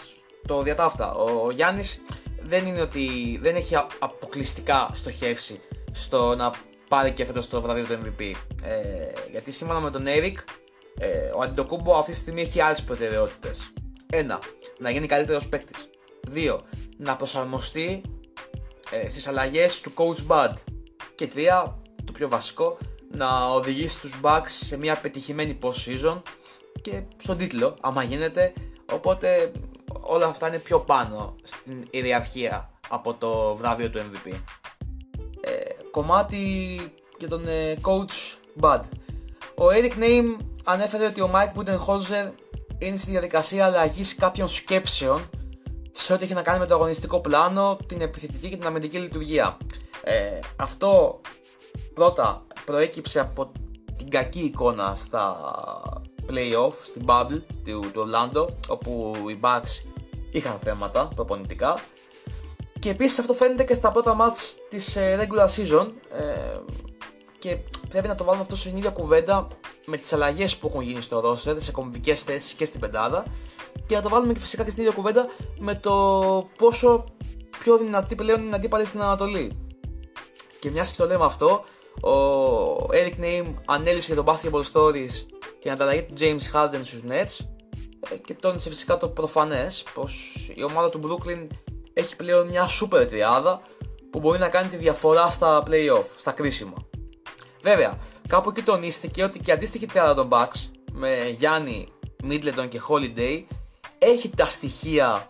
το 0.47 0.61
διατάφτα. 0.61 1.13
Ο 1.13 1.51
Γιάννης 1.51 2.01
δεν 2.41 2.65
είναι 2.65 2.81
ότι 2.81 3.37
δεν 3.41 3.55
έχει 3.55 3.75
αποκλειστικά 3.99 4.91
στοχεύσει 4.93 5.61
στο 5.91 6.35
να 6.35 6.51
πάρει 6.87 7.11
και 7.11 7.25
φέτος 7.25 7.49
το 7.49 7.61
βραβείο 7.61 7.83
του 7.83 7.99
MVP. 8.03 8.31
Ε, 8.63 8.75
γιατί 9.31 9.51
σύμφωνα 9.51 9.79
με 9.79 9.91
τον 9.91 10.03
Eric, 10.07 10.35
ε, 10.99 11.31
ο 11.35 11.41
Αντιτοκούμπο 11.41 11.97
αυτή 11.97 12.11
τη 12.11 12.17
στιγμή 12.17 12.41
έχει 12.41 12.61
άλλες 12.61 12.83
προτεραιότητες. 12.83 13.73
Ένα, 14.13 14.39
να 14.79 14.89
γίνει 14.89 15.07
καλύτερος 15.07 15.47
παίκτης. 15.47 15.89
Δύο, 16.27 16.61
να 16.97 17.15
προσαρμοστεί 17.15 18.01
ε, 18.91 19.09
στις 19.09 19.27
αλλαγές 19.27 19.79
του 19.79 19.93
Coach 19.95 20.27
Bud. 20.27 20.53
Και 21.15 21.27
τρία, 21.27 21.79
το 22.05 22.11
πιο 22.11 22.29
βασικό, 22.29 22.77
να 23.11 23.45
οδηγήσει 23.45 23.99
τους 23.99 24.19
Bucks 24.21 24.47
σε 24.47 24.77
μια 24.77 24.95
πετυχημένη 24.95 25.57
post-season 25.61 26.21
και 26.81 27.03
στον 27.17 27.37
τίτλο, 27.37 27.77
άμα 27.81 28.03
γίνεται. 28.03 28.53
Οπότε 28.91 29.51
όλα 30.01 30.25
αυτά 30.25 30.47
είναι 30.47 30.57
πιο 30.57 30.79
πάνω 30.79 31.35
στην 31.43 31.87
ιεραρχία 31.89 32.69
από 32.89 33.13
το 33.13 33.55
βραβείο 33.55 33.89
του 33.89 33.99
MVP. 33.99 34.31
Ε, 35.41 35.51
κομμάτι 35.91 36.45
για 37.17 37.27
τον 37.27 37.47
ε, 37.47 37.77
coach 37.81 38.37
Bud. 38.61 38.81
Ο 39.55 39.65
Eric 39.73 40.03
Name 40.03 40.37
ανέφερε 40.63 41.05
ότι 41.05 41.21
ο 41.21 41.31
Mike 41.33 41.59
Budenholzer 41.59 42.31
είναι 42.77 42.97
στη 42.97 43.11
διαδικασία 43.11 43.65
αλλαγής 43.65 44.15
κάποιων 44.15 44.47
σκέψεων 44.47 45.29
σε 45.91 46.13
ό,τι 46.13 46.23
έχει 46.23 46.33
να 46.33 46.41
κάνει 46.41 46.59
με 46.59 46.65
το 46.65 46.73
αγωνιστικό 46.73 47.19
πλάνο, 47.19 47.77
την 47.85 48.01
επιθετική 48.01 48.49
και 48.49 48.57
την 48.57 48.65
αμυντική 48.65 48.97
λειτουργία. 48.97 49.57
Ε, 50.03 50.39
αυτό 50.55 51.21
πρώτα 51.93 52.43
προέκυψε 52.65 53.19
από 53.19 53.51
την 53.97 54.09
κακή 54.09 54.39
εικόνα 54.39 54.95
στα 54.95 55.37
playoff, 56.31 56.73
στην 56.85 57.03
bubble 57.05 57.41
του, 57.65 57.91
του 57.93 58.07
Orlando, 58.07 58.45
όπου 58.67 59.15
οι 59.29 59.39
Bucks 59.41 59.89
είχαν 60.31 60.59
θέματα 60.63 61.09
προπονητικά 61.15 61.79
Και 62.79 62.89
επίσης 62.89 63.19
αυτό 63.19 63.33
φαίνεται 63.33 63.63
και 63.63 63.73
στα 63.73 63.91
πρώτα 63.91 64.13
μάτς 64.13 64.55
της 64.69 64.95
ε, 64.95 65.27
regular 65.29 65.47
season 65.47 65.87
ε, 66.17 66.57
και 67.39 67.57
πρέπει 67.89 68.07
να 68.07 68.15
το 68.15 68.23
βάλουμε 68.23 68.43
αυτό 68.43 68.55
στην 68.55 68.77
ίδια 68.77 68.89
κουβέντα 68.89 69.47
με 69.85 69.97
τις 69.97 70.13
αλλαγές 70.13 70.57
που 70.57 70.67
έχουν 70.67 70.81
γίνει 70.81 71.01
στο 71.01 71.21
roster, 71.31 71.55
σε 71.59 71.71
κομβικές 71.71 72.23
θέσεις 72.23 72.53
και 72.53 72.65
στην 72.65 72.79
πεντάδα 72.79 73.25
και 73.87 73.95
να 73.95 74.01
το 74.01 74.09
βάλουμε 74.09 74.33
και 74.33 74.39
φυσικά 74.39 74.63
και 74.63 74.69
στην 74.69 74.83
ίδια 74.83 74.95
κουβέντα 74.95 75.25
με 75.59 75.75
το 75.75 75.93
πόσο 76.57 77.03
πιο 77.59 77.77
δυνατή 77.77 78.15
πλέον 78.15 78.45
είναι 78.45 78.55
αντίπαλη 78.55 78.85
στην 78.85 79.01
Ανατολή. 79.01 79.57
Και 80.59 80.71
μιας 80.71 80.91
και 80.91 80.97
το 80.97 81.05
λέμε 81.05 81.25
αυτό, 81.25 81.63
ο 82.01 82.13
Eric 82.91 83.23
Name 83.23 83.53
ανέλησε 83.65 84.15
το 84.15 84.23
Basketball 84.27 84.63
Stories 84.73 85.25
και 85.39 85.40
την 85.61 85.71
ανταλλαγή 85.71 86.03
του 86.03 86.13
James 86.19 86.55
Harden 86.55 86.79
στους 86.83 87.01
Nets 87.09 87.45
ε, 88.09 88.15
και 88.25 88.33
τόνισε 88.33 88.69
φυσικά 88.69 88.97
το 88.97 89.09
προφανές 89.09 89.83
πως 89.93 90.35
η 90.55 90.63
ομάδα 90.63 90.89
του 90.89 91.01
Brooklyn 91.03 91.47
έχει 91.93 92.15
πλέον 92.15 92.47
μια 92.47 92.67
super 92.81 93.07
τριάδα 93.07 93.61
που 94.09 94.19
μπορεί 94.19 94.39
να 94.39 94.49
κάνει 94.49 94.69
τη 94.69 94.77
διαφορά 94.77 95.29
στα 95.29 95.63
playoff, 95.67 96.05
στα 96.17 96.31
κρίσιμα. 96.31 96.73
Βέβαια, 97.61 97.97
κάπου 98.27 98.49
εκεί 98.49 98.61
τονίστηκε 98.61 99.23
ότι 99.23 99.39
και 99.39 99.51
αντίστοιχη 99.51 99.85
τριάδα 99.85 100.13
των 100.13 100.29
Bucks 100.31 100.69
με 100.91 101.35
Γιάννη, 101.37 101.87
Middleton 102.23 102.67
και 102.69 102.81
Holiday 102.89 103.43
έχει 103.97 104.29
τα 104.29 104.45
στοιχεία 104.45 105.27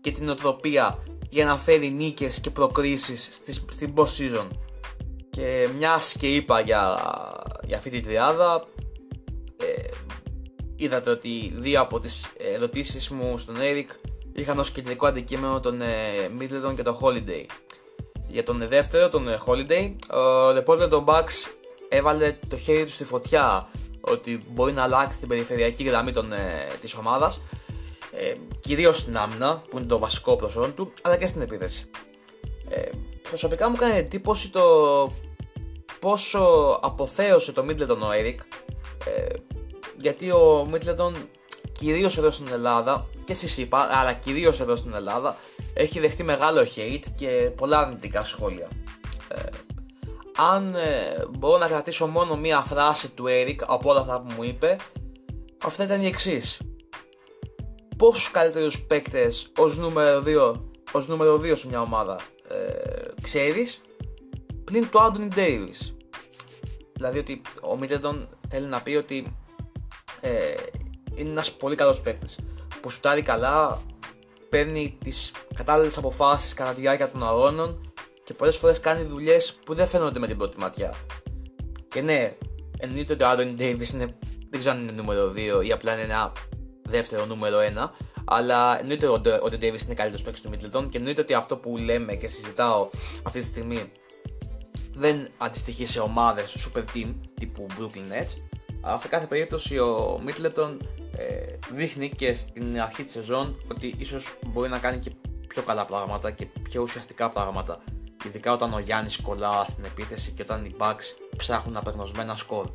και 0.00 0.10
την 0.10 0.28
οτροπία 0.28 0.98
για 1.30 1.44
να 1.44 1.56
φέρει 1.56 1.90
νίκες 1.90 2.40
και 2.40 2.50
προκρίσεις 2.50 3.28
στην 3.72 3.94
post 3.94 4.02
season 4.02 4.48
και 5.30 5.68
μια 5.76 6.00
και 6.18 6.34
είπα 6.34 6.60
για, 6.60 6.98
για 7.64 7.76
αυτή 7.76 7.90
την 7.90 8.02
τριάδα 8.02 8.64
ε, 9.56 9.88
είδατε 10.76 11.10
ότι 11.10 11.52
δύο 11.56 11.80
από 11.80 12.00
τις 12.00 12.26
ερωτήσεις 12.54 13.08
μου 13.08 13.38
στον 13.38 13.56
Eric 13.58 13.86
είχαν 14.34 14.58
ως 14.58 14.70
κεντρικό 14.70 15.06
αντικείμενο 15.06 15.60
τον 15.60 15.80
ε, 15.80 15.90
Middleton 16.38 16.74
και 16.76 16.82
τον 16.82 16.98
Holiday. 17.00 17.44
Για 18.28 18.42
τον 18.42 18.68
δεύτερο, 18.68 19.08
τον 19.08 19.28
ε, 19.28 19.40
Holiday 19.46 19.94
ο 20.16 20.48
reporter 20.48 20.88
των 20.90 21.04
Bucks 21.06 21.48
έβαλε 21.88 22.36
το 22.48 22.56
χέρι 22.56 22.84
του 22.84 22.90
στη 22.90 23.04
φωτιά 23.04 23.68
ότι 24.00 24.44
μπορεί 24.50 24.72
να 24.72 24.82
αλλάξει 24.82 25.18
την 25.18 25.28
περιφερειακή 25.28 25.84
γραμμή 25.84 26.12
των, 26.12 26.32
ε, 26.32 26.38
της 26.80 26.94
ομάδας 26.94 27.40
ε, 28.10 28.34
κυρίως 28.60 28.98
στην 28.98 29.16
άμυνα 29.16 29.62
που 29.70 29.78
είναι 29.78 29.86
το 29.86 29.98
βασικό 29.98 30.36
προσόν 30.36 30.74
του 30.74 30.92
αλλά 31.02 31.16
και 31.16 31.26
στην 31.26 31.40
επίθεση. 31.40 31.90
Ε, 32.68 32.80
προσωπικά 33.22 33.68
μου 33.68 33.76
κάνει 33.76 33.98
εντύπωση 33.98 34.50
το 34.50 34.62
πόσο 36.00 36.40
αποθέωσε 36.82 37.52
το 37.52 37.64
Middleton 37.68 37.98
ο 38.00 38.10
Eric 38.22 38.38
ε, 39.04 39.34
γιατί 39.96 40.30
ο 40.30 40.68
Middleton 40.72 41.12
κυρίως 41.72 42.18
εδώ 42.18 42.30
στην 42.30 42.48
Ελλάδα 42.52 43.06
και 43.24 43.34
στη 43.34 43.48
ΣΥΠΑ 43.48 43.88
αλλά 43.90 44.12
κυρίως 44.12 44.60
εδώ 44.60 44.76
στην 44.76 44.94
Ελλάδα 44.94 45.36
έχει 45.74 46.00
δεχτεί 46.00 46.22
μεγάλο 46.22 46.60
hate 46.76 47.04
και 47.14 47.50
πολλά 47.56 47.78
αρνητικά 47.78 48.24
σχόλια 48.24 48.68
ε, 49.28 49.42
αν 50.36 50.74
ε, 50.74 51.26
μπορώ 51.30 51.58
να 51.58 51.68
κρατήσω 51.68 52.06
μόνο 52.06 52.36
μία 52.36 52.60
φράση 52.60 53.08
του 53.08 53.24
Eric 53.28 53.56
από 53.66 53.90
όλα 53.90 54.00
αυτά 54.00 54.20
που 54.20 54.32
μου 54.36 54.42
είπε 54.42 54.76
αυτά 55.64 55.84
ήταν 55.84 56.02
η 56.02 56.06
εξής. 56.06 56.60
πόσους 57.96 58.30
καλύτερους 58.30 58.80
παίκτες 58.82 59.52
ως 59.58 59.76
νούμερο 59.78 60.22
2 60.26 60.54
ως 60.92 61.08
νούμερο 61.08 61.36
2 61.36 61.56
σε 61.56 61.66
μια 61.68 61.80
ομάδα 61.80 62.20
ε, 62.48 63.22
ξέρεις; 63.22 63.80
Πλην 64.64 64.90
του 64.90 65.00
Άντωνι 65.00 65.28
Davis 65.36 65.94
δηλαδή 66.92 67.18
ότι 67.18 67.42
ο 67.62 67.76
Μίτλετον 67.76 68.28
θέλει 68.54 68.66
να 68.66 68.82
πει 68.82 68.94
ότι 68.94 69.36
ε, 70.20 70.30
είναι 71.14 71.30
ένας 71.30 71.52
πολύ 71.52 71.74
καλός 71.74 72.00
παίκτης 72.00 72.38
που 72.80 72.90
σουτάρει 72.90 73.22
καλά, 73.22 73.82
παίρνει 74.48 74.98
τις 75.04 75.32
κατάλληλες 75.54 75.96
αποφάσεις 75.96 76.54
κατά 76.54 76.72
τη 76.72 76.80
διάρκεια 76.80 77.10
των 77.10 77.26
αγώνων 77.26 77.92
και 78.24 78.34
πολλές 78.34 78.56
φορές 78.56 78.80
κάνει 78.80 79.02
δουλειές 79.02 79.58
που 79.64 79.74
δεν 79.74 79.86
φαίνονται 79.86 80.18
με 80.18 80.26
την 80.26 80.36
πρώτη 80.36 80.58
ματιά. 80.58 80.94
Και 81.88 82.00
ναι, 82.00 82.36
εννοείται 82.78 83.12
ότι 83.12 83.22
ο 83.22 83.28
Άντωνι 83.28 83.50
Ντέιβις 83.50 83.90
είναι, 83.90 84.16
δεν 84.50 84.60
ξέρω 84.60 84.74
αν 84.74 84.82
είναι 84.82 84.92
νούμερο 84.92 85.32
2 85.60 85.64
ή 85.66 85.72
απλά 85.72 85.92
είναι 85.92 86.02
ένα 86.02 86.32
δεύτερο 86.82 87.26
νούμερο 87.26 87.58
1, 87.76 87.90
αλλά 88.24 88.80
εννοείται 88.80 89.06
ότι 89.06 89.30
ο 89.30 89.48
Ντέιβις 89.48 89.82
είναι 89.82 89.94
καλύτερος 89.94 90.22
παίκτης 90.22 90.42
του 90.42 90.48
Μίτλετον 90.48 90.88
και 90.88 90.98
εννοείται 90.98 91.20
ότι 91.20 91.34
αυτό 91.34 91.56
που 91.56 91.76
λέμε 91.76 92.14
και 92.14 92.28
συζητάω 92.28 92.88
αυτή 93.22 93.38
τη 93.38 93.44
στιγμή 93.44 93.92
δεν 94.94 95.28
αντιστοιχεί 95.38 95.86
σε 95.86 96.00
ομάδες 96.00 96.68
super 96.68 96.96
team 96.96 97.14
τύπου 97.34 97.66
Brooklyn 97.78 98.12
Nets. 98.12 98.36
Αλλά 98.80 98.98
σε 98.98 99.08
κάθε 99.08 99.26
περίπτωση 99.26 99.78
ο 99.78 100.20
Middleton 100.26 100.76
ε, 101.16 101.58
δείχνει 101.70 102.10
και 102.10 102.34
στην 102.34 102.80
αρχή 102.80 103.04
της 103.04 103.12
σεζόν 103.12 103.56
ότι 103.70 103.94
ίσως 103.98 104.38
μπορεί 104.46 104.68
να 104.68 104.78
κάνει 104.78 104.98
και 104.98 105.10
πιο 105.48 105.62
καλά 105.62 105.84
πράγματα 105.84 106.30
και 106.30 106.46
πιο 106.62 106.82
ουσιαστικά 106.82 107.30
πράγματα. 107.30 107.82
Ειδικά 108.24 108.52
όταν 108.52 108.74
ο 108.74 108.78
Γιάννης 108.78 109.20
κολλά 109.20 109.64
στην 109.68 109.84
επίθεση 109.84 110.30
και 110.30 110.42
όταν 110.42 110.64
οι 110.64 110.74
Bucks 110.78 111.34
ψάχνουν 111.36 111.76
απεγνωσμένα 111.76 112.36
σκορ. 112.36 112.66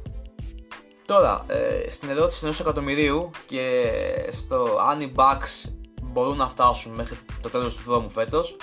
Τώρα, 1.06 1.46
ε, 1.48 1.92
στην 1.92 2.10
ερώτηση 2.10 2.40
ενός 2.44 2.60
εκατομμυρίου 2.60 3.32
και 3.46 3.92
στο 4.32 4.78
αν 4.90 5.02
οι 5.02 5.14
Bucks 5.16 5.70
μπορούν 6.04 6.38
να 6.38 6.48
φτάσουν 6.48 6.94
μέχρι 6.94 7.18
το 7.42 7.50
τέλος 7.50 7.76
του 7.76 7.84
δρόμου 7.86 8.10
φέτος, 8.10 8.58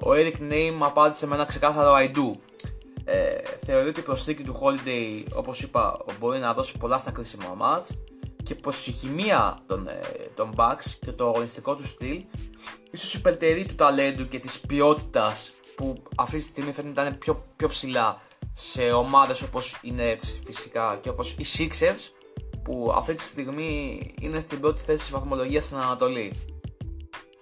ο 0.00 0.10
Eric 0.10 0.52
Name 0.52 0.78
απάντησε 0.78 1.26
με 1.26 1.34
ένα 1.34 1.44
ξεκάθαρο 1.44 1.94
I 1.96 2.16
do 2.16 2.49
ε, 3.10 3.42
θεωρεί 3.66 3.88
ότι 3.88 4.00
η 4.00 4.02
προσθήκη 4.02 4.42
του 4.42 4.58
Holiday, 4.62 5.24
όπως 5.34 5.60
είπα, 5.60 5.96
μπορεί 6.18 6.38
να 6.38 6.54
δώσει 6.54 6.78
πολλά 6.78 6.98
στα 6.98 7.10
κρίσιμα 7.10 7.54
μάτς 7.56 7.98
και 8.42 8.54
πως 8.54 8.86
η 8.86 8.92
χημεία 8.92 9.58
των, 9.66 9.88
ε, 9.88 10.00
των 10.34 10.54
Bucks 10.56 10.84
και 11.00 11.12
το 11.12 11.28
αγωνιστικό 11.28 11.76
του 11.76 11.86
στυλ 11.86 12.24
ίσως 12.90 13.14
υπερτερεί 13.14 13.64
του 13.66 13.74
ταλέντου 13.74 14.28
και 14.28 14.38
της 14.38 14.60
ποιότητας 14.60 15.50
που 15.76 16.02
αυτή 16.16 16.36
τη 16.36 16.42
στιγμή 16.42 16.72
φαίνεται 16.72 17.00
να 17.00 17.06
είναι 17.06 17.16
πιο, 17.16 17.44
πιο 17.56 17.68
ψηλά 17.68 18.20
σε 18.54 18.90
ομάδες 18.90 19.42
όπως 19.42 19.76
οι 19.82 19.94
Nets 19.98 20.40
φυσικά 20.44 20.98
και 21.00 21.08
όπως 21.08 21.30
οι 21.38 21.44
Sixers 21.58 22.00
που 22.62 22.92
αυτή 22.96 23.14
τη 23.14 23.22
στιγμή 23.22 24.00
είναι 24.20 24.40
στην 24.40 24.60
πρώτη 24.60 24.82
θέση 24.82 24.98
της 24.98 25.10
βαθμολογίας 25.10 25.64
στην 25.64 25.76
Ανατολή. 25.76 26.32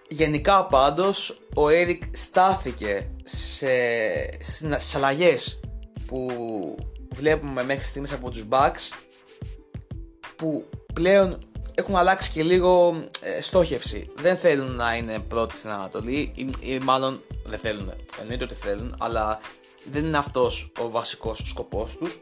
Γενικά 0.09 0.65
πάντως 0.65 1.31
ο 1.55 1.63
Eric 1.67 2.01
στάθηκε 2.13 3.11
σε, 3.29 3.69
στις 4.79 4.95
αλλαγές 4.95 5.61
που 6.07 6.31
βλέπουμε 7.11 7.65
μέχρι 7.65 7.85
στιγμής 7.85 8.13
από 8.13 8.31
τους 8.31 8.45
Bucks 8.51 8.93
που 10.37 10.65
πλέον 10.95 11.39
έχουν 11.75 11.97
αλλάξει 11.97 12.31
και 12.31 12.43
λίγο 12.43 13.03
ε, 13.21 13.43
στόχευση. 13.43 14.11
Δεν 14.17 14.37
θέλουν 14.37 14.75
να 14.75 14.97
είναι 14.97 15.19
πρώτοι 15.19 15.57
στην 15.57 15.71
Ανατολή 15.71 16.33
ή, 16.35 16.51
ή 16.61 16.79
μάλλον 16.79 17.23
δεν 17.45 17.59
θέλουν, 17.59 17.93
εννοείται 18.21 18.45
ότι 18.45 18.55
θέλουν, 18.55 18.97
αλλά 18.99 19.41
δεν 19.91 20.05
είναι 20.05 20.19
αυτός 20.19 20.73
ο 20.79 20.91
βασικός 20.91 21.43
σκοπός 21.45 21.97
τους. 21.97 22.21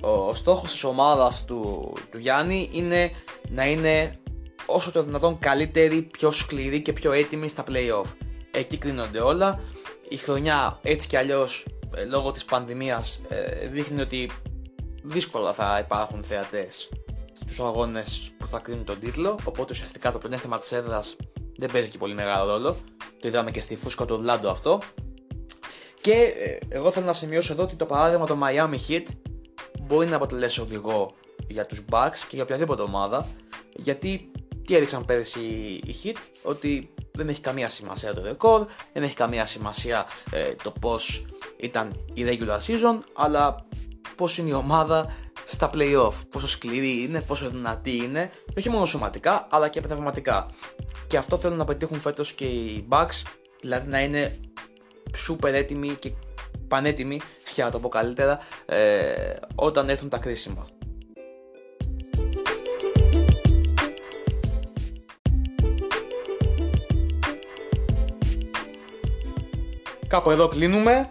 Ο, 0.00 0.10
ο 0.10 0.34
στόχος 0.34 0.70
της 0.70 0.84
ομάδας 0.84 1.44
του, 1.44 1.92
του 2.10 2.18
Γιάννη 2.18 2.68
είναι 2.72 3.10
να 3.48 3.66
είναι 3.66 4.18
όσο 4.66 4.90
το 4.90 5.02
δυνατόν 5.02 5.38
καλύτερη, 5.38 6.02
πιο 6.02 6.30
σκληρή 6.30 6.82
και 6.82 6.92
πιο 6.92 7.12
έτοιμη 7.12 7.48
στα 7.48 7.64
playoff. 7.68 8.12
Εκεί 8.50 8.76
κρίνονται 8.76 9.20
όλα. 9.20 9.60
Η 10.08 10.16
χρονιά 10.16 10.78
έτσι 10.82 11.08
κι 11.08 11.16
αλλιώς 11.16 11.66
ε, 11.96 12.04
λόγω 12.04 12.32
της 12.32 12.44
πανδημίας 12.44 13.20
ε, 13.28 13.66
δείχνει 13.66 14.00
ότι 14.00 14.30
δύσκολα 15.02 15.52
θα 15.52 15.78
υπάρχουν 15.84 16.22
θεατές 16.22 16.88
στους 17.40 17.60
αγώνες 17.60 18.30
που 18.38 18.48
θα 18.48 18.58
κρίνουν 18.58 18.84
τον 18.84 18.98
τίτλο. 18.98 19.38
Οπότε 19.44 19.72
ουσιαστικά 19.72 20.12
το 20.12 20.18
πλεονέκτημα 20.18 20.58
της 20.58 20.72
έδρας 20.72 21.16
δεν 21.56 21.70
παίζει 21.70 21.88
και 21.88 21.98
πολύ 21.98 22.14
μεγάλο 22.14 22.52
ρόλο. 22.52 22.76
Το 23.20 23.28
είδαμε 23.28 23.50
και 23.50 23.60
στη 23.60 23.76
φούσκα 23.76 24.04
του 24.04 24.14
Ορλάντο 24.14 24.50
αυτό. 24.50 24.80
Και 26.00 26.12
ε, 26.12 26.58
εγώ 26.68 26.90
θέλω 26.90 27.06
να 27.06 27.12
σημειώσω 27.12 27.52
εδώ 27.52 27.62
ότι 27.62 27.74
το 27.74 27.86
παράδειγμα 27.86 28.26
το 28.26 28.38
Miami 28.42 28.78
Heat 28.88 29.04
μπορεί 29.80 30.06
να 30.06 30.16
αποτελέσει 30.16 30.60
οδηγό 30.60 31.14
για 31.48 31.66
τους 31.66 31.84
Bucks 31.90 32.18
και 32.28 32.34
για 32.34 32.42
οποιαδήποτε 32.42 32.82
ομάδα. 32.82 33.28
Γιατί 33.76 34.30
τι 34.66 34.76
έδειξαν 34.76 35.04
πέρυσι 35.04 35.40
οι 35.84 35.94
Heat, 36.02 36.16
ότι 36.42 36.94
δεν 37.16 37.28
έχει 37.28 37.40
καμία 37.40 37.68
σημασία 37.68 38.14
το 38.14 38.22
ρεκόρ, 38.22 38.66
δεν 38.92 39.02
έχει 39.02 39.14
καμία 39.14 39.46
σημασία 39.46 40.04
ε, 40.30 40.54
το 40.62 40.70
πώς 40.80 41.26
ήταν 41.56 42.04
η 42.14 42.24
regular 42.26 42.58
season, 42.66 42.98
αλλά 43.14 43.66
πώς 44.16 44.38
είναι 44.38 44.48
η 44.48 44.52
ομάδα 44.52 45.14
στα 45.44 45.70
playoff, 45.74 46.12
πόσο 46.30 46.48
σκληρή 46.48 47.02
είναι, 47.02 47.20
πόσο 47.20 47.50
δυνατή 47.50 47.96
είναι, 47.96 48.30
όχι 48.58 48.68
μόνο 48.68 48.84
σωματικά, 48.84 49.46
αλλά 49.50 49.68
και 49.68 49.80
πνευματικά. 49.80 50.46
Και 51.06 51.16
αυτό 51.16 51.38
θέλουν 51.38 51.56
να 51.56 51.64
πετύχουν 51.64 52.00
φέτος 52.00 52.32
και 52.32 52.44
οι 52.44 52.86
Bucks, 52.90 53.22
δηλαδή 53.60 53.88
να 53.88 54.00
είναι 54.00 54.40
super 55.28 55.52
έτοιμοι 55.52 55.88
και 55.88 56.12
πανέτοιμοι, 56.68 57.20
για 57.54 57.64
να 57.64 57.70
το 57.70 57.80
πω 57.80 57.88
καλύτερα, 57.88 58.38
ε, 58.66 59.36
όταν 59.54 59.88
έρθουν 59.88 60.08
τα 60.08 60.18
κρίσιμα. 60.18 60.66
Κάπου 70.16 70.30
εδώ 70.30 70.48
κλείνουμε. 70.48 71.10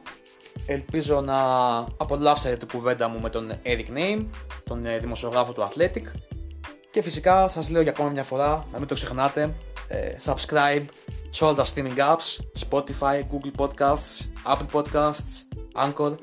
Ελπίζω 0.65 1.21
να 1.21 1.37
απολαύσετε 1.97 2.55
την 2.55 2.67
κουβέντα 2.67 3.07
μου 3.07 3.19
με 3.19 3.29
τον 3.29 3.51
Eric 3.63 3.97
Name, 3.97 4.25
τον 4.63 4.85
ε, 4.85 4.99
δημοσιογράφο 4.99 5.53
του 5.53 5.69
Athletic. 5.69 6.01
Και 6.91 7.01
φυσικά 7.01 7.47
σας 7.49 7.69
λέω 7.69 7.81
για 7.81 7.91
ακόμα 7.91 8.09
μια 8.09 8.23
φορά, 8.23 8.65
να 8.71 8.77
μην 8.77 8.87
το 8.87 8.93
ξεχνάτε, 8.93 9.55
ε, 9.87 10.11
subscribe 10.25 10.85
σε 11.29 11.43
όλα 11.43 11.53
τα 11.53 11.65
streaming 11.65 11.97
apps, 11.97 12.43
Spotify, 12.69 13.21
Google 13.31 13.65
Podcasts, 13.65 14.25
Apple 14.47 14.67
Podcasts, 14.71 15.45
Anchor. 15.75 16.15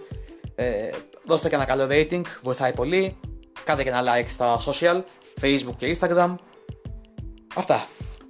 Ε, 0.55 0.91
δώστε 1.27 1.49
και 1.49 1.55
ένα 1.55 1.65
καλό 1.65 1.87
rating, 1.91 2.23
βοηθάει 2.43 2.73
πολύ. 2.73 3.17
Κάντε 3.65 3.83
και 3.83 3.89
ένα 3.89 4.03
like 4.03 4.29
στα 4.29 4.61
social, 4.67 5.03
Facebook 5.41 5.77
και 5.77 5.97
Instagram. 5.99 6.35
Αυτά. 7.55 7.87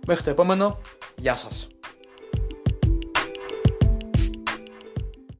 Μέχρι 0.06 0.24
το 0.24 0.30
επόμενο. 0.30 0.80
Γεια 1.16 1.36
σας. 1.36 1.66